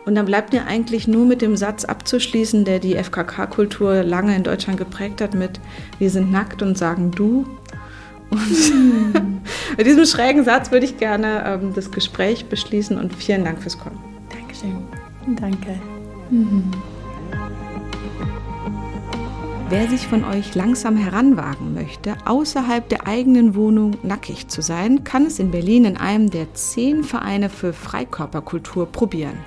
Und 0.05 0.15
dann 0.15 0.25
bleibt 0.25 0.53
mir 0.53 0.67
eigentlich 0.67 1.07
nur 1.07 1.27
mit 1.27 1.43
dem 1.43 1.57
Satz 1.57 1.85
abzuschließen, 1.85 2.65
der 2.65 2.81
die 2.81 2.97
FKK-Kultur 2.97 4.03
lange 4.03 4.35
in 4.35 4.43
Deutschland 4.43 4.79
geprägt 4.79 5.21
hat, 5.21 5.35
mit 5.35 5.61
Wir 5.99 6.11
sind 6.11 6.33
nackt 6.33 6.63
und 6.63 6.77
sagen 6.77 7.13
du. 7.13 7.47
Und 8.31 8.41
mit 9.77 9.87
diesem 9.87 10.07
schrägen 10.07 10.45
Satz 10.45 10.71
würde 10.71 10.87
ich 10.87 10.97
gerne 10.97 11.45
ähm, 11.47 11.73
das 11.75 11.91
Gespräch 11.91 12.47
beschließen 12.47 12.99
und 12.99 13.15
vielen 13.15 13.45
Dank 13.45 13.61
fürs 13.63 13.79
Kommen. 13.79 13.99
Dankeschön. 14.31 14.79
Danke. 15.37 15.81
Mhm. 16.31 16.71
Wer 19.69 19.89
sich 19.89 20.09
von 20.09 20.25
euch 20.25 20.57
langsam 20.57 20.97
heranwagen 20.97 21.75
möchte, 21.75 22.17
außerhalb 22.25 22.89
der 22.89 23.07
eigenen 23.07 23.55
Wohnung 23.55 23.97
nackig 24.03 24.49
zu 24.49 24.63
sein, 24.63 25.05
kann 25.05 25.27
es 25.27 25.39
in 25.39 25.53
Berlin 25.53 25.85
in 25.85 25.97
einem 25.97 26.29
der 26.29 26.53
zehn 26.55 27.05
Vereine 27.05 27.49
für 27.49 27.73
Freikörperkultur 27.73 28.87
probieren. 28.87 29.39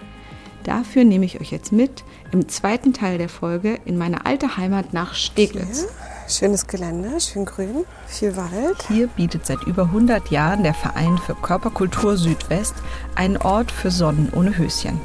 Dafür 0.64 1.04
nehme 1.04 1.26
ich 1.26 1.42
euch 1.42 1.52
jetzt 1.52 1.74
mit 1.74 2.06
im 2.32 2.48
zweiten 2.48 2.94
Teil 2.94 3.18
der 3.18 3.28
Folge 3.28 3.80
in 3.84 3.98
meine 3.98 4.26
alte 4.26 4.56
Heimat 4.56 4.94
nach 4.94 5.14
Steglitz. 5.14 5.88
Schönes 6.28 6.68
Gelände, 6.68 7.20
schön 7.20 7.46
grün, 7.46 7.86
viel 8.08 8.36
Wald. 8.38 8.84
Hier 8.88 9.08
bietet 9.08 9.46
seit 9.46 9.62
über 9.64 9.84
100 9.84 10.32
Jahren 10.32 10.64
der 10.64 10.74
Verein 10.74 11.18
für 11.18 11.36
Körperkultur 11.36 12.18
Südwest 12.18 12.76
einen 13.16 13.38
Ort 13.38 13.72
für 13.72 13.92
Sonnen 13.92 14.32
ohne 14.36 14.58
Höschen. 14.58 15.02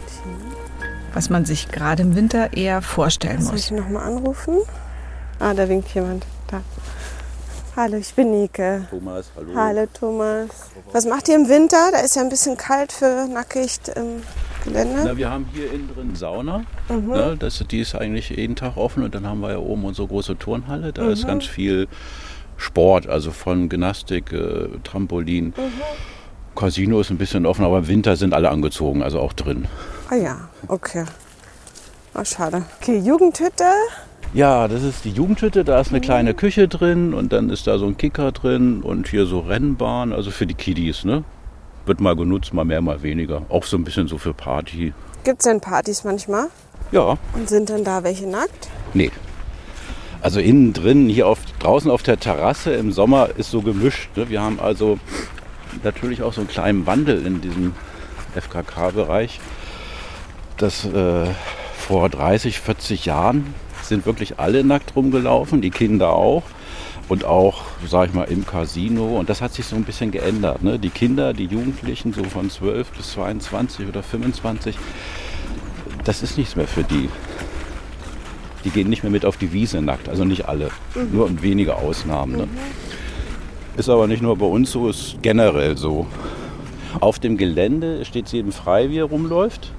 Was 1.15 1.29
man 1.29 1.45
sich 1.45 1.71
gerade 1.71 2.03
im 2.03 2.15
Winter 2.15 2.57
eher 2.57 2.83
vorstellen 2.83 3.39
muss. 3.39 3.47
Soll 3.47 3.57
ich 3.57 3.71
nochmal 3.71 4.05
anrufen? 4.05 4.59
Ah, 5.41 5.55
da 5.55 5.69
winkt 5.69 5.93
jemand. 5.95 6.25
Da. 6.49 6.63
Hallo, 7.77 7.97
ich 7.97 8.15
bin 8.15 8.31
Nike. 8.31 8.87
Thomas, 8.91 9.27
hallo. 9.37 9.55
Hallo 9.55 9.87
Thomas. 9.93 10.49
Was 10.93 11.05
macht 11.07 11.29
ihr 11.29 11.37
im 11.37 11.49
Winter? 11.49 11.91
Da 11.93 11.99
ist 11.99 12.17
ja 12.17 12.23
ein 12.23 12.29
bisschen 12.29 12.57
kalt 12.57 12.93
für 12.93 13.27
nackig 13.29 13.79
im 13.97 14.23
Gelände. 14.69 15.03
Na, 15.05 15.17
wir 15.17 15.31
haben 15.31 15.47
hier 15.53 15.73
innen 15.73 15.89
drin 15.95 16.15
Sauna. 16.15 16.65
Ne, 16.89 17.37
das, 17.39 17.65
die 17.71 17.81
ist 17.81 17.95
eigentlich 17.95 18.31
jeden 18.31 18.57
Tag 18.57 18.77
offen 18.77 19.03
und 19.03 19.15
dann 19.15 19.27
haben 19.27 19.41
wir 19.41 19.51
ja 19.51 19.59
oben 19.59 19.85
unsere 19.85 20.09
große 20.09 20.39
Turnhalle. 20.39 20.93
Da 20.93 21.09
ist 21.09 21.27
ganz 21.27 21.47
viel 21.47 21.89
Sport, 22.57 23.07
also 23.09 23.31
von 23.31 23.69
Gymnastik, 23.69 24.33
äh, 24.33 24.69
Trampolin. 24.85 25.55
Casino 26.55 27.01
ist 27.01 27.11
ein 27.11 27.19
bisschen 27.19 27.47
offen, 27.47 27.65
aber 27.65 27.79
im 27.79 27.89
Winter 27.89 28.17
sind 28.17 28.35
alle 28.35 28.51
angezogen, 28.51 29.03
also 29.03 29.21
auch 29.21 29.33
drin. 29.33 29.67
Ah 30.11 30.17
ja, 30.17 30.49
okay. 30.67 31.05
Oh, 32.15 32.25
schade. 32.25 32.65
Okay, 32.81 32.99
Jugendhütte. 32.99 33.65
Ja, 34.35 34.69
das 34.69 34.83
ist 34.83 35.05
die 35.05 35.11
Jugendhütte, 35.11 35.65
da 35.65 35.81
ist 35.81 35.91
eine 35.91 36.01
kleine 36.01 36.35
Küche 36.35 36.69
drin 36.69 37.15
und 37.15 37.33
dann 37.33 37.49
ist 37.49 37.67
da 37.67 37.79
so 37.79 37.87
ein 37.87 37.97
Kicker 37.97 38.33
drin 38.33 38.83
und 38.83 39.09
hier 39.09 39.25
so 39.25 39.41
Rennbahn, 39.41 40.13
also 40.13 40.31
für 40.31 40.47
die 40.47 40.55
Kiddies, 40.55 41.05
ne? 41.05 41.25
Wird 41.89 42.03
mal 42.03 42.15
genutzt, 42.15 42.53
mal 42.53 42.67
mehr, 42.67 42.83
mal 42.83 43.03
weniger. 43.03 43.43
Auch 43.49 43.65
so 43.65 43.79
ein 43.79 43.83
bisschen 43.83 44.09
so 44.09 44.19
für 44.19 44.35
Party. 44.35 44.93
Gibt 45.25 45.41
es 45.41 45.45
denn 45.45 45.59
Partys 45.59 46.05
manchmal? 46.05 46.49
Ja, 46.93 47.17
Und 47.33 47.49
sind 47.49 47.71
denn 47.71 47.83
da 47.83 48.05
welche 48.05 48.27
nackt? 48.27 48.69
nee. 48.93 49.11
Also 50.21 50.41
innen 50.41 50.73
drin, 50.73 51.09
hier 51.09 51.29
auf, 51.29 51.39
draußen 51.61 51.91
auf 51.93 52.03
der 52.03 52.19
Terrasse 52.19 52.73
im 52.75 52.91
Sommer 52.91 53.29
ist 53.39 53.53
so 53.53 53.63
gemischt. 53.63 54.11
Ne? 54.17 54.29
Wir 54.29 54.43
haben 54.43 54.59
also 54.59 54.99
natürlich 55.85 56.23
auch 56.23 56.33
so 56.33 56.41
einen 56.41 56.49
kleinen 56.49 56.87
Wandel 56.89 57.25
in 57.25 57.41
diesem 57.41 57.73
FKK-Bereich. 58.35 59.39
Das 60.57 60.85
äh, 60.85 61.27
vor 61.79 62.09
30, 62.11 62.59
40 62.59 63.05
Jahren 63.07 63.55
sind 63.85 64.07
wirklich 64.07 64.41
alle 64.41 64.65
nackt 64.65 64.97
rumgelaufen, 64.97 65.61
die 65.63 65.71
Kinder 65.71 66.11
auch. 66.11 66.43
Und 67.09 67.25
auch, 67.25 67.63
sag 67.87 68.09
ich 68.09 68.15
mal, 68.15 68.25
im 68.25 68.47
Casino. 68.47 69.19
Und 69.19 69.31
das 69.31 69.41
hat 69.41 69.55
sich 69.55 69.65
so 69.65 69.77
ein 69.77 69.85
bisschen 69.85 70.11
geändert. 70.11 70.63
Ne? 70.63 70.79
Die 70.79 70.91
Kinder, 70.91 71.33
die 71.33 71.47
Jugendlichen, 71.47 72.13
so 72.13 72.25
von 72.25 72.51
12 72.51 72.91
bis 72.91 73.13
22 73.13 73.89
oder 73.89 74.03
25, 74.03 74.77
das 76.05 76.23
ist 76.23 76.37
nichts 76.37 76.55
mehr 76.55 76.69
für 76.69 76.85
die. 76.85 77.09
Die 78.65 78.71
gehen 78.71 78.91
nicht 78.91 79.03
mehr 79.03 79.13
mit 79.13 79.25
auf 79.25 79.37
die 79.37 79.53
Wiese 79.53 79.81
nackt. 79.81 80.09
Also 80.09 80.25
nicht 80.25 80.47
alle. 80.49 80.71
Nur 81.13 81.29
in 81.29 81.43
wenige 81.43 81.77
Ausnahmen. 81.77 82.37
Ne? 82.37 82.49
Ist 83.77 83.89
aber 83.89 84.07
nicht 84.07 84.23
nur 84.23 84.37
bei 84.37 84.47
uns 84.47 84.73
so, 84.73 84.89
ist 84.89 85.17
generell 85.23 85.77
so. 85.77 86.07
Auf 87.01 87.19
dem 87.19 87.37
Gelände 87.37 88.05
steht 88.05 88.27
es 88.27 88.33
jedem 88.33 88.53
frei, 88.53 88.91
wie 88.91 88.99
er 88.99 89.05
rumläuft. 89.05 89.73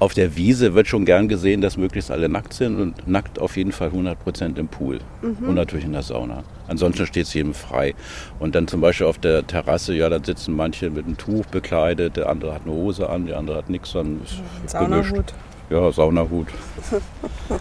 Auf 0.00 0.12
der 0.12 0.36
Wiese 0.36 0.74
wird 0.74 0.88
schon 0.88 1.04
gern 1.04 1.28
gesehen, 1.28 1.60
dass 1.60 1.76
möglichst 1.76 2.10
alle 2.10 2.28
nackt 2.28 2.52
sind 2.52 2.80
und 2.80 3.06
nackt 3.06 3.40
auf 3.40 3.56
jeden 3.56 3.72
Fall 3.72 3.90
100% 3.90 4.58
im 4.58 4.68
Pool 4.68 4.98
und 5.22 5.54
natürlich 5.54 5.84
in 5.84 5.92
der 5.92 6.02
Sauna. 6.02 6.42
Ansonsten 6.66 7.06
steht 7.06 7.26
es 7.26 7.34
jedem 7.34 7.54
frei. 7.54 7.94
Und 8.38 8.54
dann 8.54 8.66
zum 8.66 8.80
Beispiel 8.80 9.06
auf 9.06 9.18
der 9.18 9.46
Terrasse, 9.46 9.94
ja, 9.94 10.08
da 10.08 10.18
sitzen 10.22 10.56
manche 10.56 10.90
mit 10.90 11.06
einem 11.06 11.16
Tuch 11.16 11.46
bekleidet, 11.46 12.16
der 12.16 12.28
andere 12.28 12.54
hat 12.54 12.62
eine 12.64 12.72
Hose 12.72 13.08
an, 13.08 13.26
der 13.26 13.38
andere 13.38 13.56
hat 13.58 13.70
nichts 13.70 13.94
an. 13.94 14.20
Saunahut. 14.66 15.32
Ja, 15.70 15.92
Saunahut. 15.92 16.48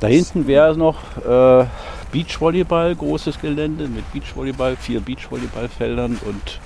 da 0.00 0.06
hinten 0.06 0.46
wäre 0.46 0.76
noch 0.76 0.98
äh, 1.26 1.64
Beachvolleyball, 2.12 2.94
großes 2.94 3.40
Gelände 3.40 3.88
mit 3.88 4.10
Beachvolleyball, 4.12 4.76
vier 4.76 5.00
Beachvolleyballfeldern 5.00 6.18
und 6.24 6.60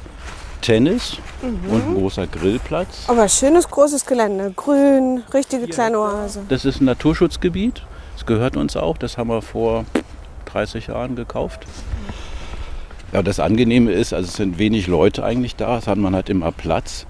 Tennis 0.64 1.18
und 1.42 1.58
ein 1.70 1.94
großer 1.94 2.26
Grillplatz. 2.26 3.04
Aber 3.08 3.28
schönes 3.28 3.68
großes 3.68 4.06
Gelände. 4.06 4.50
Grün, 4.56 5.22
richtige 5.34 5.68
kleine 5.68 5.98
Oase. 5.98 6.42
Das 6.48 6.64
ist 6.64 6.80
ein 6.80 6.86
Naturschutzgebiet. 6.86 7.82
Das 8.14 8.24
gehört 8.24 8.56
uns 8.56 8.74
auch. 8.74 8.96
Das 8.96 9.18
haben 9.18 9.28
wir 9.28 9.42
vor 9.42 9.84
30 10.46 10.86
Jahren 10.86 11.16
gekauft. 11.16 11.66
Ja, 13.12 13.22
das 13.22 13.40
Angenehme 13.40 13.92
ist, 13.92 14.14
also 14.14 14.26
es 14.26 14.36
sind 14.36 14.58
wenig 14.58 14.86
Leute 14.86 15.22
eigentlich 15.22 15.54
da. 15.54 15.76
Das 15.76 15.86
hat 15.86 15.98
man 15.98 16.14
halt 16.14 16.30
immer 16.30 16.50
Platz. 16.50 17.06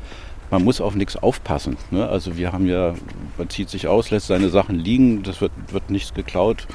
Man 0.51 0.64
muss 0.64 0.81
auf 0.81 0.97
nichts 0.97 1.14
aufpassen. 1.14 1.77
Ne? 1.93 2.09
Also 2.09 2.37
wir 2.37 2.53
haben 2.53 2.67
ja, 2.67 2.95
man 3.38 3.51
zieht 3.51 3.71
sich 3.71 3.87
aus, 3.87 4.11
lässt 4.11 4.27
seine 4.27 4.49
Sachen 4.49 4.81
liegen, 4.81 5.23
das 5.23 5.40
wird, 5.40 5.53
wird 5.71 5.90
nichts 5.90 6.12
geklaut. 6.12 6.67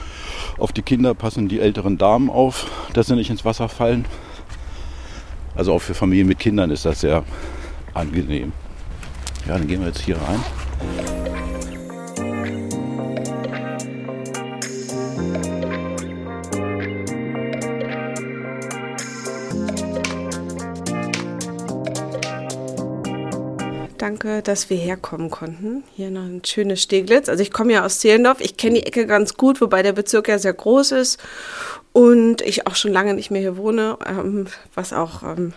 Auf 0.58 0.72
die 0.72 0.82
Kinder 0.82 1.14
passen 1.14 1.50
die 1.50 1.60
älteren 1.60 1.98
Damen 1.98 2.30
auf, 2.30 2.68
dass 2.94 3.08
sie 3.08 3.16
nicht 3.16 3.30
ins 3.30 3.44
Wasser 3.44 3.68
fallen. 3.68 4.06
Also 5.56 5.74
auch 5.74 5.80
für 5.80 5.94
Familien 5.94 6.28
mit 6.28 6.40
Kindern 6.40 6.72
ist 6.72 6.86
das 6.86 7.02
sehr 7.02 7.24
angenehm. 7.94 8.54
Ja, 9.48 9.58
dann 9.58 9.68
gehen 9.68 9.82
wir 9.82 9.88
jetzt 9.88 10.02
hier 10.02 10.18
rein. 10.18 10.44
Danke, 23.98 24.42
dass 24.42 24.70
wir 24.70 24.78
herkommen 24.78 25.30
konnten. 25.30 25.84
Hier 25.96 26.10
noch 26.10 26.24
ein 26.24 26.42
schönes 26.46 26.82
Steglitz. 26.82 27.30
Also 27.30 27.44
ich 27.44 27.52
komme 27.52 27.74
ja 27.74 27.86
aus 27.86 28.00
Zehlendorf. 28.00 28.40
Ich 28.42 28.58
kenne 28.58 28.76
die 28.80 28.86
Ecke 28.86 29.06
ganz 29.06 29.36
gut, 29.36 29.62
wobei 29.62 29.84
der 29.84 29.94
Bezirk 29.94 30.30
ja 30.30 30.40
sehr 30.40 30.54
groß 30.54 30.94
ist 30.94 31.20
und 31.92 32.42
ich 32.42 32.68
auch 32.68 32.76
schon 32.76 32.92
lange 32.92 33.14
nicht 33.14 33.32
mehr 33.32 33.42
hier 33.42 33.58
wohne, 33.58 33.98
ähm, 34.06 34.48
was 34.76 34.94
auch 34.94 35.24
ähm, 35.24 35.54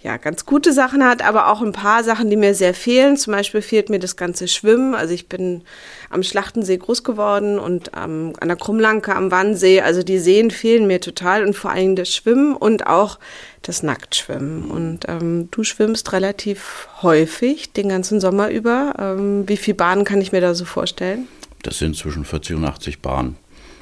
ja, 0.00 0.16
ganz 0.16 0.46
gute 0.46 0.72
Sachen 0.72 1.02
hat, 1.04 1.22
aber 1.22 1.50
auch 1.50 1.60
ein 1.60 1.72
paar 1.72 2.04
Sachen, 2.04 2.30
die 2.30 2.36
mir 2.36 2.54
sehr 2.54 2.72
fehlen. 2.72 3.16
Zum 3.16 3.32
Beispiel 3.32 3.62
fehlt 3.62 3.90
mir 3.90 3.98
das 3.98 4.14
ganze 4.14 4.46
Schwimmen. 4.46 4.94
Also 4.94 5.12
ich 5.12 5.28
bin 5.28 5.62
am 6.08 6.22
Schlachtensee 6.22 6.76
groß 6.76 7.02
geworden 7.02 7.58
und 7.58 7.90
ähm, 7.96 8.32
an 8.38 8.46
der 8.46 8.56
Krummlanke 8.56 9.14
am 9.16 9.32
Wannsee. 9.32 9.80
Also 9.80 10.04
die 10.04 10.20
Seen 10.20 10.52
fehlen 10.52 10.86
mir 10.86 11.00
total 11.00 11.44
und 11.44 11.54
vor 11.54 11.72
allem 11.72 11.96
das 11.96 12.14
Schwimmen 12.14 12.54
und 12.54 12.86
auch 12.86 13.18
das 13.62 13.82
Nacktschwimmen. 13.82 14.70
Und 14.70 15.08
ähm, 15.08 15.48
du 15.50 15.64
schwimmst 15.64 16.12
relativ 16.12 16.88
häufig 17.02 17.72
den 17.72 17.88
ganzen 17.88 18.20
Sommer 18.20 18.50
über. 18.50 18.94
Ähm, 19.00 19.48
wie 19.48 19.56
viele 19.56 19.74
Bahnen 19.74 20.04
kann 20.04 20.20
ich 20.20 20.30
mir 20.30 20.40
da 20.40 20.54
so 20.54 20.64
vorstellen? 20.64 21.26
Das 21.64 21.78
sind 21.78 21.96
zwischen 21.96 22.24
40 22.24 22.54
und 22.54 22.64
80 22.64 23.02
Bahnen. 23.02 23.36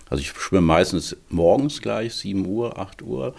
Also 0.09 0.21
ich 0.21 0.29
schwimme 0.31 0.67
meistens 0.67 1.17
morgens 1.31 1.83
gleich, 1.83 2.15
7 2.15 2.47
Uhr, 2.47 2.79
8 2.79 3.03
Uhr. 3.03 3.35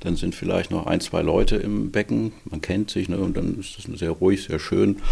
Dann 0.00 0.16
sind 0.16 0.34
vielleicht 0.34 0.70
noch 0.70 0.86
ein, 0.86 1.00
zwei 1.00 1.22
Leute 1.22 1.56
im 1.56 1.90
Becken. 1.90 2.32
Man 2.44 2.60
kennt 2.60 2.90
sich 2.90 3.08
ne? 3.08 3.18
und 3.18 3.36
dann 3.36 3.58
ist 3.58 3.76
das 3.76 3.98
sehr 3.98 4.10
ruhig, 4.10 4.44
sehr 4.44 4.60
schön. 4.60 5.02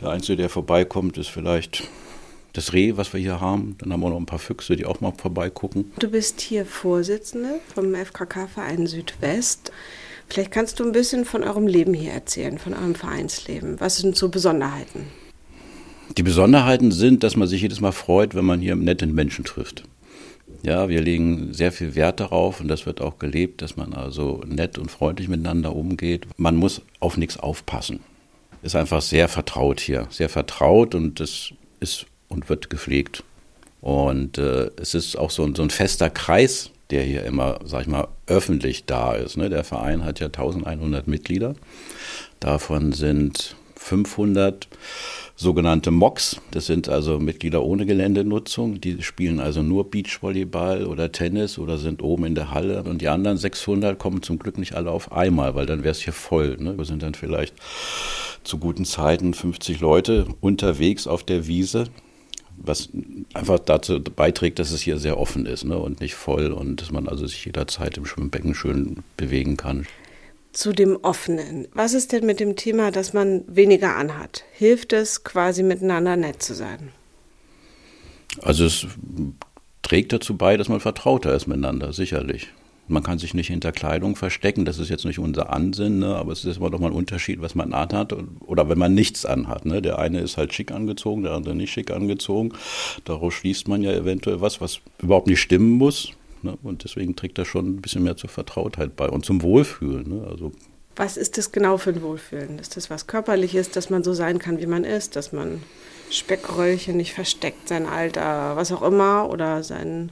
Der 0.00 0.10
Einzige, 0.10 0.36
der 0.36 0.48
vorbeikommt, 0.48 1.18
ist 1.18 1.28
vielleicht 1.28 1.88
das 2.54 2.72
Reh, 2.72 2.96
was 2.96 3.12
wir 3.12 3.20
hier 3.20 3.40
haben. 3.40 3.76
Dann 3.78 3.92
haben 3.92 4.00
wir 4.00 4.08
noch 4.08 4.16
ein 4.16 4.26
paar 4.26 4.38
Füchse, 4.38 4.76
die 4.76 4.86
auch 4.86 5.02
mal 5.02 5.12
vorbeigucken. 5.12 5.92
Du 5.98 6.08
bist 6.08 6.40
hier 6.40 6.64
Vorsitzende 6.64 7.60
vom 7.74 7.94
FKK-Verein 7.94 8.86
Südwest. 8.86 9.72
Vielleicht 10.28 10.50
kannst 10.50 10.80
du 10.80 10.84
ein 10.84 10.92
bisschen 10.92 11.26
von 11.26 11.44
eurem 11.44 11.66
Leben 11.66 11.92
hier 11.92 12.12
erzählen, 12.12 12.58
von 12.58 12.72
eurem 12.72 12.94
Vereinsleben. 12.94 13.78
Was 13.78 13.98
sind 13.98 14.16
so 14.16 14.30
Besonderheiten? 14.30 15.06
Die 16.16 16.22
Besonderheiten 16.22 16.92
sind, 16.92 17.22
dass 17.22 17.36
man 17.36 17.46
sich 17.46 17.60
jedes 17.60 17.80
Mal 17.80 17.92
freut, 17.92 18.34
wenn 18.34 18.44
man 18.44 18.60
hier 18.60 18.74
nette 18.74 19.06
Menschen 19.06 19.44
trifft. 19.44 19.84
Ja, 20.66 20.88
wir 20.88 21.00
legen 21.00 21.54
sehr 21.54 21.70
viel 21.70 21.94
Wert 21.94 22.18
darauf 22.18 22.60
und 22.60 22.66
das 22.66 22.86
wird 22.86 23.00
auch 23.00 23.20
gelebt, 23.20 23.62
dass 23.62 23.76
man 23.76 23.94
also 23.94 24.42
nett 24.44 24.78
und 24.78 24.90
freundlich 24.90 25.28
miteinander 25.28 25.76
umgeht. 25.76 26.26
Man 26.38 26.56
muss 26.56 26.82
auf 26.98 27.16
nichts 27.16 27.36
aufpassen. 27.38 28.00
Ist 28.62 28.74
einfach 28.74 29.00
sehr 29.00 29.28
vertraut 29.28 29.78
hier, 29.78 30.08
sehr 30.10 30.28
vertraut 30.28 30.96
und 30.96 31.20
das 31.20 31.52
ist 31.78 32.06
und 32.26 32.48
wird 32.48 32.68
gepflegt. 32.68 33.22
Und 33.80 34.38
äh, 34.38 34.70
es 34.80 34.94
ist 34.94 35.16
auch 35.16 35.30
so, 35.30 35.44
ein- 35.44 35.54
so 35.54 35.62
ein 35.62 35.70
fester 35.70 36.10
Kreis, 36.10 36.72
der 36.90 37.04
hier 37.04 37.22
immer, 37.22 37.60
sag 37.64 37.82
ich 37.82 37.86
mal, 37.86 38.08
öffentlich 38.26 38.86
da 38.86 39.14
ist. 39.14 39.36
Ne? 39.36 39.48
Der 39.48 39.62
Verein 39.62 40.04
hat 40.04 40.18
ja 40.18 40.26
1100 40.26 41.06
Mitglieder. 41.06 41.54
Davon 42.40 42.90
sind 42.90 43.54
500 43.76 44.66
sogenannte 45.36 45.90
MOCs. 45.90 46.40
Das 46.50 46.66
sind 46.66 46.88
also 46.88 47.20
Mitglieder 47.20 47.62
ohne 47.62 47.84
Geländenutzung. 47.84 48.80
Die 48.80 49.02
spielen 49.02 49.38
also 49.38 49.62
nur 49.62 49.90
Beachvolleyball 49.90 50.86
oder 50.86 51.12
Tennis 51.12 51.58
oder 51.58 51.76
sind 51.76 52.02
oben 52.02 52.24
in 52.24 52.34
der 52.34 52.50
Halle. 52.50 52.82
Und 52.82 53.02
die 53.02 53.08
anderen 53.08 53.36
600 53.36 53.98
kommen 53.98 54.22
zum 54.22 54.38
Glück 54.38 54.58
nicht 54.58 54.74
alle 54.74 54.90
auf 54.90 55.12
einmal, 55.12 55.54
weil 55.54 55.66
dann 55.66 55.84
wäre 55.84 55.92
es 55.92 56.00
hier 56.00 56.14
voll. 56.14 56.56
Ne? 56.58 56.76
Wir 56.78 56.86
sind 56.86 57.02
dann 57.02 57.14
vielleicht 57.14 57.54
zu 58.44 58.58
guten 58.58 58.86
Zeiten 58.86 59.34
50 59.34 59.80
Leute 59.80 60.26
unterwegs 60.40 61.06
auf 61.06 61.22
der 61.22 61.46
Wiese, 61.46 61.84
was 62.56 62.88
einfach 63.34 63.58
dazu 63.58 64.00
beiträgt, 64.02 64.58
dass 64.58 64.70
es 64.70 64.80
hier 64.80 64.98
sehr 64.98 65.18
offen 65.18 65.44
ist 65.44 65.64
ne? 65.64 65.76
und 65.76 66.00
nicht 66.00 66.14
voll 66.14 66.50
und 66.52 66.80
dass 66.80 66.90
man 66.90 67.08
also 67.08 67.26
sich 67.26 67.44
jederzeit 67.44 67.98
im 67.98 68.06
Schwimmbecken 68.06 68.54
schön 68.54 69.02
bewegen 69.18 69.58
kann. 69.58 69.86
Zu 70.56 70.72
dem 70.72 70.96
Offenen. 71.02 71.68
Was 71.74 71.92
ist 71.92 72.12
denn 72.12 72.24
mit 72.24 72.40
dem 72.40 72.56
Thema, 72.56 72.90
dass 72.90 73.12
man 73.12 73.44
weniger 73.46 73.94
anhat? 73.94 74.42
Hilft 74.52 74.94
es 74.94 75.22
quasi 75.22 75.62
miteinander 75.62 76.16
nett 76.16 76.42
zu 76.42 76.54
sein? 76.54 76.92
Also 78.40 78.64
es 78.64 78.86
trägt 79.82 80.14
dazu 80.14 80.34
bei, 80.34 80.56
dass 80.56 80.70
man 80.70 80.80
vertrauter 80.80 81.34
ist 81.34 81.46
miteinander, 81.46 81.92
sicherlich. 81.92 82.48
Man 82.88 83.02
kann 83.02 83.18
sich 83.18 83.34
nicht 83.34 83.48
hinter 83.48 83.70
Kleidung 83.70 84.16
verstecken, 84.16 84.64
das 84.64 84.78
ist 84.78 84.88
jetzt 84.88 85.04
nicht 85.04 85.18
unser 85.18 85.52
Ansinnen, 85.52 85.98
ne? 85.98 86.16
aber 86.16 86.32
es 86.32 86.46
ist 86.46 86.56
immer 86.56 86.70
doch 86.70 86.80
mal 86.80 86.86
ein 86.86 86.96
Unterschied, 86.96 87.42
was 87.42 87.54
man 87.54 87.74
anhat 87.74 88.16
oder 88.40 88.70
wenn 88.70 88.78
man 88.78 88.94
nichts 88.94 89.26
anhat. 89.26 89.66
Ne? 89.66 89.82
Der 89.82 89.98
eine 89.98 90.20
ist 90.20 90.38
halt 90.38 90.54
schick 90.54 90.72
angezogen, 90.72 91.22
der 91.22 91.32
andere 91.32 91.54
nicht 91.54 91.70
schick 91.70 91.90
angezogen. 91.90 92.52
Daraus 93.04 93.34
schließt 93.34 93.68
man 93.68 93.82
ja 93.82 93.92
eventuell 93.92 94.40
was, 94.40 94.62
was 94.62 94.80
überhaupt 95.02 95.26
nicht 95.26 95.42
stimmen 95.42 95.72
muss. 95.72 96.12
Ne? 96.46 96.58
Und 96.62 96.84
deswegen 96.84 97.14
trägt 97.14 97.38
das 97.38 97.46
schon 97.46 97.76
ein 97.76 97.82
bisschen 97.82 98.02
mehr 98.02 98.16
zur 98.16 98.30
Vertrautheit 98.30 98.96
bei 98.96 99.08
und 99.08 99.24
zum 99.24 99.42
Wohlfühlen. 99.42 100.08
Ne? 100.08 100.26
Also 100.28 100.52
was 100.96 101.18
ist 101.18 101.36
das 101.36 101.52
genau 101.52 101.76
für 101.76 101.90
ein 101.90 102.00
Wohlfühlen? 102.00 102.58
Ist 102.58 102.78
das 102.78 102.88
was 102.88 103.06
Körperliches, 103.06 103.70
dass 103.70 103.90
man 103.90 104.02
so 104.02 104.14
sein 104.14 104.38
kann, 104.38 104.58
wie 104.58 104.66
man 104.66 104.82
ist, 104.82 105.14
dass 105.14 105.30
man 105.30 105.62
Speckröllchen 106.10 106.96
nicht 106.96 107.12
versteckt, 107.12 107.68
sein 107.68 107.84
Alter, 107.84 108.56
was 108.56 108.72
auch 108.72 108.80
immer, 108.80 109.28
oder 109.28 109.62
sein 109.62 110.10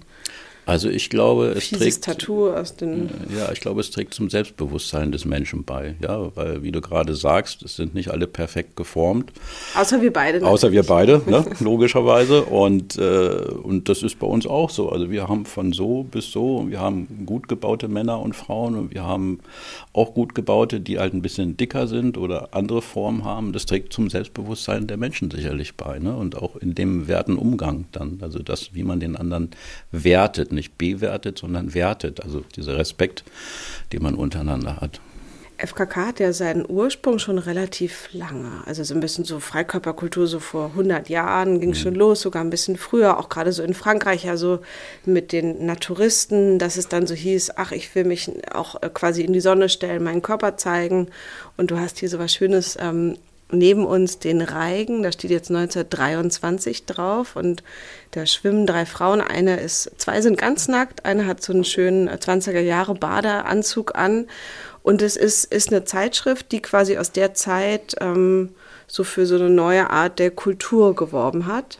also 0.66 0.88
ich 0.88 1.10
glaube, 1.10 1.48
es 1.48 1.68
Fieses 1.68 2.00
trägt 2.00 2.04
Tattoo 2.04 2.50
aus 2.50 2.76
den 2.76 3.10
ja, 3.36 3.52
ich 3.52 3.60
glaube, 3.60 3.80
es 3.80 3.90
trägt 3.90 4.14
zum 4.14 4.30
Selbstbewusstsein 4.30 5.12
des 5.12 5.24
Menschen 5.24 5.64
bei. 5.64 5.94
Ja, 6.00 6.34
weil 6.36 6.62
wie 6.62 6.72
du 6.72 6.80
gerade 6.80 7.14
sagst, 7.14 7.62
es 7.62 7.76
sind 7.76 7.94
nicht 7.94 8.10
alle 8.10 8.26
perfekt 8.26 8.76
geformt. 8.76 9.32
Außer 9.74 10.00
wir 10.00 10.12
beide. 10.12 10.38
Natürlich. 10.38 10.52
Außer 10.52 10.72
wir 10.72 10.82
beide, 10.84 11.22
ne, 11.26 11.44
logischerweise. 11.60 12.44
Und 12.44 12.96
äh, 12.96 13.44
und 13.62 13.88
das 13.88 14.02
ist 14.02 14.18
bei 14.18 14.26
uns 14.26 14.46
auch 14.46 14.70
so. 14.70 14.90
Also 14.90 15.10
wir 15.10 15.28
haben 15.28 15.44
von 15.44 15.72
so 15.72 16.04
bis 16.04 16.30
so. 16.30 16.56
Und 16.56 16.70
wir 16.70 16.80
haben 16.80 17.24
gut 17.26 17.48
gebaute 17.48 17.88
Männer 17.88 18.20
und 18.20 18.34
Frauen 18.34 18.76
und 18.76 18.94
wir 18.94 19.04
haben 19.04 19.40
auch 19.92 20.14
gut 20.14 20.34
gebaute, 20.34 20.80
die 20.80 20.98
halt 20.98 21.12
ein 21.12 21.22
bisschen 21.22 21.56
dicker 21.56 21.86
sind 21.86 22.16
oder 22.16 22.48
andere 22.52 22.80
Formen 22.80 23.24
haben. 23.24 23.52
Das 23.52 23.66
trägt 23.66 23.92
zum 23.92 24.08
Selbstbewusstsein 24.08 24.86
der 24.86 24.96
Menschen 24.96 25.30
sicherlich 25.30 25.76
bei. 25.76 25.98
Ne? 25.98 26.16
Und 26.16 26.36
auch 26.36 26.56
in 26.56 26.74
dem 26.74 27.06
werten 27.06 27.36
Umgang 27.36 27.84
dann. 27.92 28.18
Also 28.22 28.38
das, 28.38 28.74
wie 28.74 28.82
man 28.82 29.00
den 29.00 29.16
anderen 29.16 29.50
wertet 29.92 30.52
nicht 30.54 30.78
bewertet, 30.78 31.38
sondern 31.38 31.74
wertet. 31.74 32.22
Also 32.22 32.40
dieser 32.56 32.78
Respekt, 32.78 33.24
den 33.92 34.02
man 34.02 34.14
untereinander 34.14 34.80
hat. 34.80 35.00
FKK 35.56 36.06
hat 36.06 36.20
ja 36.20 36.32
seinen 36.32 36.68
Ursprung 36.68 37.18
schon 37.18 37.38
relativ 37.38 38.08
lange. 38.12 38.62
Also 38.66 38.82
so 38.82 38.92
ein 38.94 39.00
bisschen 39.00 39.24
so 39.24 39.38
Freikörperkultur, 39.38 40.26
so 40.26 40.40
vor 40.40 40.66
100 40.70 41.08
Jahren 41.08 41.60
ging 41.60 41.70
mhm. 41.70 41.74
schon 41.74 41.94
los, 41.94 42.22
sogar 42.22 42.42
ein 42.42 42.50
bisschen 42.50 42.76
früher, 42.76 43.18
auch 43.18 43.28
gerade 43.28 43.52
so 43.52 43.62
in 43.62 43.72
Frankreich, 43.72 44.28
also 44.28 44.60
mit 45.04 45.32
den 45.32 45.64
Naturisten, 45.64 46.58
dass 46.58 46.76
es 46.76 46.88
dann 46.88 47.06
so 47.06 47.14
hieß, 47.14 47.52
ach, 47.56 47.70
ich 47.70 47.94
will 47.94 48.04
mich 48.04 48.30
auch 48.52 48.82
äh, 48.82 48.90
quasi 48.92 49.22
in 49.22 49.32
die 49.32 49.40
Sonne 49.40 49.68
stellen, 49.68 50.02
meinen 50.02 50.22
Körper 50.22 50.56
zeigen. 50.56 51.08
Und 51.56 51.70
du 51.70 51.78
hast 51.78 52.00
hier 52.00 52.08
so 52.08 52.18
was 52.18 52.34
Schönes 52.34 52.76
ähm, 52.80 53.16
neben 53.54 53.86
uns 53.86 54.18
den 54.18 54.40
Reigen, 54.40 55.02
da 55.02 55.12
steht 55.12 55.30
jetzt 55.30 55.50
1923 55.50 56.86
drauf 56.86 57.36
und 57.36 57.62
da 58.10 58.26
schwimmen 58.26 58.66
drei 58.66 58.86
Frauen. 58.86 59.20
Eine 59.20 59.60
ist, 59.60 59.90
zwei 59.98 60.20
sind 60.20 60.38
ganz 60.38 60.68
nackt, 60.68 61.04
eine 61.04 61.26
hat 61.26 61.42
so 61.42 61.52
einen 61.52 61.64
schönen 61.64 62.08
20er 62.08 62.60
Jahre 62.60 62.94
Badeanzug 62.94 63.94
an 63.94 64.26
und 64.82 65.00
es 65.00 65.16
ist, 65.16 65.44
ist 65.44 65.70
eine 65.70 65.84
Zeitschrift, 65.84 66.52
die 66.52 66.60
quasi 66.60 66.98
aus 66.98 67.10
der 67.10 67.34
Zeit 67.34 67.96
ähm, 68.00 68.50
so 68.86 69.02
für 69.02 69.26
so 69.26 69.36
eine 69.36 69.50
neue 69.50 69.90
Art 69.90 70.18
der 70.18 70.30
Kultur 70.30 70.94
geworben 70.94 71.46
hat. 71.46 71.78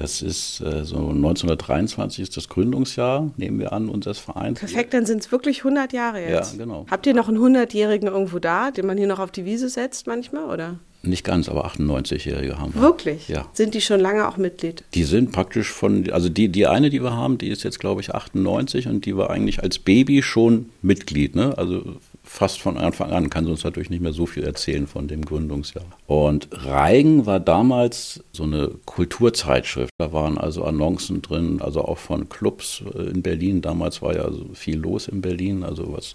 Das 0.00 0.22
ist 0.22 0.62
äh, 0.62 0.82
so 0.86 0.96
1923 0.96 2.22
ist 2.22 2.34
das 2.34 2.48
Gründungsjahr, 2.48 3.30
nehmen 3.36 3.58
wir 3.58 3.74
an, 3.74 3.90
unseres 3.90 4.18
Vereins. 4.18 4.58
Perfekt, 4.58 4.94
dann 4.94 5.04
sind 5.04 5.20
es 5.20 5.30
wirklich 5.30 5.58
100 5.58 5.92
Jahre 5.92 6.22
jetzt. 6.22 6.52
Ja, 6.52 6.64
genau. 6.64 6.86
Habt 6.90 7.06
ihr 7.06 7.12
noch 7.12 7.28
einen 7.28 7.36
100-Jährigen 7.36 8.08
irgendwo 8.08 8.38
da, 8.38 8.70
den 8.70 8.86
man 8.86 8.96
hier 8.96 9.06
noch 9.06 9.18
auf 9.18 9.30
die 9.30 9.44
Wiese 9.44 9.68
setzt 9.68 10.06
manchmal, 10.06 10.44
oder? 10.44 10.78
Nicht 11.02 11.22
ganz, 11.22 11.50
aber 11.50 11.66
98-Jährige 11.66 12.58
haben 12.58 12.74
wir. 12.74 12.80
Wirklich? 12.80 13.28
Ja. 13.28 13.46
Sind 13.52 13.74
die 13.74 13.82
schon 13.82 14.00
lange 14.00 14.26
auch 14.26 14.38
Mitglied? 14.38 14.84
Die 14.94 15.04
sind 15.04 15.32
praktisch 15.32 15.70
von, 15.70 16.10
also 16.10 16.30
die, 16.30 16.48
die 16.48 16.66
eine, 16.66 16.88
die 16.88 17.02
wir 17.02 17.12
haben, 17.12 17.36
die 17.36 17.48
ist 17.48 17.62
jetzt, 17.62 17.78
glaube 17.78 18.00
ich, 18.00 18.14
98 18.14 18.88
und 18.88 19.04
die 19.04 19.18
war 19.18 19.28
eigentlich 19.28 19.62
als 19.62 19.78
Baby 19.78 20.22
schon 20.22 20.70
Mitglied. 20.80 21.36
Ne? 21.36 21.58
Also 21.58 21.96
fast 22.32 22.60
von 22.60 22.78
Anfang 22.78 23.10
an, 23.10 23.28
kann 23.28 23.44
sie 23.44 23.50
uns 23.50 23.64
natürlich 23.64 23.90
nicht 23.90 24.02
mehr 24.02 24.12
so 24.12 24.24
viel 24.24 24.44
erzählen 24.44 24.86
von 24.86 25.08
dem 25.08 25.24
Gründungsjahr. 25.24 25.84
Und 26.06 26.48
Reigen 26.52 27.26
war 27.26 27.40
damals 27.40 28.22
so 28.30 28.44
eine 28.44 28.68
Kulturzeitschrift. 28.84 29.90
Da 29.98 30.12
waren 30.12 30.38
also 30.38 30.62
Annoncen 30.62 31.22
drin, 31.22 31.60
also 31.60 31.82
auch 31.82 31.98
von 31.98 32.28
Clubs 32.28 32.84
äh, 32.94 33.10
in 33.10 33.22
Berlin. 33.22 33.62
Damals 33.62 34.00
war 34.00 34.14
ja 34.14 34.30
viel 34.54 34.78
los 34.78 35.08
in 35.08 35.20
Berlin, 35.20 35.64
also 35.64 35.92
was 35.92 36.14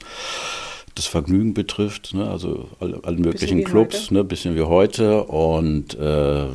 das 0.95 1.06
Vergnügen 1.06 1.54
betrifft, 1.54 2.13
ne? 2.13 2.30
also 2.30 2.69
alle, 2.80 3.01
alle 3.04 3.17
möglichen 3.17 3.65
Clubs, 3.65 4.10
ein 4.10 4.13
ne? 4.13 4.23
bisschen 4.23 4.56
wie 4.56 4.62
heute. 4.62 5.25
Und 5.25 5.99
äh, 5.99 6.45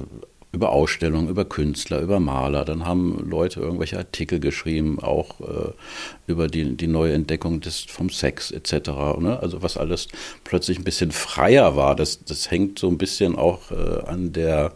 über 0.53 0.71
Ausstellungen, 0.71 1.29
über 1.29 1.45
Künstler, 1.45 2.01
über 2.01 2.19
Maler. 2.19 2.65
Dann 2.65 2.85
haben 2.85 3.29
Leute 3.29 3.61
irgendwelche 3.61 3.99
Artikel 3.99 4.41
geschrieben, 4.41 4.99
auch 5.01 5.41
äh, 5.41 5.73
über 6.27 6.49
die, 6.49 6.77
die 6.77 6.89
neue 6.89 7.13
Entdeckung 7.13 7.61
des, 7.61 7.81
vom 7.83 8.11
Sex 8.11 8.51
etc. 8.51 8.91
Ne? 9.19 9.39
Also 9.41 9.63
was 9.63 9.77
alles 9.77 10.09
plötzlich 10.43 10.79
ein 10.79 10.85
bisschen 10.85 11.13
freier 11.13 11.77
war. 11.77 11.95
Das, 11.95 12.25
das 12.25 12.51
hängt 12.51 12.79
so 12.81 12.89
ein 12.89 12.99
bisschen 12.99 13.37
auch 13.37 13.71
äh, 13.71 14.05
an 14.07 14.33
der 14.33 14.73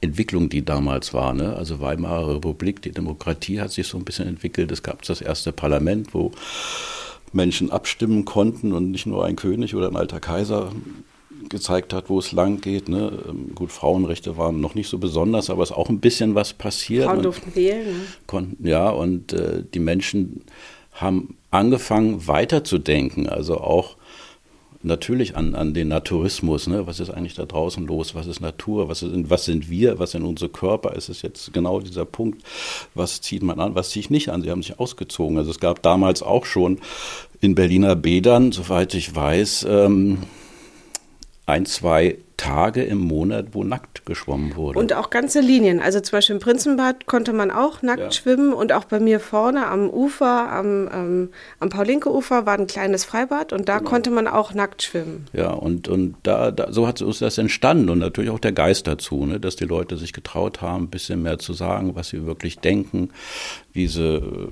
Entwicklung, 0.00 0.48
die 0.48 0.64
damals 0.64 1.12
war. 1.12 1.34
Ne? 1.34 1.56
Also 1.56 1.80
Weimarer 1.80 2.36
Republik, 2.36 2.82
die 2.82 2.92
Demokratie 2.92 3.60
hat 3.60 3.72
sich 3.72 3.88
so 3.88 3.98
ein 3.98 4.04
bisschen 4.04 4.28
entwickelt. 4.28 4.70
Es 4.70 4.84
gab 4.84 5.02
das 5.02 5.20
erste 5.20 5.50
Parlament, 5.50 6.14
wo 6.14 6.30
Menschen 7.32 7.70
abstimmen 7.70 8.24
konnten 8.24 8.72
und 8.72 8.92
nicht 8.92 9.06
nur 9.06 9.24
ein 9.24 9.36
König 9.36 9.74
oder 9.74 9.88
ein 9.88 9.96
alter 9.96 10.20
Kaiser 10.20 10.72
gezeigt 11.48 11.92
hat, 11.92 12.08
wo 12.08 12.18
es 12.18 12.32
lang 12.32 12.60
geht. 12.60 12.88
Ne? 12.88 13.12
Ähm, 13.28 13.54
gut, 13.54 13.72
Frauenrechte 13.72 14.36
waren 14.36 14.60
noch 14.60 14.74
nicht 14.74 14.88
so 14.88 14.98
besonders, 14.98 15.50
aber 15.50 15.62
es 15.62 15.70
ist 15.70 15.76
auch 15.76 15.88
ein 15.88 16.00
bisschen 16.00 16.34
was 16.34 16.52
passiert. 16.52 17.06
Frauen 17.06 17.22
durften 17.22 17.54
wählen. 17.54 17.86
Ne? 17.86 18.04
Konnten, 18.26 18.66
ja, 18.66 18.88
und 18.90 19.32
äh, 19.32 19.64
die 19.74 19.80
Menschen 19.80 20.42
haben 20.92 21.36
angefangen 21.50 22.26
weiterzudenken, 22.26 23.28
also 23.28 23.58
auch 23.58 23.96
natürlich 24.82 25.36
an, 25.36 25.54
an 25.54 25.74
den 25.74 25.88
Naturismus. 25.88 26.66
Ne? 26.66 26.86
Was 26.86 27.00
ist 27.00 27.10
eigentlich 27.10 27.34
da 27.34 27.44
draußen 27.44 27.86
los? 27.86 28.14
Was 28.14 28.26
ist 28.26 28.40
Natur? 28.40 28.88
Was, 28.88 29.02
ist, 29.02 29.12
was 29.30 29.44
sind 29.44 29.68
wir? 29.70 29.98
Was 29.98 30.12
sind 30.12 30.24
unsere 30.24 30.48
Körper? 30.50 30.96
Es 30.96 31.08
ist 31.08 31.22
jetzt 31.22 31.52
genau 31.52 31.80
dieser 31.80 32.04
Punkt. 32.04 32.42
Was 32.94 33.20
zieht 33.20 33.42
man 33.42 33.58
an? 33.60 33.74
Was 33.74 33.90
ziehe 33.90 34.00
ich 34.00 34.10
nicht 34.10 34.28
an? 34.28 34.42
Sie 34.42 34.50
haben 34.50 34.62
sich 34.62 34.78
ausgezogen. 34.78 35.36
Also 35.38 35.50
es 35.50 35.60
gab 35.60 35.82
damals 35.82 36.22
auch 36.22 36.46
schon 36.46 36.78
in 37.40 37.54
Berliner 37.54 37.96
Bädern, 37.96 38.52
soweit 38.52 38.94
ich 38.94 39.14
weiß, 39.14 39.66
ähm, 39.68 40.18
ein, 41.48 41.64
zwei 41.64 42.18
Tage 42.36 42.84
im 42.84 42.98
Monat, 42.98 43.48
wo 43.52 43.64
nackt 43.64 44.06
geschwommen 44.06 44.54
wurde. 44.54 44.78
Und 44.78 44.92
auch 44.92 45.10
ganze 45.10 45.40
Linien. 45.40 45.80
Also 45.80 45.98
zum 46.00 46.12
Beispiel 46.12 46.36
im 46.36 46.40
Prinzenbad 46.40 47.06
konnte 47.06 47.32
man 47.32 47.50
auch 47.50 47.82
nackt 47.82 48.00
ja. 48.00 48.12
schwimmen 48.12 48.52
und 48.52 48.72
auch 48.72 48.84
bei 48.84 49.00
mir 49.00 49.18
vorne 49.18 49.66
am 49.66 49.90
Ufer, 49.90 50.52
am, 50.52 50.88
ähm, 50.92 51.28
am 51.58 51.68
Paulinke-Ufer 51.68 52.46
war 52.46 52.54
ein 52.54 52.68
kleines 52.68 53.04
Freibad 53.04 53.52
und 53.52 53.68
da 53.68 53.78
genau. 53.78 53.90
konnte 53.90 54.10
man 54.10 54.28
auch 54.28 54.54
nackt 54.54 54.82
schwimmen. 54.82 55.26
Ja, 55.32 55.50
und, 55.50 55.88
und 55.88 56.14
da, 56.22 56.52
da 56.52 56.70
so 56.70 56.86
hat 56.86 57.00
ist 57.00 57.22
das 57.22 57.38
entstanden 57.38 57.88
und 57.88 57.98
natürlich 57.98 58.30
auch 58.30 58.38
der 58.38 58.52
Geist 58.52 58.86
dazu, 58.86 59.26
ne, 59.26 59.40
dass 59.40 59.56
die 59.56 59.64
Leute 59.64 59.96
sich 59.96 60.12
getraut 60.12 60.60
haben, 60.60 60.84
ein 60.84 60.90
bisschen 60.90 61.22
mehr 61.22 61.38
zu 61.38 61.54
sagen, 61.54 61.96
was 61.96 62.10
sie 62.10 62.24
wirklich 62.24 62.60
denken, 62.60 63.10
wie 63.72 63.88
sie 63.88 64.48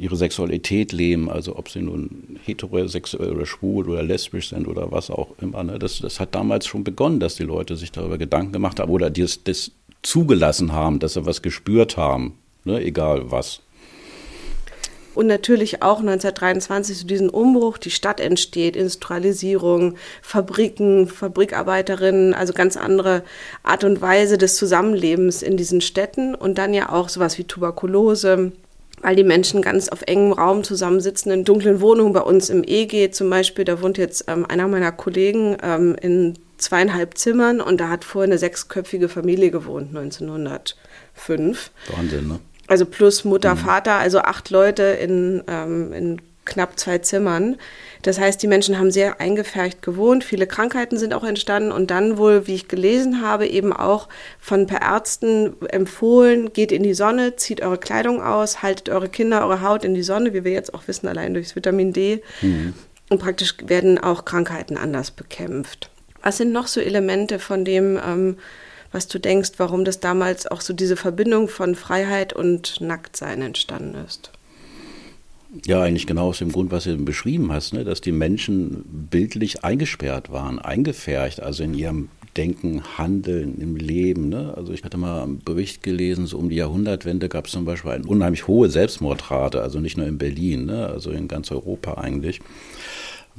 ihre 0.00 0.16
Sexualität 0.16 0.92
leben, 0.92 1.30
also 1.30 1.56
ob 1.56 1.68
sie 1.68 1.82
nun 1.82 2.38
heterosexuell 2.44 3.32
oder 3.32 3.44
schwul 3.44 3.88
oder 3.88 4.02
lesbisch 4.02 4.48
sind 4.48 4.66
oder 4.66 4.90
was 4.90 5.10
auch 5.10 5.28
immer. 5.40 5.62
Ne? 5.62 5.78
Das, 5.78 5.98
das 5.98 6.18
hat 6.18 6.34
damals 6.34 6.66
schon 6.66 6.84
begonnen, 6.84 7.20
dass 7.20 7.34
die 7.34 7.44
Leute 7.44 7.76
sich 7.76 7.92
darüber 7.92 8.16
Gedanken 8.16 8.52
gemacht 8.52 8.80
haben 8.80 8.90
oder 8.90 9.10
das, 9.10 9.44
das 9.44 9.72
zugelassen 10.02 10.72
haben, 10.72 11.00
dass 11.00 11.14
sie 11.14 11.26
was 11.26 11.42
gespürt 11.42 11.98
haben, 11.98 12.38
ne? 12.64 12.82
egal 12.82 13.30
was. 13.30 13.60
Und 15.14 15.26
natürlich 15.26 15.82
auch 15.82 15.98
1923 15.98 16.98
so 16.98 17.06
diesen 17.06 17.28
Umbruch, 17.28 17.76
die 17.76 17.90
Stadt 17.90 18.20
entsteht, 18.20 18.76
Industrialisierung, 18.76 19.96
Fabriken, 20.22 21.08
Fabrikarbeiterinnen, 21.08 22.32
also 22.32 22.54
ganz 22.54 22.78
andere 22.78 23.22
Art 23.62 23.84
und 23.84 24.00
Weise 24.00 24.38
des 24.38 24.56
Zusammenlebens 24.56 25.42
in 25.42 25.58
diesen 25.58 25.82
Städten 25.82 26.34
und 26.34 26.56
dann 26.56 26.72
ja 26.72 26.90
auch 26.90 27.10
sowas 27.10 27.36
wie 27.36 27.44
Tuberkulose, 27.44 28.52
weil 29.02 29.16
die 29.16 29.24
Menschen 29.24 29.62
ganz 29.62 29.88
auf 29.88 30.02
engem 30.02 30.32
Raum 30.32 30.64
zusammensitzen 30.64 31.32
in 31.32 31.44
dunklen 31.44 31.80
Wohnungen. 31.80 32.12
Bei 32.12 32.20
uns 32.20 32.50
im 32.50 32.62
EG 32.64 33.10
zum 33.10 33.30
Beispiel, 33.30 33.64
da 33.64 33.82
wohnt 33.82 33.98
jetzt 33.98 34.24
ähm, 34.28 34.46
einer 34.46 34.68
meiner 34.68 34.92
Kollegen 34.92 35.56
ähm, 35.62 35.96
in 36.00 36.38
zweieinhalb 36.58 37.16
Zimmern 37.16 37.60
und 37.60 37.80
da 37.80 37.88
hat 37.88 38.04
vorher 38.04 38.28
eine 38.28 38.38
sechsköpfige 38.38 39.08
Familie 39.08 39.50
gewohnt, 39.50 39.96
1905. 39.96 41.70
Wahnsinn, 41.96 42.28
ne? 42.28 42.40
Also 42.66 42.86
plus 42.86 43.24
Mutter, 43.24 43.56
mhm. 43.56 43.58
Vater, 43.58 43.94
also 43.94 44.20
acht 44.20 44.50
Leute 44.50 44.82
in, 44.82 45.42
ähm, 45.48 45.92
in 45.92 46.22
knapp 46.50 46.78
zwei 46.78 46.98
Zimmern. 46.98 47.56
Das 48.02 48.18
heißt, 48.18 48.42
die 48.42 48.46
Menschen 48.46 48.78
haben 48.78 48.90
sehr 48.90 49.20
eingefärcht 49.20 49.82
gewohnt, 49.82 50.24
viele 50.24 50.46
Krankheiten 50.46 50.98
sind 50.98 51.14
auch 51.14 51.24
entstanden 51.24 51.72
und 51.72 51.90
dann 51.90 52.18
wohl, 52.18 52.46
wie 52.46 52.54
ich 52.54 52.68
gelesen 52.68 53.22
habe, 53.22 53.46
eben 53.46 53.72
auch 53.72 54.08
von 54.38 54.66
per 54.66 54.82
Ärzten 54.82 55.54
empfohlen, 55.68 56.52
geht 56.52 56.72
in 56.72 56.82
die 56.82 56.94
Sonne, 56.94 57.36
zieht 57.36 57.62
eure 57.62 57.78
Kleidung 57.78 58.22
aus, 58.22 58.62
haltet 58.62 58.88
eure 58.88 59.08
Kinder, 59.08 59.46
eure 59.46 59.62
Haut 59.62 59.84
in 59.84 59.94
die 59.94 60.02
Sonne, 60.02 60.34
wie 60.34 60.44
wir 60.44 60.52
jetzt 60.52 60.74
auch 60.74 60.86
wissen, 60.86 61.08
allein 61.08 61.34
durchs 61.34 61.56
Vitamin 61.56 61.92
D. 61.92 62.22
Mhm. 62.42 62.74
Und 63.10 63.18
praktisch 63.18 63.56
werden 63.66 63.98
auch 63.98 64.24
Krankheiten 64.24 64.76
anders 64.76 65.10
bekämpft. 65.10 65.90
Was 66.22 66.36
sind 66.36 66.52
noch 66.52 66.66
so 66.66 66.80
Elemente 66.80 67.38
von 67.38 67.64
dem, 67.64 67.98
ähm, 67.98 68.36
was 68.92 69.08
du 69.08 69.18
denkst, 69.18 69.52
warum 69.56 69.84
das 69.84 70.00
damals 70.00 70.46
auch 70.46 70.60
so 70.60 70.72
diese 70.72 70.96
Verbindung 70.96 71.48
von 71.48 71.74
Freiheit 71.74 72.32
und 72.32 72.80
Nacktsein 72.80 73.42
entstanden 73.42 74.04
ist? 74.06 74.30
Ja, 75.66 75.82
eigentlich 75.82 76.06
genau 76.06 76.28
aus 76.28 76.38
dem 76.38 76.52
Grund, 76.52 76.70
was 76.70 76.84
du 76.84 76.96
beschrieben 77.04 77.50
hast, 77.52 77.74
ne? 77.74 77.84
dass 77.84 78.00
die 78.00 78.12
Menschen 78.12 78.84
bildlich 79.10 79.64
eingesperrt 79.64 80.30
waren, 80.30 80.60
eingefärcht, 80.60 81.40
also 81.40 81.64
in 81.64 81.74
ihrem 81.74 82.08
Denken, 82.36 82.82
Handeln, 82.96 83.60
im 83.60 83.74
Leben. 83.74 84.28
Ne? 84.28 84.54
Also 84.56 84.72
ich 84.72 84.84
hatte 84.84 84.96
mal 84.96 85.24
einen 85.24 85.40
Bericht 85.40 85.82
gelesen, 85.82 86.26
so 86.26 86.38
um 86.38 86.48
die 86.48 86.56
Jahrhundertwende 86.56 87.28
gab 87.28 87.46
es 87.46 87.52
zum 87.52 87.64
Beispiel 87.64 87.90
eine 87.90 88.06
unheimlich 88.06 88.46
hohe 88.46 88.70
Selbstmordrate, 88.70 89.60
also 89.60 89.80
nicht 89.80 89.96
nur 89.96 90.06
in 90.06 90.18
Berlin, 90.18 90.66
ne? 90.66 90.86
also 90.86 91.10
in 91.10 91.26
ganz 91.26 91.50
Europa 91.50 91.94
eigentlich 91.94 92.40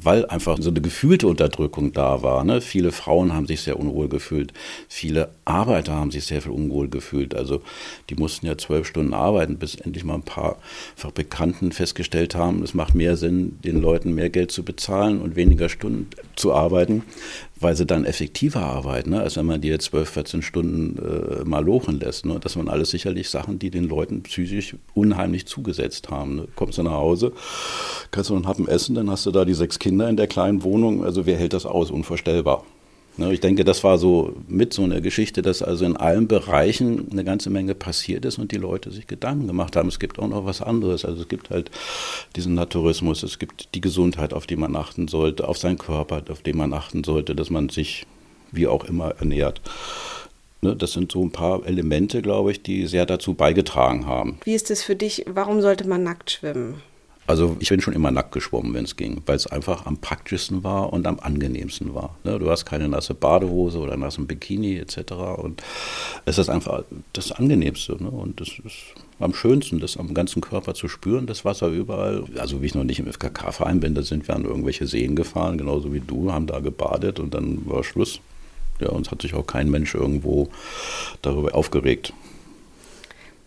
weil 0.04 0.26
einfach 0.26 0.58
so 0.60 0.70
eine 0.70 0.82
gefühlte 0.82 1.28
Unterdrückung 1.28 1.94
da 1.94 2.24
war. 2.24 2.44
Ne? 2.44 2.62
Viele 2.62 2.92
Frauen 2.92 3.34
haben 3.34 3.48
sich 3.48 3.62
sehr 3.62 3.80
unwohl 3.80 4.10
gefühlt, 4.10 4.54
viele 4.88 5.30
Arbeiter 5.46 5.94
haben 5.94 6.12
sich 6.12 6.26
sehr 6.26 6.42
viel 6.42 6.52
unwohl 6.52 6.90
gefühlt. 6.90 7.36
Also 7.36 7.62
die 8.10 8.16
mussten 8.16 8.46
ja 8.46 8.58
zwölf 8.58 8.88
Stunden 8.88 9.14
arbeiten, 9.14 9.58
bis 9.58 9.76
endlich 9.76 10.04
mal 10.04 10.16
ein 10.16 10.24
paar 10.24 10.58
Fabrikanten 10.96 11.72
festgestellt 11.72 12.36
haben, 12.36 12.64
es 12.64 12.74
macht 12.74 12.96
mehr 12.96 13.18
Sinn, 13.18 13.60
den 13.64 13.82
Leuten 13.82 14.14
mehr 14.14 14.30
Geld 14.30 14.52
zu 14.52 14.64
bezahlen 14.64 15.22
und 15.22 15.36
weniger 15.36 15.70
Stunden 15.70 16.08
zu 16.36 16.54
arbeiten, 16.54 17.04
weil 17.62 17.76
sie 17.76 17.86
dann 17.86 18.06
effektiver 18.06 18.62
arbeiten, 18.62 19.12
ne? 19.12 19.22
als 19.22 19.38
wenn 19.38 19.46
man 19.46 19.62
die 19.62 19.70
jetzt 19.70 19.86
12, 19.86 20.10
14 20.10 20.42
Stunden 20.42 20.98
äh, 20.98 21.44
mal 21.46 21.64
lochen 21.64 22.00
lässt. 22.00 22.26
Ne? 22.26 22.40
Das 22.40 22.58
waren 22.58 22.68
alles 22.68 22.90
sicherlich 22.90 23.30
Sachen, 23.30 23.60
die 23.60 23.70
den 23.70 23.88
Leuten 23.88 24.24
psychisch 24.24 24.76
unheimlich 24.94 25.46
zugesetzt 25.46 26.10
haben. 26.10 26.36
Ne? 26.36 26.48
Kommst 26.56 26.78
du 26.78 26.84
nach 26.84 26.92
Hause, 26.92 27.34
kannst 28.12 28.30
du 28.30 28.36
einen 28.36 28.48
Happen 28.48 28.68
essen, 28.68 28.96
dann 28.96 29.10
hast 29.10 29.26
du 29.26 29.32
da 29.32 29.46
die 29.46 29.54
sechs 29.54 29.80
Kinder 29.80 30.10
in 30.10 30.18
der 30.18 30.28
kleinen 30.28 30.64
Wohnung. 30.64 31.04
Also 31.04 31.26
wer 31.26 31.38
hält 31.38 31.54
das 31.54 31.66
aus? 31.66 31.92
Unvorstellbar. 31.92 32.64
Ne, 33.18 33.34
ich 33.34 33.42
denke, 33.42 33.66
das 33.66 33.84
war 33.84 33.98
so 33.98 34.36
mit 34.48 34.74
so 34.74 34.84
einer 34.84 35.02
Geschichte, 35.02 35.42
dass 35.42 35.62
also 35.62 35.86
in 35.86 35.98
allen 35.98 36.28
Bereichen 36.28 37.12
eine 37.12 37.26
ganze 37.26 37.50
Menge 37.50 37.76
passiert 37.76 38.24
ist 38.24 38.38
und 38.38 38.52
die 38.54 38.58
Leute 38.58 38.90
sich 38.90 39.06
Gedanken 39.06 39.48
gemacht 39.48 39.76
haben. 39.76 39.90
Es 39.90 40.00
gibt 40.00 40.18
auch 40.18 40.28
noch 40.28 40.46
was 40.46 40.62
anderes. 40.62 41.04
Also 41.04 41.24
es 41.24 41.28
gibt 41.28 41.50
halt 41.50 41.72
diesen 42.36 42.54
Naturismus, 42.54 43.24
es 43.24 43.38
gibt 43.38 43.76
die 43.76 43.82
Gesundheit, 43.82 44.34
auf 44.34 44.48
die 44.48 44.56
man 44.56 44.76
achten 44.76 45.10
sollte, 45.10 45.48
auf 45.48 45.58
seinen 45.58 45.78
Körper, 45.78 46.24
auf 46.30 46.42
den 46.42 46.56
man 46.56 46.72
achten 46.74 47.04
sollte, 47.04 47.36
dass 47.36 47.50
man 47.50 47.68
sich 47.70 48.06
wie 48.52 48.68
auch 48.68 48.86
immer 48.86 49.10
ernährt. 49.20 49.62
Ne, 50.62 50.76
das 50.76 50.94
sind 50.94 51.12
so 51.12 51.24
ein 51.24 51.32
paar 51.32 51.66
Elemente, 51.66 52.22
glaube 52.22 52.52
ich, 52.52 52.62
die 52.62 52.86
sehr 52.88 53.06
dazu 53.06 53.34
beigetragen 53.34 54.06
haben. 54.06 54.38
Wie 54.44 54.54
ist 54.54 54.72
es 54.72 54.84
für 54.84 54.96
dich? 54.96 55.26
Warum 55.28 55.62
sollte 55.62 55.88
man 55.88 56.04
nackt 56.04 56.32
schwimmen? 56.32 56.82
Also 57.28 57.56
ich 57.60 57.70
bin 57.70 57.80
schon 57.82 57.94
immer 57.94 58.12
nackt 58.12 58.32
geschwommen, 58.32 58.74
wenn 58.74 58.84
es 58.84 58.98
ging, 58.98 59.22
weil 59.26 59.36
es 59.36 59.48
einfach 59.48 59.86
am 59.86 59.98
praktischsten 59.98 60.64
war 60.64 60.92
und 60.92 61.08
am 61.08 61.20
angenehmsten 61.20 61.94
war. 61.94 62.18
Ne? 62.24 62.40
Du 62.40 62.50
hast 62.50 62.66
keine 62.66 62.90
nasse 62.90 63.14
Badehose 63.14 63.78
oder 63.78 63.96
nassen 63.96 64.28
Bikini 64.28 64.78
etc. 64.78 65.14
Und 65.38 65.62
es 66.26 66.38
ist 66.38 66.50
einfach 66.50 66.84
das 67.14 67.32
Angenehmste. 67.32 68.02
Ne? 68.04 68.10
Und 68.10 68.42
das 68.42 68.50
ist 68.66 68.96
am 69.20 69.34
schönsten, 69.34 69.80
das 69.80 69.98
am 69.98 70.14
ganzen 70.14 70.42
Körper 70.42 70.74
zu 70.74 70.88
spüren, 70.88 71.28
das 71.28 71.46
Wasser 71.46 71.68
überall. 71.68 72.26
Also 72.38 72.62
wie 72.62 72.66
ich 72.66 72.76
noch 72.76 72.84
nicht 72.84 73.00
im 73.00 73.12
FKK-Verein 73.12 73.80
bin, 73.80 73.94
da 73.96 74.02
sind 74.02 74.28
wir 74.28 74.36
an 74.36 74.44
irgendwelche 74.44 74.88
Seen 74.88 75.16
gefahren, 75.16 75.58
genauso 75.58 75.94
wie 75.94 76.02
du, 76.02 76.32
haben 76.32 76.48
da 76.48 76.60
gebadet 76.60 77.20
und 77.20 77.34
dann 77.34 77.66
war 77.66 77.84
Schluss. 77.84 78.20
Ja, 78.80 78.90
uns 78.90 79.12
hat 79.12 79.22
sich 79.22 79.36
auch 79.36 79.46
kein 79.46 79.70
Mensch 79.70 79.94
irgendwo 79.94 80.50
darüber 81.22 81.54
aufgeregt. 81.54 82.14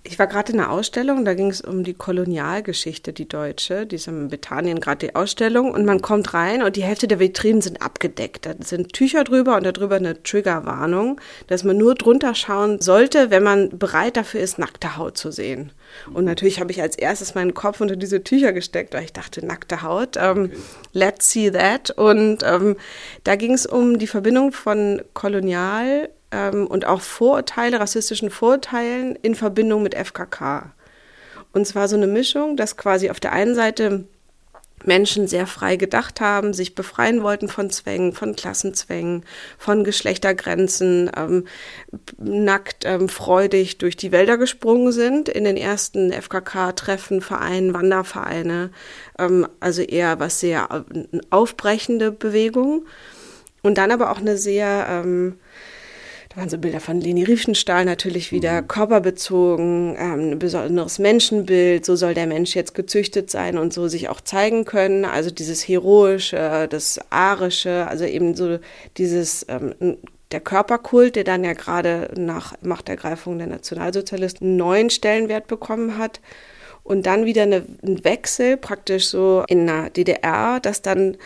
Ich 0.06 0.18
war 0.18 0.26
gerade 0.26 0.52
in 0.52 0.60
einer 0.60 0.70
Ausstellung, 0.70 1.24
da 1.24 1.32
ging 1.32 1.48
es 1.48 1.62
um 1.62 1.82
die 1.82 1.94
Kolonialgeschichte, 1.94 3.14
die 3.14 3.26
deutsche, 3.26 3.86
die 3.86 3.96
ist 3.96 4.06
in 4.06 4.28
Britannien 4.28 4.78
gerade 4.78 5.06
die 5.06 5.14
Ausstellung 5.14 5.70
und 5.70 5.86
man 5.86 6.02
kommt 6.02 6.34
rein 6.34 6.62
und 6.62 6.76
die 6.76 6.82
Hälfte 6.82 7.08
der 7.08 7.20
Vitrinen 7.20 7.62
sind 7.62 7.80
abgedeckt. 7.80 8.44
Da 8.44 8.52
sind 8.60 8.92
Tücher 8.92 9.24
drüber 9.24 9.56
und 9.56 9.64
darüber 9.64 9.96
eine 9.96 10.22
Triggerwarnung, 10.22 11.22
dass 11.46 11.64
man 11.64 11.78
nur 11.78 11.94
drunter 11.94 12.34
schauen 12.34 12.82
sollte, 12.82 13.30
wenn 13.30 13.42
man 13.42 13.78
bereit 13.78 14.18
dafür 14.18 14.40
ist, 14.40 14.58
nackte 14.58 14.98
Haut 14.98 15.16
zu 15.16 15.32
sehen. 15.32 15.72
Und 16.12 16.26
natürlich 16.26 16.60
habe 16.60 16.70
ich 16.70 16.82
als 16.82 16.96
erstes 16.96 17.34
meinen 17.34 17.54
Kopf 17.54 17.80
unter 17.80 17.96
diese 17.96 18.22
Tücher 18.22 18.52
gesteckt, 18.52 18.92
weil 18.92 19.04
ich 19.04 19.14
dachte, 19.14 19.44
nackte 19.44 19.80
Haut, 19.80 20.18
ähm, 20.18 20.50
okay. 20.52 20.56
let's 20.92 21.30
see 21.30 21.50
that. 21.50 21.90
Und 21.92 22.42
ähm, 22.44 22.76
da 23.24 23.36
ging 23.36 23.54
es 23.54 23.64
um 23.64 23.98
die 23.98 24.06
Verbindung 24.06 24.52
von 24.52 25.00
Kolonial 25.14 26.10
ähm, 26.34 26.66
und 26.66 26.84
auch 26.84 27.00
Vorurteile, 27.00 27.80
rassistischen 27.80 28.30
Vorurteilen 28.30 29.16
in 29.22 29.34
Verbindung 29.34 29.82
mit 29.82 29.94
FKK. 29.94 30.72
Und 31.52 31.66
zwar 31.66 31.86
so 31.88 31.96
eine 31.96 32.08
Mischung, 32.08 32.56
dass 32.56 32.76
quasi 32.76 33.10
auf 33.10 33.20
der 33.20 33.32
einen 33.32 33.54
Seite 33.54 34.04
Menschen 34.84 35.28
sehr 35.28 35.46
frei 35.46 35.76
gedacht 35.76 36.20
haben, 36.20 36.52
sich 36.52 36.74
befreien 36.74 37.22
wollten 37.22 37.48
von 37.48 37.70
Zwängen, 37.70 38.12
von 38.12 38.36
Klassenzwängen, 38.36 39.24
von 39.56 39.84
Geschlechtergrenzen, 39.84 41.10
ähm, 41.16 41.46
nackt, 42.18 42.84
ähm, 42.84 43.08
freudig 43.08 43.78
durch 43.78 43.96
die 43.96 44.12
Wälder 44.12 44.36
gesprungen 44.36 44.92
sind 44.92 45.28
in 45.28 45.44
den 45.44 45.56
ersten 45.56 46.12
FKK-Treffen, 46.12 47.22
Vereinen, 47.22 47.72
Wandervereine, 47.72 48.70
ähm, 49.18 49.46
also 49.60 49.80
eher 49.80 50.20
was 50.20 50.40
sehr 50.40 50.68
äh, 50.70 51.20
aufbrechende 51.30 52.12
Bewegung. 52.12 52.84
Und 53.62 53.78
dann 53.78 53.90
aber 53.90 54.10
auch 54.10 54.18
eine 54.18 54.36
sehr 54.36 54.86
ähm, 54.90 55.38
da 56.34 56.40
waren 56.40 56.48
so 56.48 56.58
Bilder 56.58 56.80
von 56.80 57.00
Leni 57.00 57.22
Riefenstahl 57.22 57.84
natürlich 57.84 58.32
wieder 58.32 58.62
mhm. 58.62 58.68
körperbezogen, 58.68 59.96
ähm, 59.98 60.32
ein 60.32 60.38
besonderes 60.38 60.98
Menschenbild, 60.98 61.84
so 61.84 61.94
soll 61.94 62.14
der 62.14 62.26
Mensch 62.26 62.56
jetzt 62.56 62.74
gezüchtet 62.74 63.30
sein 63.30 63.56
und 63.56 63.72
so 63.72 63.86
sich 63.86 64.08
auch 64.08 64.20
zeigen 64.20 64.64
können. 64.64 65.04
Also 65.04 65.30
dieses 65.30 65.66
Heroische, 65.66 66.66
das 66.68 67.00
Arische, 67.10 67.86
also 67.88 68.04
eben 68.04 68.34
so 68.34 68.58
dieses 68.96 69.46
ähm, 69.48 69.74
der 70.32 70.40
Körperkult, 70.40 71.14
der 71.14 71.24
dann 71.24 71.44
ja 71.44 71.52
gerade 71.52 72.10
nach 72.16 72.54
Machtergreifung 72.62 73.38
der 73.38 73.46
Nationalsozialisten 73.46 74.48
einen 74.48 74.56
neuen 74.56 74.90
Stellenwert 74.90 75.46
bekommen 75.46 75.98
hat. 75.98 76.20
Und 76.82 77.06
dann 77.06 77.24
wieder 77.24 77.44
eine, 77.44 77.64
ein 77.82 78.04
Wechsel 78.04 78.58
praktisch 78.58 79.06
so 79.06 79.42
in 79.48 79.66
der 79.66 79.88
DDR, 79.88 80.60
dass 80.60 80.82
dann 80.82 81.16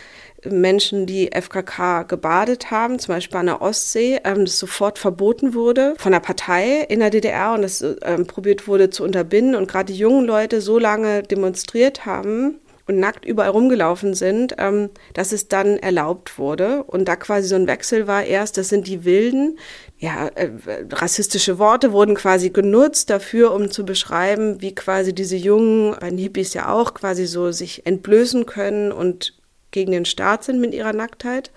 Menschen, 0.45 1.05
die 1.05 1.29
FKK 1.31 2.03
gebadet 2.03 2.71
haben, 2.71 2.99
zum 2.99 3.15
Beispiel 3.15 3.37
an 3.37 3.47
der 3.47 3.61
Ostsee, 3.61 4.19
ähm, 4.23 4.45
das 4.45 4.59
sofort 4.59 4.99
verboten 4.99 5.53
wurde 5.53 5.95
von 5.97 6.11
der 6.11 6.19
Partei 6.19 6.81
in 6.87 6.99
der 6.99 7.09
DDR 7.09 7.53
und 7.53 7.61
das 7.61 7.81
ähm, 7.81 8.25
probiert 8.25 8.67
wurde 8.67 8.89
zu 8.89 9.03
unterbinden 9.03 9.55
und 9.55 9.67
gerade 9.67 9.91
die 9.91 9.99
jungen 9.99 10.25
Leute 10.25 10.61
so 10.61 10.79
lange 10.79 11.23
demonstriert 11.23 12.05
haben 12.05 12.59
und 12.89 12.99
nackt 12.99 13.23
überall 13.23 13.51
rumgelaufen 13.51 14.15
sind, 14.15 14.55
ähm, 14.57 14.89
dass 15.13 15.31
es 15.31 15.47
dann 15.47 15.77
erlaubt 15.77 16.39
wurde 16.39 16.83
und 16.83 17.07
da 17.07 17.15
quasi 17.15 17.47
so 17.47 17.55
ein 17.55 17.67
Wechsel 17.67 18.07
war. 18.07 18.23
Erst, 18.23 18.57
das 18.57 18.69
sind 18.69 18.87
die 18.87 19.05
Wilden, 19.05 19.59
ja, 19.99 20.27
äh, 20.29 20.49
rassistische 20.91 21.59
Worte 21.59 21.91
wurden 21.91 22.15
quasi 22.15 22.49
genutzt 22.49 23.09
dafür, 23.09 23.53
um 23.53 23.69
zu 23.69 23.85
beschreiben, 23.85 24.61
wie 24.61 24.73
quasi 24.73 25.13
diese 25.13 25.35
Jungen, 25.35 25.95
bei 25.99 26.09
den 26.09 26.17
Hippies 26.17 26.53
ja 26.53 26.73
auch, 26.73 26.93
quasi 26.93 27.27
so 27.27 27.51
sich 27.51 27.85
entblößen 27.85 28.45
können 28.45 28.91
und 28.91 29.38
gegen 29.71 29.91
den 29.91 30.05
Staat 30.05 30.43
sind 30.43 30.59
mit 30.59 30.73
ihrer 30.73 30.93
Nacktheit. 30.93 31.51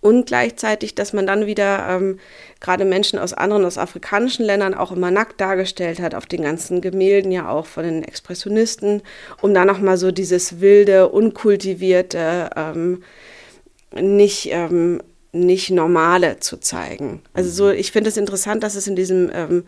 Und 0.00 0.26
gleichzeitig, 0.26 0.94
dass 0.94 1.12
man 1.12 1.26
dann 1.26 1.44
wieder 1.44 1.86
ähm, 1.88 2.18
gerade 2.58 2.86
Menschen 2.86 3.18
aus 3.18 3.34
anderen, 3.34 3.66
aus 3.66 3.76
afrikanischen 3.76 4.46
Ländern 4.46 4.72
auch 4.72 4.92
immer 4.92 5.10
nackt 5.10 5.40
dargestellt 5.40 6.00
hat, 6.00 6.14
auf 6.14 6.24
den 6.24 6.42
ganzen 6.42 6.80
Gemälden 6.80 7.30
ja 7.32 7.50
auch 7.50 7.66
von 7.66 7.84
den 7.84 8.02
Expressionisten, 8.02 9.02
um 9.42 9.52
dann 9.52 9.66
nochmal 9.66 9.98
so 9.98 10.10
dieses 10.10 10.60
wilde, 10.60 11.10
unkultivierte, 11.10 12.48
ähm, 12.56 13.02
nicht, 13.92 14.48
ähm, 14.52 15.02
nicht 15.32 15.70
normale 15.70 16.40
zu 16.40 16.58
zeigen. 16.58 17.22
Also 17.34 17.50
so, 17.50 17.70
ich 17.70 17.92
finde 17.92 18.08
es 18.08 18.16
interessant, 18.16 18.62
dass 18.62 18.74
es 18.74 18.86
in 18.86 18.96
diesem 18.96 19.30
ähm, 19.32 19.64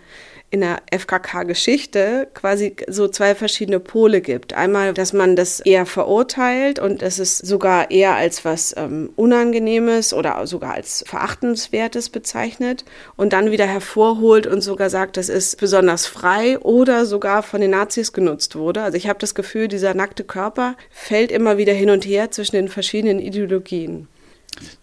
in 0.52 0.60
der 0.60 0.82
FKK-Geschichte 0.90 2.28
quasi 2.34 2.76
so 2.86 3.08
zwei 3.08 3.34
verschiedene 3.34 3.80
Pole 3.80 4.20
gibt. 4.20 4.52
Einmal, 4.52 4.92
dass 4.92 5.14
man 5.14 5.34
das 5.34 5.60
eher 5.60 5.86
verurteilt 5.86 6.78
und 6.78 7.02
es 7.02 7.18
ist 7.18 7.38
sogar 7.38 7.90
eher 7.90 8.16
als 8.16 8.44
was 8.44 8.74
ähm, 8.76 9.08
Unangenehmes 9.16 10.12
oder 10.12 10.46
sogar 10.46 10.74
als 10.74 11.04
Verachtenswertes 11.06 12.10
bezeichnet 12.10 12.84
und 13.16 13.32
dann 13.32 13.50
wieder 13.50 13.64
hervorholt 13.64 14.46
und 14.46 14.60
sogar 14.60 14.90
sagt, 14.90 15.16
das 15.16 15.30
ist 15.30 15.58
besonders 15.58 16.06
frei 16.06 16.58
oder 16.58 17.06
sogar 17.06 17.42
von 17.42 17.62
den 17.62 17.70
Nazis 17.70 18.12
genutzt 18.12 18.54
wurde. 18.54 18.82
Also 18.82 18.98
ich 18.98 19.08
habe 19.08 19.18
das 19.20 19.34
Gefühl, 19.34 19.68
dieser 19.68 19.94
nackte 19.94 20.22
Körper 20.22 20.76
fällt 20.90 21.32
immer 21.32 21.56
wieder 21.56 21.72
hin 21.72 21.88
und 21.88 22.04
her 22.04 22.30
zwischen 22.30 22.56
den 22.56 22.68
verschiedenen 22.68 23.20
Ideologien. 23.20 24.06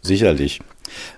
Sicherlich. 0.02 0.60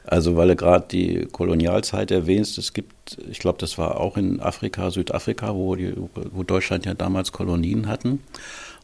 Also 0.06 0.36
weil 0.36 0.49
du 0.49 0.56
gerade 0.56 0.86
die 0.91 1.28
Kolonialzeit 1.32 2.12
erwähnst, 2.12 2.58
es 2.58 2.74
gibt, 2.74 3.18
ich 3.30 3.39
glaube, 3.39 3.58
das 3.60 3.78
war 3.78 3.99
auch 3.99 4.18
in 4.18 4.39
Afrika, 4.41 4.91
Südafrika, 4.91 5.56
wo, 5.56 5.76
die, 5.76 5.93
wo 6.14 6.43
Deutschland 6.43 6.86
ja 6.86 6.93
damals 6.93 7.32
Kolonien 7.32 7.88
hatten. 7.88 8.22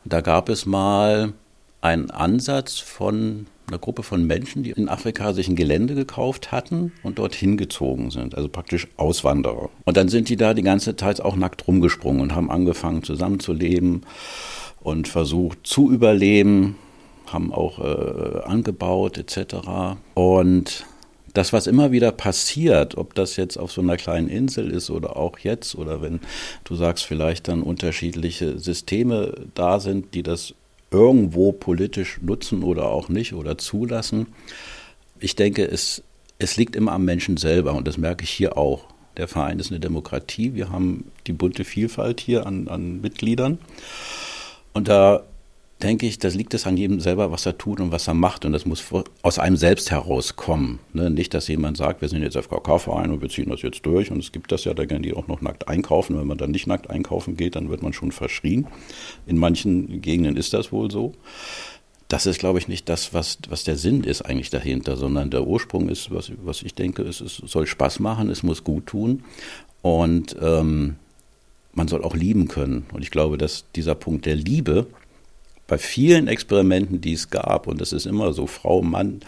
Und 0.03 0.13
da 0.13 0.21
gab 0.21 0.49
es 0.49 0.65
mal 0.65 1.33
einen 1.81 2.09
Ansatz 2.11 2.79
von 2.79 3.47
einer 3.67 3.79
Gruppe 3.79 4.03
von 4.03 4.25
Menschen, 4.25 4.63
die 4.63 4.71
in 4.71 4.87
Afrika 4.87 5.33
sich 5.33 5.49
ein 5.49 5.57
Gelände 5.57 5.93
gekauft 5.93 6.53
hatten 6.53 6.93
und 7.03 7.19
dorthin 7.19 7.57
gezogen 7.57 8.11
sind, 8.11 8.33
also 8.35 8.47
praktisch 8.47 8.87
Auswanderer. 8.95 9.69
Und 9.83 9.97
dann 9.97 10.07
sind 10.07 10.29
die 10.29 10.37
da 10.37 10.53
die 10.53 10.63
ganze 10.63 10.95
Zeit 10.95 11.19
auch 11.19 11.35
nackt 11.35 11.67
rumgesprungen 11.67 12.21
und 12.21 12.35
haben 12.35 12.49
angefangen 12.49 13.03
zusammenzuleben 13.03 14.03
und 14.79 15.09
versucht 15.09 15.59
zu 15.67 15.91
überleben 15.91 16.77
haben 17.27 17.53
auch 17.53 17.79
äh, 17.79 18.41
angebaut 18.43 19.17
etc. 19.17 19.55
Und 20.13 20.85
das, 21.33 21.53
was 21.53 21.67
immer 21.67 21.91
wieder 21.91 22.11
passiert, 22.11 22.97
ob 22.97 23.13
das 23.13 23.35
jetzt 23.35 23.57
auf 23.57 23.71
so 23.71 23.81
einer 23.81 23.97
kleinen 23.97 24.27
Insel 24.27 24.71
ist 24.71 24.89
oder 24.89 25.17
auch 25.17 25.37
jetzt, 25.39 25.75
oder 25.75 26.01
wenn 26.01 26.19
du 26.63 26.75
sagst, 26.75 27.05
vielleicht 27.05 27.47
dann 27.47 27.61
unterschiedliche 27.61 28.57
Systeme 28.57 29.33
da 29.53 29.79
sind, 29.79 30.15
die 30.15 30.23
das 30.23 30.55
irgendwo 30.89 31.51
politisch 31.51 32.19
nutzen 32.21 32.63
oder 32.63 32.89
auch 32.89 33.09
nicht 33.09 33.33
oder 33.33 33.57
zulassen. 33.57 34.27
Ich 35.19 35.35
denke, 35.35 35.65
es 35.69 36.03
es 36.39 36.57
liegt 36.57 36.75
immer 36.75 36.91
am 36.91 37.05
Menschen 37.05 37.37
selber 37.37 37.73
und 37.73 37.87
das 37.87 37.97
merke 37.97 38.23
ich 38.23 38.29
hier 38.29 38.57
auch. 38.57 38.85
Der 39.17 39.27
Verein 39.27 39.59
ist 39.59 39.71
eine 39.71 39.79
Demokratie. 39.79 40.53
Wir 40.53 40.69
haben 40.69 41.11
die 41.25 41.33
bunte 41.33 41.63
Vielfalt 41.63 42.19
hier 42.19 42.45
an, 42.45 42.67
an 42.67 43.01
Mitgliedern. 43.01 43.57
Und 44.73 44.87
da 44.87 45.23
denke 45.81 46.07
ich, 46.07 46.17
das 46.17 46.33
liegt 46.33 46.53
es 46.53 46.65
an 46.65 46.75
jedem 46.75 46.99
selber, 46.99 47.31
was 47.31 47.45
er 47.45 47.57
tut 47.57 47.79
und 47.79 47.91
was 47.91 48.07
er 48.07 48.13
macht. 48.15 48.45
Und 48.45 48.53
das 48.53 48.65
muss 48.65 48.83
aus 49.21 49.37
einem 49.37 49.57
selbst 49.57 49.91
herauskommen. 49.91 50.79
Ne? 50.93 51.09
Nicht, 51.09 51.33
dass 51.33 51.47
jemand 51.47 51.77
sagt, 51.77 52.01
wir 52.01 52.09
sind 52.09 52.23
jetzt 52.23 52.35
FKK-Verein 52.35 53.11
und 53.11 53.21
wir 53.21 53.29
ziehen 53.29 53.49
das 53.49 53.61
jetzt 53.61 53.85
durch. 53.85 54.11
Und 54.11 54.19
es 54.19 54.31
gibt 54.31 54.51
das 54.51 54.63
ja, 54.63 54.73
da 54.73 54.85
gerne 54.85 55.03
die 55.03 55.13
auch 55.13 55.27
noch 55.27 55.41
nackt 55.41 55.67
einkaufen. 55.67 56.17
Wenn 56.17 56.27
man 56.27 56.37
dann 56.37 56.51
nicht 56.51 56.65
nackt 56.65 56.89
einkaufen 56.89 57.37
geht, 57.37 57.55
dann 57.55 57.69
wird 57.69 57.83
man 57.83 57.93
schon 57.93 58.11
verschrien. 58.11 58.67
In 59.27 59.37
manchen 59.37 60.01
Gegenden 60.01 60.35
ist 60.35 60.53
das 60.53 60.71
wohl 60.71 60.89
so. 60.89 61.13
Das 62.07 62.25
ist, 62.25 62.39
glaube 62.39 62.57
ich, 62.57 62.67
nicht 62.67 62.87
das, 62.89 63.13
was, 63.13 63.37
was 63.49 63.65
der 63.65 63.77
Sinn 63.77 64.03
ist 64.03 64.21
eigentlich 64.21 64.49
dahinter, 64.49 64.95
sondern 64.95 65.29
der 65.29 65.45
Ursprung 65.45 65.89
ist, 65.89 66.09
was, 66.09 66.31
was 66.43 66.61
ich 66.63 66.73
denke, 66.73 67.01
ist, 67.03 67.21
es 67.21 67.35
soll 67.35 67.67
Spaß 67.67 67.99
machen, 67.99 68.29
es 68.29 68.43
muss 68.43 68.63
gut 68.63 68.87
tun. 68.87 69.23
Und 69.81 70.35
ähm, 70.41 70.95
man 71.73 71.87
soll 71.87 72.03
auch 72.03 72.15
lieben 72.15 72.47
können. 72.47 72.85
Und 72.93 73.03
ich 73.03 73.11
glaube, 73.11 73.37
dass 73.37 73.65
dieser 73.75 73.93
Punkt 73.93 74.25
der 74.25 74.35
Liebe, 74.35 74.87
bei 75.67 75.77
vielen 75.77 76.27
Experimenten, 76.27 77.01
die 77.01 77.13
es 77.13 77.29
gab, 77.29 77.67
und 77.67 77.81
das 77.81 77.93
ist 77.93 78.05
immer 78.05 78.33
so, 78.33 78.47
Frau, 78.47 78.81
Mann, 78.81 79.21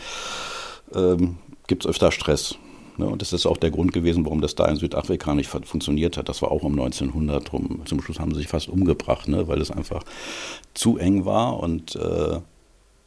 ähm, 0.96 1.38
gibt 1.68 1.86
es 1.86 1.90
öfter 1.90 2.12
Stress. 2.12 2.58
Ne? 2.98 3.08
Und 3.08 3.22
das 3.22 3.34
ist 3.34 3.46
auch 3.46 3.58
der 3.58 3.72
Grund 3.72 3.94
gewesen, 3.94 4.26
warum 4.26 4.42
das 4.42 4.56
da 4.56 4.68
in 4.68 4.76
Südafrika 4.76 5.34
nicht 5.34 5.50
funktioniert 5.50 6.18
hat. 6.18 6.30
Das 6.30 6.42
war 6.42 6.52
auch 6.52 6.64
um 6.64 6.74
1900 6.74 7.54
rum. 7.54 7.82
Zum 7.86 8.02
Schluss 8.02 8.20
haben 8.20 8.34
sie 8.34 8.40
sich 8.42 8.48
fast 8.48 8.70
umgebracht, 8.70 9.28
ne? 9.28 9.48
weil 9.48 9.62
es 9.62 9.72
einfach 9.72 10.04
zu 10.74 10.98
eng 10.98 11.26
war 11.26 11.60
und 11.60 11.96
äh, 11.96 12.40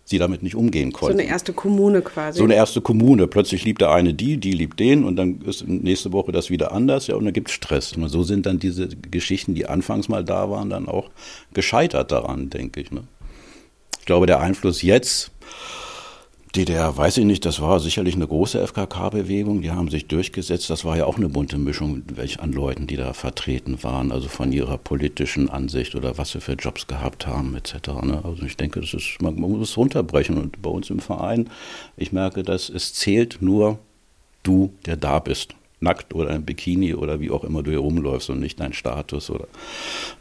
sie 0.04 0.18
damit 0.18 0.42
nicht 0.42 0.56
umgehen 0.56 0.92
konnten. 0.92 1.16
So 1.16 1.22
eine 1.22 1.28
erste 1.28 1.52
Kommune 1.52 2.02
quasi. 2.02 2.38
So 2.38 2.44
eine 2.44 2.54
erste 2.54 2.80
Kommune. 2.80 3.26
Plötzlich 3.26 3.64
liebt 3.64 3.80
der 3.80 3.92
eine 3.92 4.14
die, 4.14 4.38
die 4.38 4.52
liebt 4.52 4.80
den 4.80 5.04
und 5.04 5.16
dann 5.16 5.42
ist 5.42 5.66
nächste 5.66 6.12
Woche 6.12 6.32
das 6.32 6.50
wieder 6.50 6.72
anders, 6.72 7.06
ja, 7.06 7.14
und 7.14 7.24
dann 7.24 7.34
gibt 7.34 7.48
es 7.48 7.54
Stress. 7.54 7.92
Und 7.92 8.08
so 8.08 8.22
sind 8.22 8.46
dann 8.46 8.58
diese 8.58 8.88
Geschichten, 8.88 9.54
die 9.54 9.66
anfangs 9.66 10.08
mal 10.08 10.24
da 10.24 10.50
waren, 10.50 10.70
dann 10.70 10.88
auch 10.88 11.10
gescheitert 11.54 12.10
daran, 12.12 12.50
denke 12.50 12.80
ich. 12.80 12.90
Ne? 12.90 13.04
Ich 14.02 14.06
glaube, 14.06 14.26
der 14.26 14.40
Einfluss 14.40 14.82
jetzt, 14.82 15.30
DDR, 16.56 16.96
weiß 16.96 17.18
ich 17.18 17.24
nicht, 17.24 17.46
das 17.46 17.60
war 17.60 17.78
sicherlich 17.78 18.16
eine 18.16 18.26
große 18.26 18.66
FKK-Bewegung, 18.66 19.62
die 19.62 19.70
haben 19.70 19.90
sich 19.90 20.08
durchgesetzt. 20.08 20.68
Das 20.70 20.84
war 20.84 20.96
ja 20.96 21.06
auch 21.06 21.18
eine 21.18 21.28
bunte 21.28 21.56
Mischung 21.56 22.02
an 22.38 22.52
Leuten, 22.52 22.88
die 22.88 22.96
da 22.96 23.12
vertreten 23.12 23.84
waren, 23.84 24.10
also 24.10 24.26
von 24.26 24.50
ihrer 24.50 24.76
politischen 24.76 25.48
Ansicht 25.48 25.94
oder 25.94 26.18
was 26.18 26.32
sie 26.32 26.40
für 26.40 26.54
Jobs 26.54 26.88
gehabt 26.88 27.28
haben, 27.28 27.54
etc. 27.54 27.74
Ne? 28.02 28.20
Also 28.24 28.42
ich 28.44 28.56
denke, 28.56 28.80
das 28.80 28.92
ist, 28.92 29.22
man, 29.22 29.36
muss 29.36 29.70
es 29.70 29.76
runterbrechen. 29.76 30.36
Und 30.36 30.60
bei 30.60 30.70
uns 30.70 30.90
im 30.90 30.98
Verein, 30.98 31.48
ich 31.96 32.10
merke, 32.10 32.42
dass 32.42 32.70
es 32.70 32.94
zählt 32.94 33.38
nur 33.40 33.78
du, 34.42 34.74
der 34.84 34.96
da 34.96 35.20
bist 35.20 35.54
nackt 35.78 36.12
oder 36.12 36.30
im 36.30 36.44
Bikini 36.44 36.96
oder 36.96 37.20
wie 37.20 37.30
auch 37.30 37.44
immer 37.44 37.62
du 37.62 37.70
hier 37.70 37.78
rumläufst 37.78 38.30
und 38.30 38.40
nicht 38.40 38.58
dein 38.58 38.72
Status 38.72 39.30
oder, 39.30 39.46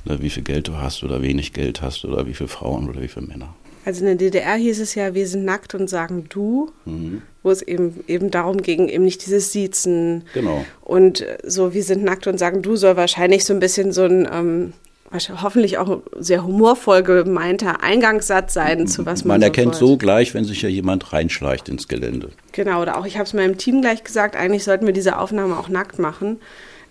oder, 0.06 0.22
wie 0.22 0.30
viel 0.30 0.44
Geld 0.44 0.68
du 0.68 0.78
hast 0.78 1.04
oder 1.04 1.24
wenig 1.24 1.52
Geld 1.54 1.82
hast 1.82 2.06
oder 2.06 2.28
wie 2.28 2.36
viele 2.36 2.48
Frauen 2.48 2.88
oder 2.88 3.02
wie 3.02 3.08
viele 3.08 3.26
Männer. 3.26 3.56
Also 3.86 4.02
in 4.02 4.06
der 4.06 4.16
DDR 4.16 4.56
hieß 4.56 4.80
es 4.80 4.96
ja, 4.96 5.14
wir 5.14 5.28
sind 5.28 5.46
nackt 5.46 5.74
und 5.74 5.90
sagen 5.90 6.26
du, 6.30 6.72
mhm. 6.86 7.22
wo 7.44 7.52
es 7.52 7.62
eben, 7.62 8.04
eben 8.08 8.32
darum 8.32 8.62
ging, 8.62 8.88
eben 8.88 9.04
nicht 9.04 9.26
dieses 9.26 9.52
Siezen. 9.52 10.24
Genau. 10.34 10.66
Und 10.82 11.26
so, 11.44 11.74
wir 11.74 11.84
sind 11.84 12.04
nackt 12.04 12.28
und 12.28 12.38
sagen 12.38 12.62
du, 12.62 12.76
soll 12.76 12.98
wahrscheinlich 12.98 13.46
so 13.46 13.54
ein 13.54 13.60
bisschen 13.60 13.92
so 13.92 14.04
ein, 14.04 14.28
ähm, 14.32 14.74
hoffentlich 15.42 15.78
auch 15.78 16.02
sehr 16.18 16.46
humorvoll 16.46 17.04
gemeinter 17.04 17.84
Eingangssatz 17.84 18.54
sein, 18.54 18.88
zu 18.88 19.06
was 19.06 19.26
man. 19.26 19.40
Man 19.40 19.42
erkennt 19.42 19.76
so 19.76 19.98
gleich, 19.98 20.34
wenn 20.34 20.46
sich 20.46 20.62
ja 20.62 20.70
jemand 20.70 21.12
reinschleicht 21.12 21.68
ins 21.68 21.88
Gelände. 21.88 22.30
Genau, 22.54 22.82
oder 22.82 22.98
auch 22.98 23.06
ich 23.06 23.16
habe 23.16 23.26
es 23.26 23.34
meinem 23.34 23.58
Team 23.58 23.82
gleich 23.82 24.04
gesagt, 24.04 24.36
eigentlich 24.36 24.64
sollten 24.64 24.86
wir 24.86 24.94
diese 24.94 25.18
Aufnahme 25.18 25.58
auch 25.58 25.70
nackt 25.70 26.00
machen. 26.00 26.40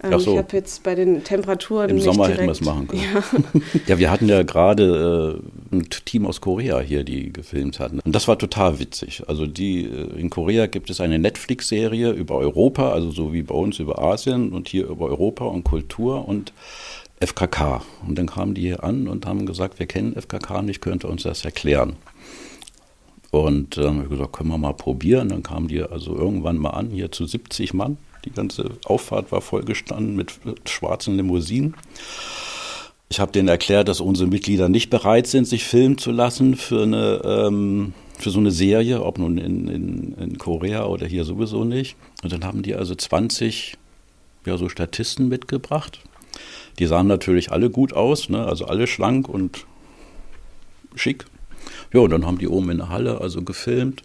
Ähm, 0.02 0.18
so. 0.18 0.32
Ich 0.32 0.38
habe 0.38 0.56
jetzt 0.56 0.82
bei 0.82 0.94
den 0.94 1.24
Temperaturen. 1.24 1.90
Im 1.90 2.00
Sommer 2.00 2.28
hätten 2.28 2.44
wir 2.44 2.52
es 2.52 2.60
machen 2.60 2.88
können. 2.88 3.02
Ja. 3.02 3.22
ja, 3.86 3.98
wir 3.98 4.10
hatten 4.10 4.28
ja 4.28 4.42
gerade 4.42 5.40
äh, 5.72 5.76
ein 5.76 5.88
Team 6.04 6.26
aus 6.26 6.40
Korea 6.40 6.80
hier, 6.80 7.04
die 7.04 7.32
gefilmt 7.32 7.78
hatten. 7.80 8.00
Und 8.00 8.14
das 8.14 8.26
war 8.28 8.38
total 8.38 8.78
witzig. 8.78 9.24
Also 9.28 9.46
die 9.46 9.84
äh, 9.84 10.18
in 10.18 10.30
Korea 10.30 10.66
gibt 10.66 10.90
es 10.90 11.00
eine 11.00 11.18
Netflix-Serie 11.18 12.12
über 12.12 12.36
Europa, 12.36 12.92
also 12.92 13.10
so 13.10 13.32
wie 13.32 13.42
bei 13.42 13.54
uns 13.54 13.78
über 13.78 13.98
Asien 13.98 14.52
und 14.52 14.68
hier 14.68 14.86
über 14.86 15.06
Europa 15.06 15.44
und 15.44 15.64
Kultur 15.64 16.26
und 16.26 16.52
FKK. 17.20 17.82
Und 18.06 18.18
dann 18.18 18.26
kamen 18.26 18.54
die 18.54 18.62
hier 18.62 18.82
an 18.82 19.06
und 19.06 19.26
haben 19.26 19.44
gesagt, 19.44 19.78
wir 19.78 19.86
kennen 19.86 20.14
FKK 20.14 20.62
nicht, 20.62 20.80
könnte 20.80 21.08
uns 21.08 21.24
das 21.24 21.44
erklären. 21.44 21.96
Und 23.30 23.76
dann 23.76 23.84
ähm, 23.84 23.94
habe 23.96 24.04
ich 24.04 24.10
gesagt, 24.10 24.32
können 24.32 24.48
wir 24.48 24.58
mal 24.58 24.72
probieren. 24.72 25.28
Dann 25.28 25.42
kamen 25.42 25.68
die 25.68 25.82
also 25.82 26.16
irgendwann 26.16 26.56
mal 26.56 26.70
an, 26.70 26.90
hier 26.90 27.12
zu 27.12 27.26
70 27.26 27.74
Mann. 27.74 27.98
Die 28.24 28.32
ganze 28.32 28.70
Auffahrt 28.84 29.32
war 29.32 29.40
vollgestanden 29.40 30.16
mit 30.16 30.32
schwarzen 30.66 31.16
Limousinen. 31.16 31.74
Ich 33.08 33.18
habe 33.18 33.32
denen 33.32 33.48
erklärt, 33.48 33.88
dass 33.88 34.00
unsere 34.00 34.28
Mitglieder 34.28 34.68
nicht 34.68 34.88
bereit 34.88 35.26
sind, 35.26 35.46
sich 35.46 35.64
filmen 35.64 35.98
zu 35.98 36.12
lassen 36.12 36.54
für, 36.54 36.84
eine, 36.84 37.20
ähm, 37.24 37.92
für 38.16 38.30
so 38.30 38.38
eine 38.38 38.52
Serie, 38.52 39.02
ob 39.02 39.18
nun 39.18 39.36
in, 39.36 39.66
in, 39.66 40.14
in 40.14 40.38
Korea 40.38 40.86
oder 40.86 41.06
hier 41.06 41.24
sowieso 41.24 41.64
nicht. 41.64 41.96
Und 42.22 42.32
dann 42.32 42.44
haben 42.44 42.62
die 42.62 42.76
also 42.76 42.94
20 42.94 43.76
ja, 44.46 44.56
so 44.56 44.68
Statisten 44.68 45.28
mitgebracht. 45.28 46.00
Die 46.78 46.86
sahen 46.86 47.08
natürlich 47.08 47.50
alle 47.50 47.68
gut 47.68 47.92
aus, 47.92 48.28
ne? 48.28 48.46
also 48.46 48.66
alle 48.66 48.86
schlank 48.86 49.28
und 49.28 49.66
schick. 50.94 51.26
Ja, 51.92 52.00
und 52.00 52.10
dann 52.10 52.24
haben 52.24 52.38
die 52.38 52.48
oben 52.48 52.70
in 52.70 52.78
der 52.78 52.88
Halle 52.88 53.20
also 53.20 53.42
gefilmt, 53.42 54.02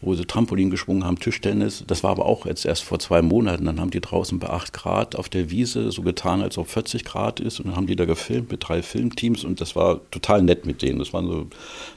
wo 0.00 0.14
sie 0.14 0.24
Trampolin 0.24 0.70
geschwungen 0.70 1.04
haben, 1.04 1.18
Tischtennis. 1.18 1.84
Das 1.86 2.04
war 2.04 2.10
aber 2.12 2.26
auch 2.26 2.46
jetzt 2.46 2.64
erst 2.64 2.84
vor 2.84 2.98
zwei 2.98 3.20
Monaten. 3.20 3.64
Dann 3.64 3.80
haben 3.80 3.90
die 3.90 4.00
draußen 4.00 4.38
bei 4.38 4.48
8 4.48 4.72
Grad 4.72 5.16
auf 5.16 5.28
der 5.28 5.50
Wiese 5.50 5.90
so 5.90 6.02
getan, 6.02 6.40
als 6.40 6.56
ob 6.56 6.68
40 6.68 7.04
Grad 7.04 7.40
ist. 7.40 7.58
Und 7.58 7.66
dann 7.66 7.76
haben 7.76 7.86
die 7.86 7.96
da 7.96 8.04
gefilmt 8.04 8.50
mit 8.50 8.68
drei 8.68 8.82
Filmteams 8.82 9.44
und 9.44 9.60
das 9.60 9.74
war 9.74 10.00
total 10.10 10.42
nett 10.42 10.66
mit 10.66 10.82
denen. 10.82 10.98
Das 10.98 11.12
waren 11.12 11.26
so 11.26 11.46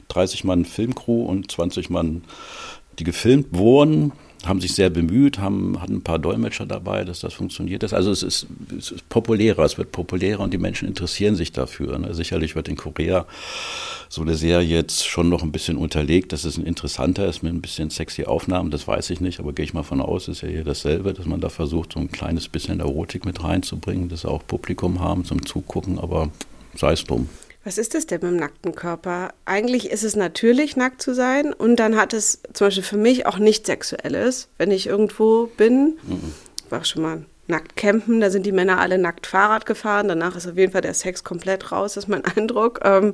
30 0.08 0.44
Mann 0.44 0.64
Filmcrew 0.64 1.24
und 1.24 1.50
20 1.50 1.90
Mann, 1.90 2.22
die 2.98 3.04
gefilmt 3.04 3.48
wurden 3.52 4.12
haben 4.44 4.60
sich 4.60 4.74
sehr 4.74 4.90
bemüht, 4.90 5.38
haben, 5.38 5.80
hatten 5.80 5.96
ein 5.96 6.02
paar 6.02 6.18
Dolmetscher 6.18 6.66
dabei, 6.66 7.04
dass 7.04 7.20
das 7.20 7.34
funktioniert. 7.34 7.92
Also 7.92 8.10
es 8.10 8.22
ist, 8.22 8.46
es 8.76 8.90
ist 8.90 9.08
populärer, 9.08 9.64
es 9.64 9.78
wird 9.78 9.92
populärer 9.92 10.40
und 10.40 10.52
die 10.52 10.58
Menschen 10.58 10.88
interessieren 10.88 11.36
sich 11.36 11.52
dafür. 11.52 11.98
Ne? 11.98 12.14
Sicherlich 12.14 12.56
wird 12.56 12.68
in 12.68 12.76
Korea 12.76 13.26
so 14.08 14.20
eine 14.20 14.34
Serie 14.34 14.66
jetzt 14.66 15.06
schon 15.06 15.28
noch 15.28 15.42
ein 15.42 15.52
bisschen 15.52 15.78
unterlegt, 15.78 16.32
dass 16.32 16.44
es 16.44 16.58
ein 16.58 16.66
interessanter 16.66 17.26
ist 17.26 17.42
mit 17.42 17.52
ein 17.52 17.62
bisschen 17.62 17.88
sexy 17.88 18.24
Aufnahmen, 18.24 18.70
das 18.70 18.86
weiß 18.86 19.08
ich 19.10 19.20
nicht, 19.20 19.40
aber 19.40 19.52
gehe 19.52 19.64
ich 19.64 19.72
mal 19.72 19.84
von 19.84 20.00
aus, 20.00 20.28
ist 20.28 20.42
ja 20.42 20.48
hier 20.48 20.64
dasselbe, 20.64 21.14
dass 21.14 21.24
man 21.24 21.40
da 21.40 21.48
versucht, 21.48 21.94
so 21.94 22.00
ein 22.00 22.12
kleines 22.12 22.48
bisschen 22.48 22.80
Erotik 22.80 23.24
mit 23.24 23.42
reinzubringen, 23.42 24.10
dass 24.10 24.22
sie 24.22 24.28
auch 24.28 24.46
Publikum 24.46 25.00
haben 25.00 25.24
zum 25.24 25.46
Zugucken, 25.46 25.98
aber 25.98 26.28
sei 26.74 26.92
es 26.92 27.04
drum. 27.04 27.28
Was 27.64 27.78
ist 27.78 27.94
das 27.94 28.06
denn 28.06 28.20
mit 28.22 28.30
dem 28.32 28.36
nackten 28.36 28.74
Körper? 28.74 29.32
Eigentlich 29.44 29.90
ist 29.90 30.02
es 30.02 30.16
natürlich, 30.16 30.76
nackt 30.76 31.00
zu 31.00 31.14
sein 31.14 31.52
und 31.52 31.76
dann 31.76 31.96
hat 31.96 32.12
es 32.12 32.40
zum 32.52 32.66
Beispiel 32.66 32.82
für 32.82 32.96
mich 32.96 33.26
auch 33.26 33.38
nichts 33.38 33.66
Sexuelles, 33.66 34.48
wenn 34.58 34.72
ich 34.72 34.88
irgendwo 34.88 35.46
bin. 35.46 35.98
Mhm. 36.02 36.34
War 36.70 36.84
schon 36.84 37.02
mal 37.02 37.24
nackt 37.46 37.76
campen, 37.76 38.20
da 38.20 38.30
sind 38.30 38.46
die 38.46 38.52
Männer 38.52 38.78
alle 38.78 38.98
nackt 38.98 39.26
Fahrrad 39.26 39.66
gefahren, 39.66 40.08
danach 40.08 40.36
ist 40.36 40.46
auf 40.46 40.56
jeden 40.56 40.72
Fall 40.72 40.80
der 40.80 40.94
Sex 40.94 41.22
komplett 41.22 41.70
raus, 41.70 41.96
ist 41.96 42.08
mein 42.08 42.24
Eindruck. 42.36 42.80
Ähm, 42.82 43.12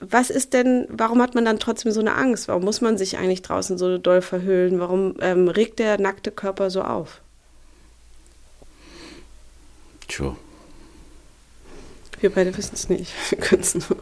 was 0.00 0.30
ist 0.30 0.52
denn, 0.52 0.86
warum 0.88 1.22
hat 1.22 1.34
man 1.34 1.44
dann 1.44 1.60
trotzdem 1.60 1.92
so 1.92 2.00
eine 2.00 2.14
Angst? 2.14 2.48
Warum 2.48 2.64
muss 2.64 2.80
man 2.80 2.98
sich 2.98 3.18
eigentlich 3.18 3.42
draußen 3.42 3.78
so 3.78 3.98
doll 3.98 4.22
verhüllen? 4.22 4.80
Warum 4.80 5.16
ähm, 5.20 5.48
regt 5.48 5.78
der 5.78 6.00
nackte 6.00 6.30
Körper 6.30 6.70
so 6.70 6.82
auf? 6.82 7.20
Tja, 10.08 10.36
wir 12.24 12.30
beide 12.30 12.56
wissen 12.56 12.74
es 12.74 12.88
nicht. 12.88 13.12
Wir 13.30 13.38
können 13.38 13.62
es 13.62 13.74
nur. 13.74 13.98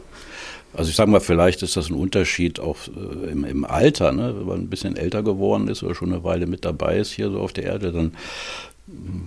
Also 0.73 0.89
ich 0.89 0.95
sage 0.95 1.11
mal, 1.11 1.19
vielleicht 1.19 1.61
ist 1.61 1.77
das 1.77 1.89
ein 1.89 1.95
Unterschied 1.95 2.59
auch 2.59 2.77
äh, 2.87 3.29
im, 3.29 3.43
im, 3.43 3.63
Alter, 3.63 4.11
ne? 4.11 4.33
wenn 4.35 4.47
man 4.47 4.59
ein 4.61 4.69
bisschen 4.69 4.95
älter 4.95 5.21
geworden 5.21 5.67
ist 5.67 5.83
oder 5.83 5.93
schon 5.93 6.11
eine 6.11 6.23
Weile 6.23 6.47
mit 6.47 6.65
dabei 6.65 6.97
ist 6.97 7.11
hier 7.11 7.29
so 7.29 7.39
auf 7.39 7.53
der 7.53 7.65
Erde, 7.65 7.91
dann 7.91 8.13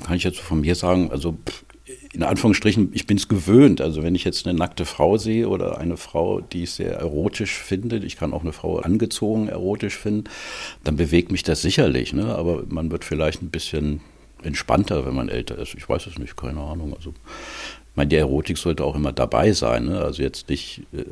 kann 0.04 0.16
ich 0.16 0.24
jetzt 0.24 0.40
von 0.40 0.60
mir 0.60 0.74
sagen, 0.74 1.10
also 1.12 1.36
in 2.12 2.22
Anführungsstrichen, 2.24 2.90
ich 2.94 3.06
bin 3.06 3.16
es 3.16 3.28
gewöhnt. 3.28 3.80
Also 3.80 4.02
wenn 4.02 4.14
ich 4.14 4.24
jetzt 4.24 4.46
eine 4.46 4.58
nackte 4.58 4.84
Frau 4.84 5.18
sehe 5.18 5.48
oder 5.48 5.78
eine 5.78 5.96
Frau, 5.96 6.40
die 6.40 6.64
ich 6.64 6.72
sehr 6.72 6.96
erotisch 6.96 7.58
finde, 7.58 7.98
ich 7.98 8.16
kann 8.16 8.32
auch 8.32 8.42
eine 8.42 8.52
Frau 8.52 8.78
angezogen 8.78 9.48
erotisch 9.48 9.96
finden, 9.96 10.24
dann 10.82 10.96
bewegt 10.96 11.30
mich 11.30 11.42
das 11.42 11.62
sicherlich. 11.62 12.12
Ne? 12.12 12.34
Aber 12.34 12.64
man 12.68 12.90
wird 12.90 13.04
vielleicht 13.04 13.42
ein 13.42 13.50
bisschen 13.50 14.00
entspannter, 14.42 15.06
wenn 15.06 15.14
man 15.14 15.28
älter 15.28 15.58
ist. 15.58 15.74
Ich 15.74 15.88
weiß 15.88 16.06
es 16.06 16.18
nicht, 16.18 16.36
keine 16.36 16.60
Ahnung. 16.60 16.94
Also 16.94 17.14
ich 17.96 17.98
meine, 17.98 18.08
die 18.08 18.16
Erotik 18.16 18.58
sollte 18.58 18.84
auch 18.84 18.94
immer 18.94 19.14
dabei 19.14 19.52
sein. 19.52 19.86
Ne? 19.86 20.02
Also 20.02 20.22
jetzt 20.22 20.50
nicht 20.50 20.82
äh, 20.92 21.02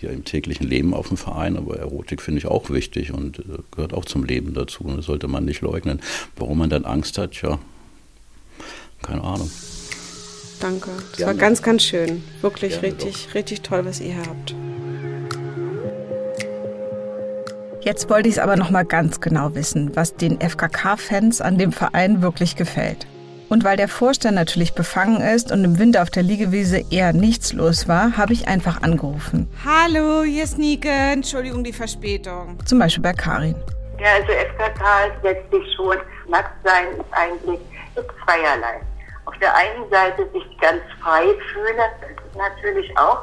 hier 0.00 0.08
im 0.08 0.24
täglichen 0.24 0.66
Leben 0.66 0.94
auf 0.94 1.08
dem 1.08 1.18
Verein, 1.18 1.58
aber 1.58 1.76
Erotik 1.76 2.22
finde 2.22 2.38
ich 2.38 2.46
auch 2.46 2.70
wichtig 2.70 3.12
und 3.12 3.40
äh, 3.40 3.58
gehört 3.70 3.92
auch 3.92 4.06
zum 4.06 4.24
Leben 4.24 4.54
dazu. 4.54 4.82
Und 4.84 4.96
das 4.96 5.04
sollte 5.04 5.28
man 5.28 5.44
nicht 5.44 5.60
leugnen. 5.60 6.00
Warum 6.36 6.56
man 6.56 6.70
dann 6.70 6.86
Angst 6.86 7.18
hat, 7.18 7.42
ja, 7.42 7.58
keine 9.02 9.22
Ahnung. 9.22 9.50
Danke. 10.58 10.88
Das 11.10 11.18
Gerne. 11.18 11.34
war 11.34 11.38
ganz, 11.38 11.60
ganz 11.60 11.82
schön. 11.82 12.24
Wirklich 12.40 12.80
Gerne 12.80 12.86
richtig, 12.86 13.26
doch. 13.26 13.34
richtig 13.34 13.60
toll, 13.60 13.84
was 13.84 14.00
ihr 14.00 14.14
hier 14.14 14.22
habt. 14.26 14.54
Jetzt 17.82 18.08
wollte 18.08 18.30
ich 18.30 18.36
es 18.36 18.38
aber 18.38 18.56
noch 18.56 18.70
mal 18.70 18.86
ganz 18.86 19.20
genau 19.20 19.54
wissen, 19.54 19.94
was 19.94 20.16
den 20.16 20.40
FKK-Fans 20.40 21.42
an 21.42 21.58
dem 21.58 21.72
Verein 21.72 22.22
wirklich 22.22 22.56
gefällt. 22.56 23.06
Und 23.52 23.64
weil 23.64 23.76
der 23.76 23.88
Vorstand 23.88 24.34
natürlich 24.36 24.72
befangen 24.72 25.20
ist 25.20 25.52
und 25.52 25.62
im 25.62 25.78
Winter 25.78 26.00
auf 26.00 26.08
der 26.08 26.22
Liegewiese 26.22 26.86
eher 26.90 27.12
nichts 27.12 27.52
los 27.52 27.86
war, 27.86 28.16
habe 28.16 28.32
ich 28.32 28.48
einfach 28.48 28.80
angerufen. 28.80 29.46
Hallo, 29.62 30.22
hier 30.22 30.44
ist 30.44 30.56
Nike. 30.56 30.88
Entschuldigung 30.88 31.62
die 31.62 31.74
Verspätung. 31.74 32.58
Zum 32.64 32.78
Beispiel 32.78 33.02
bei 33.02 33.12
Karin. 33.12 33.54
Ja, 34.00 34.08
also 34.14 34.32
FKK 34.32 35.04
ist 35.04 35.22
letztlich 35.22 35.74
schon, 35.76 35.98
Nacktsein 36.28 36.92
ist 36.92 37.04
eigentlich 37.10 37.60
ist 37.94 38.06
zweierlei. 38.24 38.80
Auf 39.26 39.36
der 39.36 39.54
einen 39.54 39.90
Seite 39.90 40.26
sich 40.32 40.58
ganz 40.58 40.80
frei 41.02 41.24
fühlen, 41.52 41.76
das 41.76 42.08
ist 42.08 42.34
natürlich 42.34 42.90
auch 42.96 43.22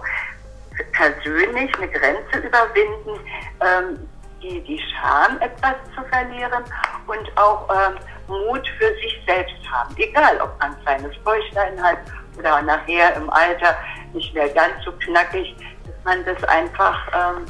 persönlich 0.91 1.75
eine 1.75 1.88
Grenze 1.88 2.38
überwinden, 2.38 3.19
ähm, 3.61 4.07
die, 4.43 4.61
die 4.61 4.80
Scham 4.93 5.41
etwas 5.41 5.73
zu 5.95 6.03
verlieren 6.07 6.63
und 7.07 7.36
auch 7.36 7.67
ähm, 7.73 7.97
Mut 8.30 8.67
für 8.77 8.93
sich 8.95 9.21
selbst 9.27 9.55
haben. 9.69 9.93
Egal, 9.97 10.39
ob 10.41 10.57
man 10.59 10.80
kleines 10.84 11.17
Bäuchlein 11.23 11.82
hat 11.82 11.97
oder 12.38 12.61
nachher 12.61 13.15
im 13.15 13.30
Alter 13.30 13.75
nicht 14.13 14.34
mehr 14.34 14.49
ganz 14.49 14.73
so 14.86 14.91
knackig, 14.93 15.55
dass 15.86 16.05
man 16.05 16.23
das 16.25 16.41
einfach 16.45 16.97
ähm, 17.13 17.45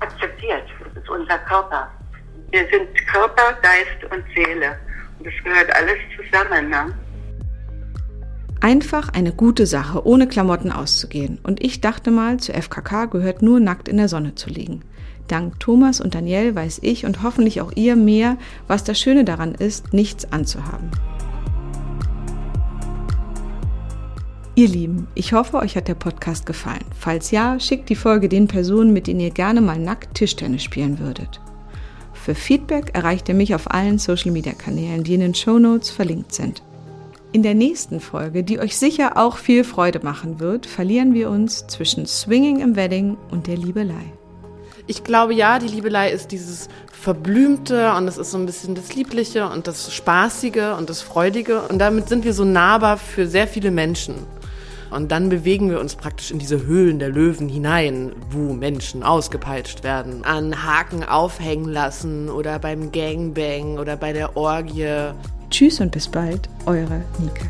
akzeptiert. 0.00 0.64
Das 0.84 1.02
ist 1.02 1.10
unser 1.10 1.38
Körper. 1.38 1.90
Wir 2.50 2.68
sind 2.68 2.88
Körper, 3.06 3.54
Geist 3.62 4.04
und 4.10 4.24
Seele. 4.34 4.78
Und 5.18 5.26
das 5.26 5.34
gehört 5.42 5.74
alles 5.74 5.98
zusammen. 6.16 6.70
Ne? 6.70 6.94
Einfach 8.60 9.08
eine 9.12 9.32
gute 9.32 9.66
Sache, 9.66 10.06
ohne 10.06 10.28
Klamotten 10.28 10.70
auszugehen. 10.70 11.40
Und 11.42 11.62
ich 11.62 11.80
dachte 11.80 12.10
mal, 12.10 12.36
zu 12.36 12.52
FKK 12.52 13.06
gehört 13.06 13.42
nur 13.42 13.58
nackt 13.58 13.88
in 13.88 13.96
der 13.96 14.08
Sonne 14.08 14.34
zu 14.34 14.50
liegen. 14.50 14.84
Dank 15.28 15.60
Thomas 15.60 16.00
und 16.00 16.14
Daniel 16.14 16.54
weiß 16.54 16.80
ich 16.82 17.04
und 17.06 17.22
hoffentlich 17.22 17.60
auch 17.60 17.72
ihr 17.74 17.96
mehr, 17.96 18.36
was 18.66 18.84
das 18.84 19.00
Schöne 19.00 19.24
daran 19.24 19.54
ist, 19.54 19.92
nichts 19.92 20.30
anzuhaben. 20.32 20.90
Ihr 24.54 24.68
Lieben, 24.68 25.06
ich 25.14 25.32
hoffe, 25.32 25.56
euch 25.56 25.76
hat 25.76 25.88
der 25.88 25.94
Podcast 25.94 26.44
gefallen. 26.44 26.84
Falls 26.98 27.30
ja, 27.30 27.58
schickt 27.58 27.88
die 27.88 27.94
Folge 27.94 28.28
den 28.28 28.48
Personen, 28.48 28.92
mit 28.92 29.06
denen 29.06 29.20
ihr 29.20 29.30
gerne 29.30 29.62
mal 29.62 29.78
nackt 29.78 30.14
Tischtennis 30.14 30.62
spielen 30.62 30.98
würdet. 30.98 31.40
Für 32.12 32.34
Feedback 32.34 32.90
erreicht 32.92 33.30
ihr 33.30 33.34
mich 33.34 33.54
auf 33.54 33.70
allen 33.70 33.98
Social-Media-Kanälen, 33.98 35.04
die 35.04 35.14
in 35.14 35.20
den 35.20 35.34
Show 35.34 35.58
Notes 35.58 35.90
verlinkt 35.90 36.34
sind. 36.34 36.62
In 37.32 37.42
der 37.42 37.54
nächsten 37.54 37.98
Folge, 37.98 38.44
die 38.44 38.60
euch 38.60 38.76
sicher 38.76 39.16
auch 39.16 39.38
viel 39.38 39.64
Freude 39.64 40.00
machen 40.02 40.38
wird, 40.38 40.66
verlieren 40.66 41.14
wir 41.14 41.30
uns 41.30 41.66
zwischen 41.66 42.04
Swinging 42.04 42.60
im 42.60 42.76
Wedding 42.76 43.16
und 43.30 43.46
der 43.46 43.56
Liebelei. 43.56 44.12
Ich 44.86 45.04
glaube 45.04 45.34
ja, 45.34 45.58
die 45.58 45.68
Liebelei 45.68 46.10
ist 46.10 46.32
dieses 46.32 46.68
Verblümte 46.92 47.92
und 47.94 48.08
es 48.08 48.18
ist 48.18 48.30
so 48.30 48.38
ein 48.38 48.46
bisschen 48.46 48.74
das 48.74 48.94
Liebliche 48.94 49.48
und 49.48 49.66
das 49.66 49.92
Spaßige 49.92 50.76
und 50.78 50.90
das 50.90 51.02
Freudige 51.02 51.62
und 51.62 51.78
damit 51.78 52.08
sind 52.08 52.24
wir 52.24 52.34
so 52.34 52.44
nahbar 52.44 52.96
für 52.96 53.26
sehr 53.26 53.46
viele 53.46 53.70
Menschen. 53.70 54.14
Und 54.90 55.10
dann 55.10 55.30
bewegen 55.30 55.70
wir 55.70 55.80
uns 55.80 55.94
praktisch 55.94 56.30
in 56.30 56.38
diese 56.38 56.66
Höhlen 56.66 56.98
der 56.98 57.08
Löwen 57.08 57.48
hinein, 57.48 58.12
wo 58.30 58.52
Menschen 58.52 59.02
ausgepeitscht 59.02 59.84
werden, 59.84 60.22
an 60.24 60.64
Haken 60.66 61.02
aufhängen 61.02 61.68
lassen 61.68 62.28
oder 62.28 62.58
beim 62.58 62.92
Gangbang 62.92 63.78
oder 63.78 63.96
bei 63.96 64.12
der 64.12 64.36
Orgie. 64.36 65.12
Tschüss 65.50 65.80
und 65.80 65.92
bis 65.92 66.08
bald, 66.08 66.48
eure 66.66 67.02
Nike. 67.18 67.48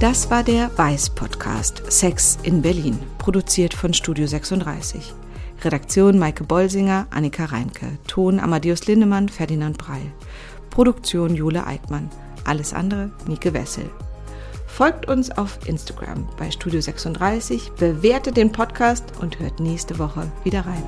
Das 0.00 0.30
war 0.30 0.42
der 0.42 0.70
Weiß-Podcast 0.76 1.82
Sex 1.88 2.38
in 2.42 2.62
Berlin, 2.62 2.98
produziert 3.18 3.74
von 3.74 3.92
Studio 3.92 4.26
36. 4.26 5.14
Redaktion 5.64 6.18
Maike 6.18 6.44
Bolsinger, 6.44 7.06
Annika 7.10 7.46
Reinke. 7.46 7.98
Ton 8.06 8.38
Amadeus 8.38 8.86
Lindemann, 8.86 9.28
Ferdinand 9.28 9.78
Breil. 9.78 10.12
Produktion 10.70 11.34
Jule 11.34 11.66
Eickmann. 11.66 12.10
Alles 12.44 12.74
andere 12.74 13.10
Nike 13.26 13.54
Wessel. 13.54 13.88
Folgt 14.66 15.08
uns 15.08 15.30
auf 15.30 15.58
Instagram 15.66 16.28
bei 16.36 16.50
Studio 16.50 16.80
36, 16.80 17.70
bewertet 17.78 18.36
den 18.36 18.52
Podcast 18.52 19.04
und 19.20 19.38
hört 19.38 19.60
nächste 19.60 19.98
Woche 19.98 20.30
wieder 20.42 20.66
rein. 20.66 20.82